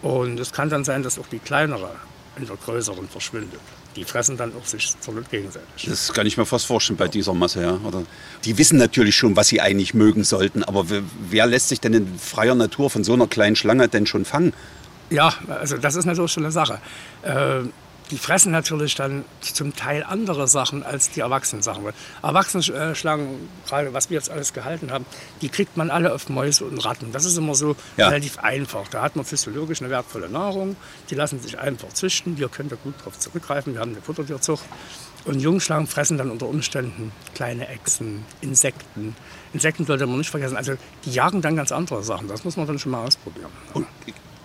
Und 0.00 0.40
es 0.40 0.52
kann 0.52 0.70
dann 0.70 0.84
sein, 0.84 1.02
dass 1.02 1.18
auch 1.18 1.26
die 1.26 1.38
kleinere 1.40 1.90
in 2.36 2.46
der 2.46 2.56
größeren 2.56 3.08
verschwindet. 3.08 3.60
Die 3.96 4.04
fressen 4.04 4.36
dann 4.36 4.52
auch 4.54 4.66
sich 4.66 4.94
Not 5.12 5.30
gegenseitig. 5.30 5.86
Das 5.88 6.12
kann 6.12 6.26
ich 6.26 6.36
mir 6.36 6.46
fast 6.46 6.66
vorstellen 6.66 6.96
bei 6.96 7.08
dieser 7.08 7.34
Masse, 7.34 7.62
ja. 7.62 7.78
Oder 7.84 8.02
die 8.44 8.56
wissen 8.58 8.78
natürlich 8.78 9.16
schon, 9.16 9.34
was 9.36 9.48
sie 9.48 9.60
eigentlich 9.60 9.94
mögen 9.94 10.24
sollten, 10.24 10.62
aber 10.62 10.90
wer, 10.90 11.02
wer 11.30 11.46
lässt 11.46 11.68
sich 11.70 11.80
denn 11.80 11.94
in 11.94 12.18
freier 12.18 12.54
Natur 12.54 12.90
von 12.90 13.02
so 13.02 13.14
einer 13.14 13.26
kleinen 13.26 13.56
Schlange 13.56 13.88
denn 13.88 14.06
schon 14.06 14.24
fangen? 14.24 14.52
Ja, 15.10 15.34
also 15.48 15.78
das 15.78 15.94
ist 15.94 16.04
natürlich 16.04 16.32
schon 16.32 16.44
eine 16.44 16.52
Sache. 16.52 16.80
Äh, 17.22 17.62
die 18.10 18.18
fressen 18.18 18.52
natürlich 18.52 18.94
dann 18.94 19.24
zum 19.40 19.76
Teil 19.76 20.02
andere 20.02 20.48
Sachen 20.48 20.82
als 20.82 21.10
die 21.10 21.20
Erwachsenen-Sachen. 21.20 21.84
Erwachsenenschlangen, 22.22 23.48
gerade 23.66 23.92
was 23.92 24.10
wir 24.10 24.16
jetzt 24.16 24.30
alles 24.30 24.52
gehalten 24.52 24.90
haben, 24.90 25.04
die 25.42 25.48
kriegt 25.48 25.76
man 25.76 25.90
alle 25.90 26.14
auf 26.14 26.28
Mäuse 26.28 26.64
und 26.64 26.78
Ratten. 26.84 27.12
Das 27.12 27.24
ist 27.24 27.36
immer 27.36 27.54
so 27.54 27.76
Ja. 27.96 28.08
relativ 28.08 28.38
einfach. 28.38 28.88
Da 28.88 29.02
hat 29.02 29.16
man 29.16 29.24
physiologisch 29.24 29.80
eine 29.80 29.90
wertvolle 29.90 30.28
Nahrung. 30.28 30.76
Die 31.10 31.14
lassen 31.14 31.40
sich 31.40 31.58
einfach 31.58 31.88
züchten. 31.90 32.38
Wir 32.38 32.48
können 32.48 32.68
da 32.68 32.76
gut 32.82 32.94
drauf 33.04 33.18
zurückgreifen. 33.18 33.74
Wir 33.74 33.80
haben 33.80 33.92
eine 33.92 34.02
Futtertierzucht. 34.02 34.64
Und 35.24 35.40
Jungschlangen 35.40 35.86
fressen 35.86 36.16
dann 36.16 36.30
unter 36.30 36.46
Umständen 36.46 37.12
kleine 37.34 37.68
Echsen, 37.68 38.24
Insekten. 38.40 39.14
Insekten 39.52 39.84
sollte 39.84 40.06
man 40.06 40.18
nicht 40.18 40.30
vergessen. 40.30 40.56
Also 40.56 40.74
die 41.04 41.10
jagen 41.10 41.42
dann 41.42 41.56
ganz 41.56 41.72
andere 41.72 42.02
Sachen. 42.02 42.28
Das 42.28 42.44
muss 42.44 42.56
man 42.56 42.66
dann 42.66 42.78
schon 42.78 42.92
mal 42.92 43.04
ausprobieren. 43.04 43.50
Und 43.74 43.86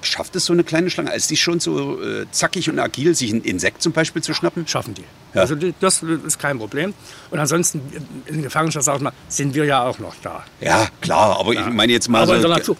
schafft 0.03 0.35
es 0.35 0.45
so 0.45 0.53
eine 0.53 0.63
kleine 0.63 0.89
Schlange, 0.89 1.11
als 1.11 1.27
die 1.27 1.37
schon 1.37 1.59
so 1.59 2.01
äh, 2.01 2.25
zackig 2.31 2.69
und 2.69 2.79
agil, 2.79 3.15
sich 3.15 3.31
ein 3.31 3.41
Insekt 3.41 3.81
zum 3.81 3.91
Beispiel 3.93 4.21
zu 4.21 4.33
schnappen? 4.33 4.67
schaffen 4.67 4.93
die. 4.93 5.03
Ja. 5.33 5.41
Also 5.41 5.55
das 5.79 6.03
ist 6.03 6.39
kein 6.39 6.57
Problem. 6.59 6.93
Und 7.31 7.39
ansonsten 7.39 7.81
in 8.25 8.41
Gefangenschaft 8.43 8.85
sag 8.85 8.97
ich 8.97 9.01
mal, 9.01 9.13
sind 9.27 9.55
wir 9.55 9.65
ja 9.65 9.83
auch 9.83 9.99
noch 9.99 10.15
da. 10.21 10.43
Ja, 10.61 10.87
klar, 11.01 11.39
aber 11.39 11.53
ich 11.53 11.65
meine 11.67 11.91
jetzt 11.93 12.09
mal 12.09 12.23
Aber 12.23 12.35
in 12.35 12.41
so. 12.41 12.47
der 12.47 12.57
Natur, 12.57 12.77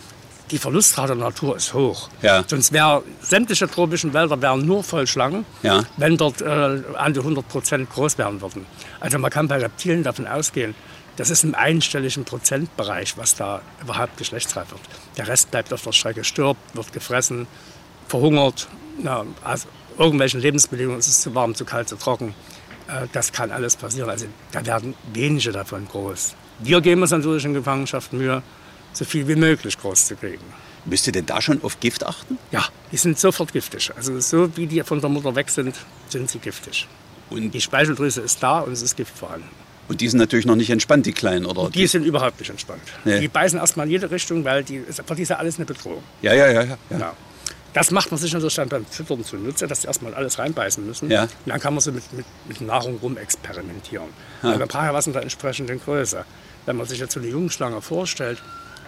die 0.52 0.58
Verlustrate 0.58 1.16
der 1.16 1.24
Natur 1.24 1.56
ist 1.58 1.74
hoch. 1.74 2.10
Ja. 2.22 2.44
Sonst 2.46 2.72
wäre 2.74 3.02
sämtliche 3.22 3.68
tropischen 3.70 4.14
Wälder 4.14 4.40
wären 4.42 4.66
nur 4.66 4.84
voll 4.84 5.08
Schlangen, 5.08 5.46
Ja. 5.64 5.84
wenn 5.98 6.18
dort 6.18 6.42
äh, 6.42 6.46
an 6.96 7.14
die 7.14 7.20
100 7.20 7.48
Prozent 7.48 7.90
groß 7.90 8.18
werden 8.18 8.40
würden. 8.42 8.66
Also 9.00 9.18
man 9.18 9.32
kann 9.32 9.48
bei 9.48 9.58
Reptilien 9.58 10.04
davon 10.04 10.28
ausgehen, 10.28 10.76
das 11.18 11.30
ist 11.30 11.44
im 11.44 11.54
einstelligen 11.56 12.26
Prozentbereich, 12.26 13.18
was 13.18 13.36
da 13.36 13.62
überhaupt 13.82 14.18
geschlechtsreif 14.18 14.72
wird. 14.72 14.82
Der 15.18 15.28
Rest 15.28 15.52
bleibt 15.52 15.72
auf 15.74 15.84
der 15.84 15.92
Strecke, 15.92 16.24
stirbt, 16.24 16.76
wird 16.76 16.92
gefressen, 16.94 17.48
verhungert, 18.08 18.68
ja, 19.04 19.26
also 19.44 19.68
irgendwelchen 19.98 20.40
Lebensbedingungen, 20.42 21.00
es 21.00 21.08
ist 21.08 21.22
zu 21.22 21.34
warm, 21.36 21.56
zu 21.56 21.66
kalt, 21.66 21.88
zu 21.90 21.96
trocken. 21.98 22.34
Äh, 22.88 23.08
Das 23.12 23.32
kann 23.32 23.52
alles 23.52 23.76
passieren. 23.76 24.10
Also 24.10 24.26
da 24.52 24.66
werden 24.66 24.96
wenige 25.14 25.52
davon 25.52 25.88
groß. 25.88 26.36
Wir 26.60 26.82
geben 26.82 27.02
uns 27.02 27.12
natürlich 27.12 27.46
in 27.46 27.54
Gefangenschaft 27.54 28.14
Mühe, 28.14 28.42
so 28.94 29.06
viel 29.06 29.28
wie 29.28 29.36
möglich 29.36 29.78
groß 29.80 30.08
zu 30.08 30.16
kriegen. 30.16 30.44
Müsst 30.86 31.08
ihr 31.08 31.14
denn 31.14 31.26
da 31.26 31.42
schon 31.42 31.64
auf 31.64 31.80
Gift 31.80 32.06
achten? 32.06 32.38
Ja, 32.52 32.66
die 32.92 32.98
sind 32.98 33.18
sofort 33.18 33.54
giftig. 33.54 33.92
Also 33.96 34.20
so 34.20 34.56
wie 34.58 34.68
die 34.68 34.84
von 34.84 35.00
der 35.00 35.10
Mutter 35.10 35.34
weg 35.36 35.50
sind, 35.50 35.76
sind 36.10 36.30
sie 36.30 36.40
giftig. 36.40 36.88
Und, 37.30 37.52
Die 37.52 37.62
Speicheldrüse 37.62 38.22
ist 38.22 38.44
da 38.44 38.60
und 38.60 38.74
es 38.74 38.82
ist 38.82 38.96
Gift 38.98 39.18
vorhanden. 39.18 39.50
Und 39.88 40.02
die 40.02 40.08
sind 40.10 40.20
natürlich 40.20 40.46
noch 40.46 40.56
nicht 40.56 40.70
entspannt, 40.70 41.06
die 41.06 41.14
Kleinen, 41.14 41.46
oder? 41.46 41.70
Die 41.70 41.88
sind 41.88 42.04
überhaupt 42.06 42.40
nicht 42.40 42.50
entspannt. 42.50 42.82
Nee. 43.06 43.20
Die 43.20 43.28
beißen 43.28 43.60
erstmal 43.60 43.86
in 43.86 43.92
jede 43.92 44.10
Richtung, 44.12 44.44
weil 44.46 44.64
die, 44.64 44.80
für 44.80 45.16
die 45.16 45.22
ist 45.24 45.30
ja 45.30 45.38
alles 45.38 45.58
eine 45.58 45.66
Bedrohung. 45.66 46.04
ja, 46.22 46.34
ja, 46.34 46.48
ja, 46.48 46.64
ja. 46.64 46.78
ja. 46.90 46.98
Ja. 47.00 47.14
Das 47.74 47.90
macht 47.90 48.12
man 48.12 48.20
sich 48.20 48.32
natürlich 48.32 48.54
dann 48.54 48.70
beim 48.70 48.86
Füttern 48.86 49.24
zunutze, 49.24 49.66
dass 49.66 49.82
sie 49.82 49.88
erstmal 49.88 50.14
alles 50.14 50.38
reinbeißen 50.38 50.86
müssen. 50.86 51.10
Ja. 51.10 51.24
Und 51.24 51.30
dann 51.48 51.60
kann 51.60 51.74
man 51.74 51.82
so 51.82 51.92
mit, 51.92 52.04
mit, 52.14 52.26
mit 52.48 52.62
Nahrung 52.62 52.98
rumexperimentieren. 53.02 54.10
Ja. 54.44 54.50
Weil 54.52 54.60
man 54.60 54.68
braucht 54.68 54.84
ja 54.84 54.94
was 54.94 55.08
in 55.08 55.14
der 55.14 55.24
entsprechenden 55.24 55.80
Größe. 55.80 56.24
Wenn 56.68 56.76
man 56.78 56.86
sich 56.86 57.00
jetzt 57.00 57.14
so 57.14 57.20
eine 57.20 57.30
Jungschlange 57.30 57.82
vorstellt, 57.82 58.42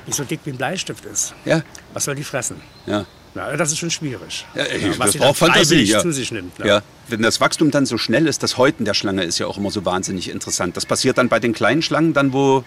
die 0.06 0.12
so 0.12 0.24
dick 0.24 0.42
wie 0.46 0.52
ein 0.52 0.58
Bleistift 0.58 1.04
ist, 1.06 1.34
Ja, 1.46 1.64
was 1.94 2.04
soll 2.06 2.14
die 2.16 2.24
fressen? 2.24 2.62
ja. 2.86 3.06
Ja, 3.36 3.56
das 3.58 3.72
ist 3.72 3.78
schon 3.80 3.92
schwierig. 3.92 4.46
Ja, 4.56 4.64
was 4.98 5.12
das 5.12 5.18
braucht 5.22 5.38
Fantasie. 5.38 5.84
Ja. 5.84 6.00
zu 6.00 6.12
sich 6.12 6.32
nimmt. 6.32 6.58
ne? 6.60 6.68
Ja. 6.68 6.82
Wenn 7.10 7.22
das 7.22 7.42
Wachstum 7.42 7.70
dann 7.70 7.86
so 7.86 7.98
schnell 7.98 8.28
ist, 8.28 8.42
das 8.44 8.58
Häuten 8.58 8.86
der 8.86 8.94
Schlange 8.94 9.24
ist 9.24 9.38
ja 9.40 9.48
auch 9.48 9.58
immer 9.58 9.72
so 9.72 9.84
wahnsinnig 9.86 10.30
interessant. 10.30 10.78
Das 10.78 10.86
passiert 10.86 11.18
dann 11.18 11.28
bei 11.30 11.40
den 11.40 11.54
kleinen 11.54 11.82
Schlangen 11.82 12.14
dann 12.14 12.32
wo 12.34 12.64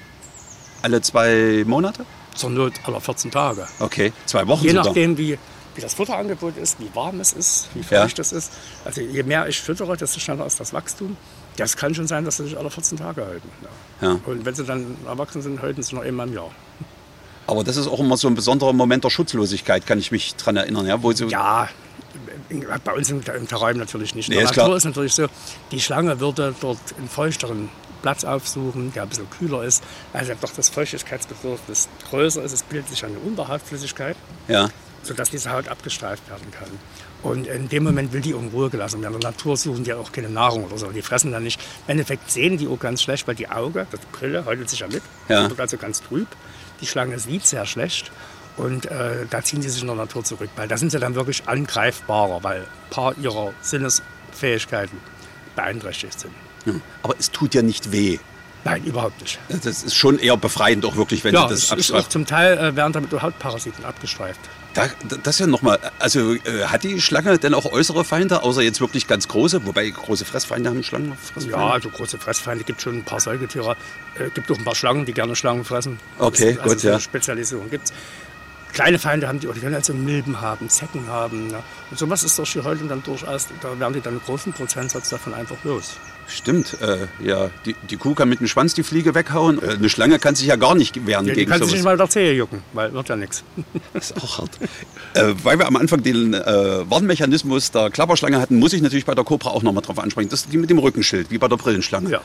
alle 0.83 1.01
zwei 1.01 1.65
Monate? 1.67 2.05
Zur 2.35 2.51
Not 2.51 2.75
aller 2.85 3.01
14 3.01 3.31
Tage. 3.31 3.67
Okay, 3.81 4.13
zwei 4.27 4.47
Wochen 4.47 4.63
Je 4.65 4.71
sogar. 4.71 4.85
nachdem, 4.87 5.17
wie, 5.19 5.39
wie 5.75 5.81
das 5.81 5.95
Futterangebot 5.95 6.57
ist, 6.57 6.79
wie 6.79 6.89
warm 6.95 7.19
es 7.21 7.33
ist, 7.33 7.69
wie 7.75 7.81
Ja. 7.93 8.03
feucht 8.03 8.19
es 8.21 8.31
ist. 8.33 8.53
Also 8.85 9.01
je 9.01 9.23
mehr 9.25 9.49
ich 9.49 9.59
füttere, 9.61 9.97
desto 9.97 10.21
schneller 10.21 10.47
ist 10.47 10.61
das 10.61 10.73
Wachstum. 10.73 11.17
Das 11.57 11.77
kann 11.77 11.95
schon 11.95 12.07
sein, 12.07 12.25
dass 12.25 12.37
sie 12.37 12.45
sich 12.45 12.57
alle 12.57 12.71
14 12.71 12.99
Tage 12.99 13.25
halten. 13.27 13.49
Ja. 14.01 14.09
Ja. 14.09 14.21
Und 14.27 14.45
wenn 14.45 14.55
sie 14.55 14.65
dann 14.65 14.97
erwachsen 15.07 15.43
sind, 15.43 15.61
halten 15.63 15.83
sie 15.83 15.97
noch 15.97 16.03
einmal 16.03 16.29
im 16.29 16.35
Jahr. 16.35 16.51
Aber 17.49 17.65
das 17.65 17.77
ist 17.77 17.89
auch 17.89 17.99
immer 17.99 18.17
so 18.17 18.29
ein 18.29 18.35
besonderer 18.35 18.73
Moment 18.73 19.03
der 19.05 19.11
Schutzlosigkeit, 19.11 19.87
kann 19.87 19.99
ich 19.99 20.13
mich 20.13 20.37
dran 20.37 20.57
erinnern. 20.57 20.87
Ja, 20.87 21.03
wo 21.03 21.11
so, 21.13 21.27
Ja, 21.27 21.69
in- 22.51 22.65
bei 22.85 22.93
uns 22.93 23.11
im, 23.11 23.21
im 23.23 23.49
Terrarium 23.49 23.79
natürlich 23.79 24.15
nicht. 24.15 24.29
In 24.29 24.35
Nee, 24.35 24.41
der 24.43 24.45
ist 24.45 24.51
Natur 24.57 24.65
klar. 24.67 24.77
ist 24.77 24.85
natürlich 24.85 25.15
so, 25.15 25.27
die 25.73 25.81
Schlange 25.81 26.21
würde 26.21 26.55
dort 26.61 26.79
einen 26.99 27.09
feuchteren 27.09 27.71
Platz 28.03 28.23
aufsuchen, 28.25 28.93
der 28.93 29.03
ein 29.05 29.09
bisschen 29.09 29.29
kühler 29.31 29.65
ist. 29.65 29.83
Also 30.13 30.33
doch 30.41 30.53
das 30.55 30.69
Feuchtigkeitsbedürfnis 30.69 31.89
größer 32.11 32.43
ist. 32.45 32.53
Es 32.53 32.63
bildet 32.63 32.91
sich 32.91 33.05
eine 33.05 33.19
Unterhautflüssigkeit. 33.19 34.17
ja, 34.47 34.69
sodass 35.05 35.31
diese 35.31 35.53
Haut 35.53 35.69
abgestreift 35.69 36.29
werden 36.29 36.51
kann. 36.51 36.69
Und 37.23 37.47
in 37.47 37.69
dem 37.69 37.85
Moment 37.85 38.13
will 38.13 38.21
die 38.21 38.35
um 38.35 38.49
Ruhe 38.49 38.69
gelassen 38.69 39.01
werden. 39.01 39.15
In 39.15 39.21
der 39.21 39.31
Natur 39.31 39.57
suchen 39.57 39.85
die 39.85 39.93
auch 39.95 40.11
keine 40.13 40.29
Nahrung 40.29 40.65
oder 40.65 40.77
so. 40.77 40.89
Die 40.89 41.01
fressen 41.03 41.33
dann 41.33 41.45
nicht. 41.45 41.59
Im 41.87 41.93
Endeffekt 41.93 42.31
sehen 42.31 42.59
die 42.59 42.67
auch 42.69 42.79
ganz 42.79 43.01
schlecht, 43.03 43.27
weil 43.27 43.37
die 43.37 43.49
Auge, 43.49 43.87
das 43.91 44.01
Brille, 44.13 44.45
häutet 44.45 44.69
sich 44.69 44.81
ja 44.81 44.89
mit. 44.89 45.03
Ja. 45.29 45.49
Wird 45.49 45.59
also 45.61 45.77
ganz 45.79 46.03
trüb. 46.03 46.27
Die 46.81 46.87
Schlange 46.87 47.19
sieht 47.19 47.47
sehr 47.47 47.67
schlecht. 47.67 48.11
Und 48.57 48.87
äh, 48.87 49.25
da 49.31 49.43
ziehen 49.45 49.63
sie 49.63 49.69
sich 49.69 49.83
in 49.83 49.87
der 49.87 49.95
Natur 49.95 50.25
zurück, 50.25 50.51
weil 50.57 50.67
da 50.67 50.77
sind 50.77 50.91
sie 50.91 50.99
dann 50.99 51.15
wirklich 51.15 51.45
angreifbarer, 51.47 52.43
weil 52.43 52.63
ein 52.63 52.91
paar 52.91 53.17
ihrer 53.17 53.53
Sinnesfähigkeiten 53.61 54.99
beeinträchtigt 55.55 56.19
sind. 56.19 56.35
Hm. 56.65 56.83
aber 57.05 57.15
es 57.19 57.31
tut 57.31 57.55
ja 57.55 57.63
nicht 57.63 57.93
weh. 57.93 58.19
Nein, 58.65 58.83
überhaupt 58.85 59.21
nicht. 59.21 59.39
Das 59.49 59.65
ist 59.85 59.95
schon 59.95 60.19
eher 60.19 60.37
befreiend, 60.37 60.85
auch 60.85 60.97
wirklich, 60.97 61.23
wenn 61.23 61.33
Ja, 61.33 61.43
sie 61.45 61.55
das 61.55 61.59
ist 61.63 61.71
auch 61.71 61.77
abstreifen. 61.77 62.11
zum 62.11 62.27
Teil 62.27 62.59
äh, 62.59 62.75
werden 62.77 62.93
damit 62.93 63.13
Hautparasiten 63.23 63.85
abgestreift. 63.85 64.41
Da, 64.75 64.87
das 65.25 65.39
ja 65.39 65.47
nochmal, 65.47 65.79
also 65.99 66.35
äh, 66.35 66.65
hat 66.67 66.85
die 66.85 67.01
Schlange 67.01 67.39
denn 67.39 67.55
auch 67.55 67.65
äußere 67.65 68.05
Feinde, 68.05 68.43
außer 68.43 68.63
jetzt 68.63 68.81
wirklich 68.81 69.07
ganz 69.07 69.27
große? 69.27 69.67
Wobei 69.67 69.89
große 69.89 70.25
Fressfeinde 70.25 70.69
haben 70.71 70.83
Schlangen 70.85 71.17
Fressfeinde? 71.17 71.51
Ja, 71.59 71.71
also 71.71 71.89
große 71.89 72.19
Fressfeinde 72.19 72.65
gibt 72.65 72.81
schon 72.83 72.99
ein 72.99 73.05
paar 73.05 73.19
Säugetiere. 73.19 73.77
Äh, 74.19 74.31
gibt 74.31 74.51
auch 74.53 74.59
ein 74.59 74.65
paar 74.65 74.75
Schlangen, 74.77 75.05
die 75.07 75.13
gerne 75.15 75.35
Schlangen 75.35 75.65
fressen. 75.65 75.99
Okay, 76.19 76.53
Das- 76.55 76.63
also 76.63 76.75
gut, 76.75 76.81
so 76.81 76.89
ja. 76.89 76.95
eine 76.95 77.01
Spezialisierung 77.01 77.71
gibt's. 77.71 77.93
Kleine 78.75 78.99
Feinde 78.99 79.27
haben 79.27 79.41
die, 79.41 79.47
oder 79.47 79.55
die 79.55 79.61
können 79.63 79.75
also 79.75 79.95
Milben 79.95 80.41
haben, 80.43 80.69
Zecken 80.69 81.09
haben. 81.09 81.49
Ne? 81.49 81.63
Und 81.91 81.99
sowas 81.99 82.23
ist 82.23 82.39
durch 82.39 82.53
die 82.53 82.61
Häutung 82.61 82.89
dann 82.89 83.03
durchaus, 83.03 83.49
da 83.63 83.81
werden 83.81 83.95
die 83.95 84.01
dann 84.03 84.13
einen 84.15 84.23
großen 84.23 84.53
Prozentsatz 84.53 85.09
davon 85.09 85.33
einfach 85.35 85.57
los. 85.65 85.97
Stimmt, 86.29 86.77
äh, 86.83 87.07
ja, 87.27 87.51
die, 87.65 87.75
die 87.89 87.97
Kuh 87.97 88.15
kann 88.15 88.29
mit 88.29 88.41
dem 88.41 88.47
Schwanz 88.49 88.75
die 88.75 88.83
Fliege 88.83 89.15
weghauen. 89.15 89.63
Äh, 89.63 89.73
eine 89.73 89.89
Schlange 89.89 90.19
kann 90.19 90.35
sich 90.35 90.47
ja 90.47 90.57
gar 90.57 90.75
nicht 90.75 91.07
wehren 91.07 91.25
Die, 91.25 91.31
die 91.31 91.37
gegen 91.37 91.51
kann 91.51 91.59
sich 91.61 91.69
sowas. 91.69 91.79
nicht 91.79 91.85
mal 91.85 91.97
der 91.97 92.09
Zehe 92.11 92.35
jucken, 92.35 92.63
weil 92.75 92.93
wird 92.93 93.09
ja 93.09 93.17
nichts. 93.17 93.43
Das 93.95 94.11
ist 94.11 94.23
auch 94.23 94.39
hart. 94.39 94.51
äh, 95.15 95.35
weil 95.43 95.59
wir 95.59 95.67
am 95.67 95.77
Anfang 95.77 96.03
den 96.03 96.35
äh, 96.35 96.91
Warnmechanismus 96.91 97.71
der 97.71 97.91
Klapperschlange 97.91 98.39
hatten, 98.41 98.59
muss 98.59 98.73
ich 98.75 98.83
natürlich 98.83 99.07
bei 99.07 99.15
der 99.15 99.25
Cobra 99.25 99.51
auch 99.51 99.63
nochmal 99.63 99.83
drauf 99.83 99.99
ansprechen. 99.99 100.29
Das 100.29 100.41
ist 100.43 100.53
die 100.53 100.59
mit 100.59 100.69
dem 100.71 100.79
Rückenschild, 100.79 101.31
wie 101.31 101.39
bei 101.39 101.49
der 101.49 101.57
Brillenschlange. 101.57 102.11
Ja. 102.11 102.21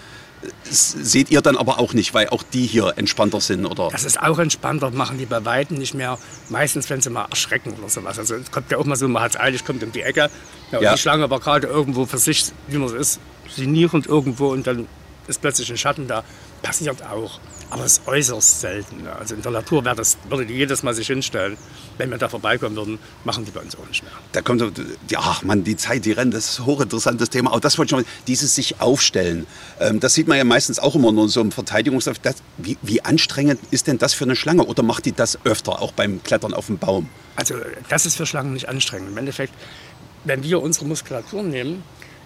Das 0.67 0.91
seht 0.91 1.29
ihr 1.32 1.41
dann 1.41 1.58
aber 1.58 1.79
auch 1.79 1.93
nicht, 1.93 2.13
weil 2.13 2.29
auch 2.29 2.43
die 2.43 2.65
hier 2.65 2.93
entspannter 2.97 3.41
sind, 3.41 3.65
oder? 3.65 3.89
Das 3.91 4.03
ist 4.03 4.21
auch 4.21 4.39
entspannter, 4.39 4.91
machen 4.91 5.17
die 5.17 5.25
bei 5.25 5.43
Weitem 5.45 5.77
nicht 5.77 5.93
mehr. 5.93 6.17
Meistens, 6.49 6.89
wenn 6.89 7.01
sie 7.01 7.10
mal 7.10 7.25
erschrecken 7.29 7.73
oder 7.79 7.89
sowas. 7.89 8.19
Also 8.19 8.36
es 8.36 8.51
kommt 8.51 8.71
ja 8.71 8.77
auch 8.77 8.86
mal 8.86 8.95
so, 8.95 9.08
man 9.08 9.23
hat 9.23 9.32
es 9.36 9.39
eilig, 9.39 9.65
kommt 9.65 9.84
um 9.84 9.91
die 9.91 10.01
Ecke. 10.01 10.29
Ja, 10.71 10.82
Ja. 10.82 10.93
Die 10.93 10.99
Schlange 10.99 11.29
war 11.29 11.39
gerade 11.39 11.67
irgendwo 11.67 12.06
für 12.06 12.17
sich, 12.17 12.45
wie 12.67 12.77
man 12.77 12.89
so 12.89 12.95
ist, 12.95 13.19
sinnierend 13.56 14.08
irgendwo 14.08 14.49
und 14.49 14.67
dann 14.67 14.88
ist 15.27 15.41
plötzlich 15.41 15.69
ein 15.69 15.77
Schatten 15.77 16.07
da. 16.07 16.23
Passiert 16.62 17.03
auch. 17.03 17.39
Aber 17.69 17.86
es 17.86 17.93
ist 17.93 18.07
äußerst 18.07 18.62
selten. 18.62 19.07
Also 19.07 19.33
in 19.33 19.41
der 19.41 19.51
Natur 19.51 19.83
wäre 19.83 19.95
das, 19.95 20.17
würde 20.29 20.45
die 20.45 20.53
jedes 20.53 20.83
Mal 20.83 20.93
sich 20.93 21.07
hinstellen. 21.07 21.57
Wenn 21.97 22.12
wir 22.12 22.17
da 22.17 22.29
vorbeikommen 22.29 22.75
würden, 22.75 22.99
machen 23.23 23.45
die 23.45 23.51
bei 23.51 23.62
uns 23.62 23.75
auch 23.75 23.88
nicht 23.88 24.03
mehr. 24.03 24.12
Da 24.31 24.41
kommt 24.41 24.62
ja, 25.09 25.38
Mann, 25.41 25.63
die 25.63 25.75
Zeit, 25.75 26.05
die 26.05 26.12
rennt, 26.12 26.33
das 26.33 26.51
ist 26.51 26.59
ein 26.59 26.65
hochinteressantes 26.67 27.31
Thema. 27.31 27.51
Aber 27.51 27.62
das 27.62 27.77
wollte 27.77 27.95
ich 27.95 27.99
noch 27.99 28.05
mal, 28.05 28.23
dieses 28.27 28.53
sich 28.53 28.79
aufstellen, 28.79 29.47
ähm, 29.79 29.99
das 29.99 30.13
sieht 30.13 30.27
man 30.27 30.38
ja 30.38 30.43
meistens 30.43 30.77
auch 30.77 30.95
immer 30.95 31.12
nur 31.12 31.29
so 31.29 31.41
im 31.41 31.51
Verteidigungslauf. 31.51 32.17
Wie, 32.57 32.77
wie 32.81 33.03
anstrengend 33.03 33.59
ist 33.71 33.88
denn 33.88 33.97
das 33.97 34.13
für 34.13 34.25
eine 34.25 34.36
Schlange? 34.36 34.65
Oder 34.65 34.83
macht 34.83 35.05
die 35.05 35.13
das 35.13 35.39
öfter, 35.43 35.81
auch 35.81 35.93
beim 35.93 36.21
Klettern 36.21 36.53
auf 36.53 36.67
den 36.67 36.77
Baum? 36.77 37.09
Also 37.36 37.55
das 37.89 38.05
ist 38.05 38.17
für 38.17 38.25
Schlangen 38.25 38.53
nicht 38.53 38.69
anstrengend. 38.69 39.09
Im 39.09 39.17
Endeffekt, 39.17 39.53
wenn 40.25 40.43
wir 40.43 40.62
unsere 40.62 40.86
Muskulatur 40.86 41.41
nehmen, 41.41 41.83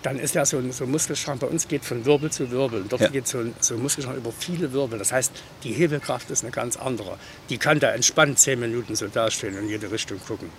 dann 0.08 0.20
ist 0.20 0.36
ja 0.36 0.46
so 0.46 0.58
ein, 0.58 0.72
so 0.72 0.86
ein 0.86 0.92
Muskelstrang 0.92 1.38
bei 1.38 1.48
uns 1.48 1.68
geht 1.68 1.84
von 1.84 2.06
Wirbel 2.06 2.32
zu 2.32 2.50
Wirbel. 2.50 2.84
Und 2.84 2.92
dort 2.94 3.02
Ja. 3.02 3.10
geht 3.10 3.28
so 3.28 3.40
ein, 3.40 3.54
so 3.60 3.76
ein 3.76 3.82
Muskelstrang 3.82 4.16
über 4.16 4.32
viele 4.32 4.72
Wirbel. 4.72 4.98
Das 5.00 5.12
heißt, 5.12 5.34
die 5.64 5.74
Hebelkraft 5.74 6.30
ist 6.32 6.44
eine 6.44 6.52
ganz 6.52 6.78
andere. 6.78 7.18
Die 7.50 7.58
kann 7.58 7.82
da 7.82 7.92
entspannt 7.92 8.40
zehn 8.40 8.58
Minuten 8.60 8.96
so 8.96 9.08
dastehen 9.08 9.56
und 9.56 9.64
in 9.64 9.70
jede 9.70 9.92
Richtung 9.92 10.18
gucken. 10.26 10.50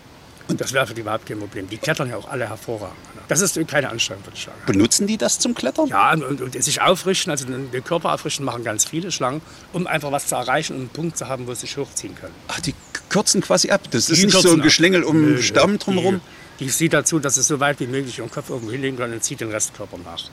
Und 0.49 0.61
das 0.61 0.73
wäre 0.75 0.87
für 0.87 0.93
die 0.95 1.01
überhaupt 1.01 1.25
kein 1.27 1.39
Problem. 1.39 1.67
Die 1.69 1.79
klettern 1.79 2.11
ja 2.11 2.17
auch 2.17 2.29
alle 2.29 2.47
hervorragend. 2.49 2.97
Das 3.29 3.41
ist 3.41 3.59
keine 3.69 3.89
Anstrengung 3.91 4.25
für 4.25 4.31
die 4.33 4.41
Schlange. 4.41 4.59
Benutzen 4.67 5.07
die 5.07 5.17
das 5.17 5.39
zum 5.39 5.55
Klettern? 5.55 5.87
Ja, 5.89 6.13
und, 6.13 6.41
und 6.43 6.63
sich 6.63 6.81
aufrichten, 6.83 7.31
also 7.31 7.47
den 7.47 7.85
Körper 7.85 8.13
aufrichten, 8.13 8.45
machen 8.45 8.65
ganz 8.65 8.85
viele 8.85 9.11
Schlangen, 9.13 9.41
um 9.73 9.87
einfach 9.87 10.13
was 10.13 10.27
zu 10.27 10.35
erreichen 10.37 10.75
und 10.75 10.81
einen 10.81 10.89
Punkt 10.91 11.17
zu 11.19 11.29
haben, 11.29 11.47
wo 11.47 11.55
sie 11.55 11.63
sich 11.63 11.77
hochziehen 11.79 12.15
können. 12.15 12.35
Ach, 12.49 12.61
die 12.61 12.75
kürzen 13.09 13.41
quasi 13.41 13.71
ab. 13.71 13.83
Das 13.91 14.11
ist 14.11 14.23
nicht 14.25 14.37
so 14.41 14.53
ein 14.53 14.61
Geschlängel 14.63 15.05
um 15.05 15.23
den 15.25 15.43
Stamm 15.43 15.79
drumherum. 15.79 16.17
Die, 16.17 16.48
die 16.61 16.69
sieht 16.69 16.93
dazu, 16.93 17.19
dass 17.19 17.37
es 17.37 17.49
so 17.49 17.61
weit 17.61 17.81
wie 17.81 17.87
möglich 17.87 18.19
ihren 18.19 18.31
Kopf 18.31 18.51
irgendwo 18.51 18.73
hinlegen 18.73 18.99
kann 18.99 19.13
und 19.13 19.23
zieht 19.23 19.41
den 19.41 19.51
Restkörper 19.51 19.99
nach. 19.99 20.25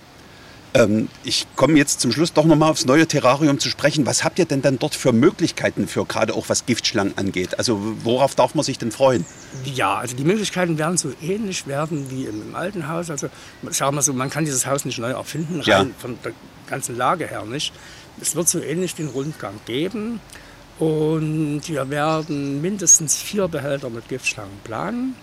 Ähm, 0.75 1.07
ich 1.23 1.47
komme 1.55 1.77
jetzt 1.77 2.01
zum 2.01 2.11
Schluss 2.11 2.33
doch 2.33 2.43
nochmal 2.43 2.69
aufs 2.69 2.85
neue 2.85 3.07
Terrarium 3.07 3.59
zu 3.59 3.69
sprechen. 3.69 4.05
Was 4.05 4.25
habt 4.25 4.39
ihr 4.39 4.45
denn 4.45 4.61
dann 4.61 4.77
dort 4.77 4.93
für 4.93 5.13
Möglichkeiten 5.13 5.87
für 5.87 6.05
gerade 6.05 6.33
auch 6.33 6.49
was 6.49 6.65
Giftschlangen 6.65 7.17
angeht? 7.17 7.57
Also 7.57 7.79
worauf 8.03 8.35
darf 8.35 8.55
man 8.55 8.65
sich 8.65 8.77
denn 8.77 8.91
freuen? 8.91 9.25
Ja, 9.63 9.95
also 9.95 10.17
die 10.17 10.25
Möglichkeiten 10.25 10.77
werden 10.77 10.97
so 10.97 11.13
ähnlich 11.21 11.65
werden 11.65 12.11
wie 12.11 12.25
im, 12.25 12.41
im 12.41 12.55
alten 12.55 12.89
Haus. 12.89 13.09
Also 13.09 13.29
sagen 13.69 13.95
wir 13.95 14.01
so, 14.01 14.11
man 14.11 14.29
kann 14.29 14.43
dieses 14.43 14.65
Haus 14.65 14.83
nicht 14.83 14.99
neu 14.99 15.11
erfinden, 15.11 15.61
rein 15.61 15.65
ja. 15.65 15.85
von 15.97 16.17
der 16.25 16.33
ganzen 16.67 16.97
Lage 16.97 17.25
her 17.25 17.45
nicht. 17.45 17.73
Es 18.19 18.35
wird 18.35 18.49
so 18.49 18.59
ähnlich 18.59 18.95
den 18.95 19.07
Rundgang 19.07 19.59
geben. 19.65 20.19
Und 20.77 21.61
wir 21.67 21.89
werden 21.89 22.61
mindestens 22.61 23.15
vier 23.15 23.47
Behälter 23.47 23.89
mit 23.89 24.09
Giftschlangen 24.09 24.59
planen. 24.65 25.15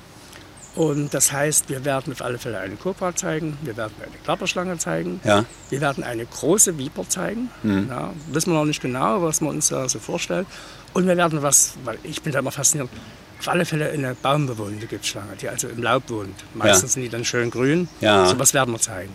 Und 0.74 1.12
das 1.12 1.32
heißt, 1.32 1.68
wir 1.68 1.85
werden 1.85 2.12
auf 2.12 2.22
alle 2.22 2.38
Fälle 2.38 2.58
eine 2.58 2.76
Kobra 2.76 3.14
zeigen, 3.14 3.58
wir 3.62 3.76
werden 3.76 3.92
eine 4.00 4.16
Klapperschlange 4.24 4.78
zeigen, 4.78 5.20
ja. 5.22 5.44
wir 5.68 5.80
werden 5.82 6.02
eine 6.02 6.24
große 6.24 6.78
Viper 6.78 7.06
zeigen. 7.08 7.50
Mhm. 7.62 7.88
Ja, 7.90 8.12
wissen 8.28 8.52
wir 8.52 8.58
noch 8.58 8.64
nicht 8.64 8.80
genau, 8.80 9.22
was 9.22 9.42
wir 9.42 9.48
uns 9.48 9.68
da 9.68 9.88
so 9.88 9.98
vorstellen. 9.98 10.46
Und 10.94 11.06
wir 11.06 11.16
werden 11.16 11.42
was, 11.42 11.74
weil 11.85 11.98
ich 12.02 12.22
bin 12.22 12.32
da 12.32 12.38
immer 12.38 12.52
fasziniert, 12.52 12.88
auf 13.38 13.48
alle 13.48 13.64
Fälle 13.64 13.90
eine 13.90 14.14
baumbewohnende 14.14 14.87
Giftschlange, 14.87 15.37
die 15.40 15.48
also 15.48 15.68
im 15.68 15.82
Laub 15.82 16.08
wohnt. 16.08 16.44
Meistens 16.54 16.90
ja. 16.90 16.94
sind 16.94 17.02
die 17.02 17.08
dann 17.08 17.24
schön 17.24 17.50
grün. 17.50 17.88
Ja. 18.00 18.26
So 18.26 18.38
was 18.38 18.54
werden 18.54 18.72
wir 18.72 18.78
zeigen. 18.78 19.12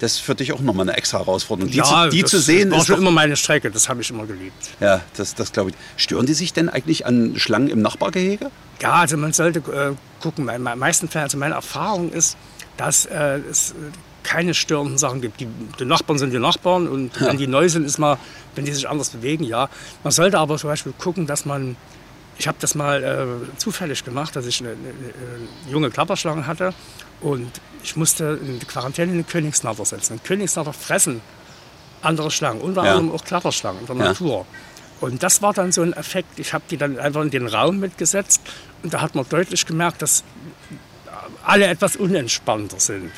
Das 0.00 0.12
ist 0.12 0.20
für 0.20 0.34
dich 0.34 0.52
auch 0.52 0.60
nochmal 0.60 0.88
eine 0.88 0.96
extra 0.96 1.18
Herausforderung. 1.18 1.70
Die, 1.70 1.76
ja, 1.76 1.84
zu, 1.84 2.08
die 2.08 2.22
das 2.22 2.30
zu 2.30 2.40
sehen 2.40 2.70
war 2.70 2.78
ist 2.78 2.86
schon 2.86 2.98
immer 2.98 3.10
meine 3.10 3.36
Strecke, 3.36 3.70
das 3.70 3.88
habe 3.90 4.00
ich 4.00 4.10
immer 4.10 4.24
geliebt. 4.24 4.70
Ja, 4.80 5.02
das, 5.16 5.34
das 5.34 5.52
glaube 5.52 5.70
ich. 5.70 5.76
Stören 5.96 6.24
die 6.24 6.32
sich 6.32 6.54
denn 6.54 6.70
eigentlich 6.70 7.04
an 7.04 7.38
Schlangen 7.38 7.68
im 7.68 7.82
Nachbargehege? 7.82 8.50
Ja, 8.80 8.94
also 8.94 9.18
man 9.18 9.34
sollte 9.34 9.58
äh, 9.58 9.94
gucken. 10.22 10.48
In 10.48 10.64
den 10.64 10.78
meisten 10.78 11.08
Fällen, 11.08 11.24
also 11.24 11.36
meine 11.36 11.54
Erfahrung 11.54 12.12
ist, 12.12 12.38
dass 12.78 13.04
äh, 13.04 13.40
es 13.50 13.74
keine 14.22 14.54
störenden 14.54 14.96
Sachen 14.96 15.20
gibt. 15.20 15.40
Die, 15.40 15.48
die, 15.78 15.84
Nachbarn 15.84 16.18
sind 16.18 16.32
die 16.32 16.38
Nachbarn 16.38 16.88
und 16.88 17.20
wenn 17.20 17.36
die 17.36 17.46
neu 17.46 17.68
sind, 17.68 17.84
ist 17.84 17.98
mal, 17.98 18.18
wenn 18.54 18.64
die 18.64 18.72
sich 18.72 18.88
anders 18.88 19.10
bewegen, 19.10 19.44
ja. 19.44 19.68
Man 20.02 20.12
sollte 20.12 20.38
aber 20.38 20.56
zum 20.56 20.70
Beispiel 20.70 20.92
gucken, 20.98 21.26
dass 21.26 21.44
man 21.44 21.76
ich 22.38 22.48
habe 22.48 22.56
das 22.58 22.74
mal 22.74 23.04
äh, 23.04 23.58
zufällig 23.58 24.02
gemacht, 24.02 24.34
dass 24.34 24.46
ich 24.46 24.60
eine, 24.60 24.70
eine, 24.70 24.78
eine, 24.78 25.70
junge 25.70 25.90
Klapperschlange 25.90 26.46
hatte 26.46 26.72
und 27.20 27.50
ich 27.82 27.96
musste 27.96 28.38
in 28.42 28.58
die 28.60 28.66
Quarantäne 28.66 29.12
eine 29.12 29.24
Königsnatter 29.24 29.84
setzen. 29.84 30.14
Und 30.14 30.24
Königsnatter 30.24 30.72
fressen 30.72 31.20
andere 32.02 32.30
Schlangen, 32.30 32.60
unter 32.60 32.84
Ja. 32.84 32.92
anderem 32.96 33.12
auch 33.12 33.24
Klapperschlangen 33.24 33.80
in 33.80 33.86
der 33.86 33.96
Ja. 33.96 34.04
Natur. 34.04 34.46
Und 35.00 35.22
das 35.22 35.40
war 35.40 35.52
dann 35.54 35.72
so 35.72 35.80
ein 35.82 35.92
Effekt. 35.94 36.38
Ich 36.38 36.52
habe 36.52 36.64
die 36.70 36.76
dann 36.76 36.98
einfach 36.98 37.22
in 37.22 37.30
den 37.30 37.46
Raum 37.46 37.78
mitgesetzt 37.78 38.42
und 38.82 38.92
da 38.92 39.00
hat 39.00 39.14
man 39.14 39.26
deutlich 39.28 39.64
gemerkt, 39.64 40.02
dass 40.02 40.24
alle 41.44 41.66
etwas 41.66 41.96
unentspannter 41.96 42.78
sind. 42.78 43.10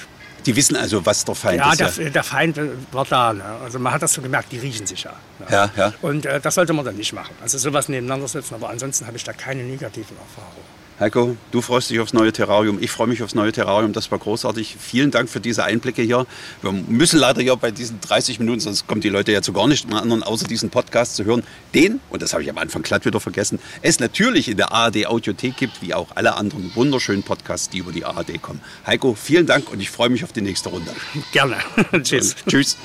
Die 0.46 0.56
wissen 0.56 0.74
also, 0.76 1.04
was 1.06 1.24
der 1.24 1.34
Feind 1.36 1.58
Ja, 1.58 1.72
ist. 1.86 1.98
der, 1.98 2.10
der 2.10 2.24
Feind 2.24 2.58
war 2.90 3.04
da. 3.04 3.32
Ne? 3.32 3.44
Also 3.62 3.78
man 3.78 3.92
hat 3.92 4.02
das 4.02 4.12
so 4.12 4.22
gemerkt, 4.22 4.50
die 4.50 4.58
riechen 4.58 4.86
sich 4.86 5.04
ja. 5.04 5.12
Ne? 5.38 5.46
Ja, 5.50 5.70
ja. 5.76 5.92
Und 6.02 6.26
äh, 6.26 6.40
das 6.40 6.56
sollte 6.56 6.72
man 6.72 6.84
dann 6.84 6.96
nicht 6.96 7.12
machen. 7.12 7.34
Also 7.40 7.58
sowas 7.58 7.88
nebeneinander 7.88 8.26
setzen, 8.26 8.54
aber 8.54 8.68
ansonsten 8.70 9.06
habe 9.06 9.16
ich 9.16 9.22
da 9.24 9.32
keine 9.32 9.62
negativen 9.62 10.16
Erfahrungen. 10.16 10.81
Heiko, 11.00 11.36
du 11.50 11.60
freust 11.62 11.90
dich 11.90 12.00
aufs 12.00 12.12
neue 12.12 12.32
Terrarium. 12.32 12.78
Ich 12.80 12.90
freue 12.90 13.06
mich 13.06 13.22
aufs 13.22 13.34
neue 13.34 13.50
Terrarium. 13.50 13.92
Das 13.92 14.10
war 14.10 14.18
großartig. 14.18 14.76
Vielen 14.78 15.10
Dank 15.10 15.28
für 15.28 15.40
diese 15.40 15.64
Einblicke 15.64 16.02
hier. 16.02 16.26
Wir 16.60 16.72
müssen 16.72 17.18
leider 17.18 17.42
hier 17.42 17.56
bei 17.56 17.70
diesen 17.70 18.00
30 18.00 18.38
Minuten, 18.38 18.60
sonst 18.60 18.86
kommen 18.86 19.00
die 19.00 19.08
Leute 19.08 19.32
ja 19.32 19.42
zu 19.42 19.52
gar 19.52 19.66
nichts 19.66 19.88
mehr 19.88 20.00
anderen, 20.00 20.22
außer 20.22 20.46
diesen 20.46 20.70
Podcast 20.70 21.16
zu 21.16 21.24
hören. 21.24 21.42
Den, 21.74 22.00
und 22.10 22.22
das 22.22 22.32
habe 22.32 22.42
ich 22.42 22.50
am 22.50 22.58
Anfang 22.58 22.82
glatt 22.82 23.04
wieder 23.04 23.20
vergessen, 23.20 23.58
es 23.80 23.98
natürlich 24.00 24.48
in 24.48 24.56
der 24.56 24.72
ARD 24.72 25.06
Audiothek 25.06 25.56
gibt, 25.56 25.82
wie 25.82 25.94
auch 25.94 26.08
alle 26.14 26.36
anderen 26.36 26.70
wunderschönen 26.74 27.22
Podcasts, 27.22 27.68
die 27.68 27.78
über 27.78 27.92
die 27.92 28.04
ARD 28.04 28.40
kommen. 28.40 28.60
Heiko, 28.86 29.14
vielen 29.14 29.46
Dank 29.46 29.70
und 29.72 29.80
ich 29.80 29.90
freue 29.90 30.10
mich 30.10 30.24
auf 30.24 30.32
die 30.32 30.42
nächste 30.42 30.68
Runde. 30.68 30.90
Gerne. 31.32 31.56
Tschüss. 32.02 32.36
Und 32.44 32.50
tschüss. 32.50 32.76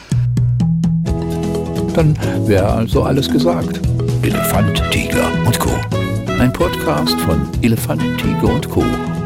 Dann 1.93 2.17
wäre 2.48 2.67
also 2.67 3.04
alles 3.04 3.30
gesagt. 3.30 3.80
Elefant, 4.22 4.84
Tiger 4.91 5.32
und 5.46 5.60
Co. 5.60 5.97
Ein 6.39 6.54
Podcast 6.54 7.19
von 7.21 7.50
Elefant, 7.63 8.02
Tiger 8.19 8.54
und 8.54 8.69
Co. 8.69 8.84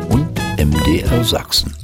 und 0.10 0.30
MDR 0.58 1.24
Sachsen. 1.26 1.81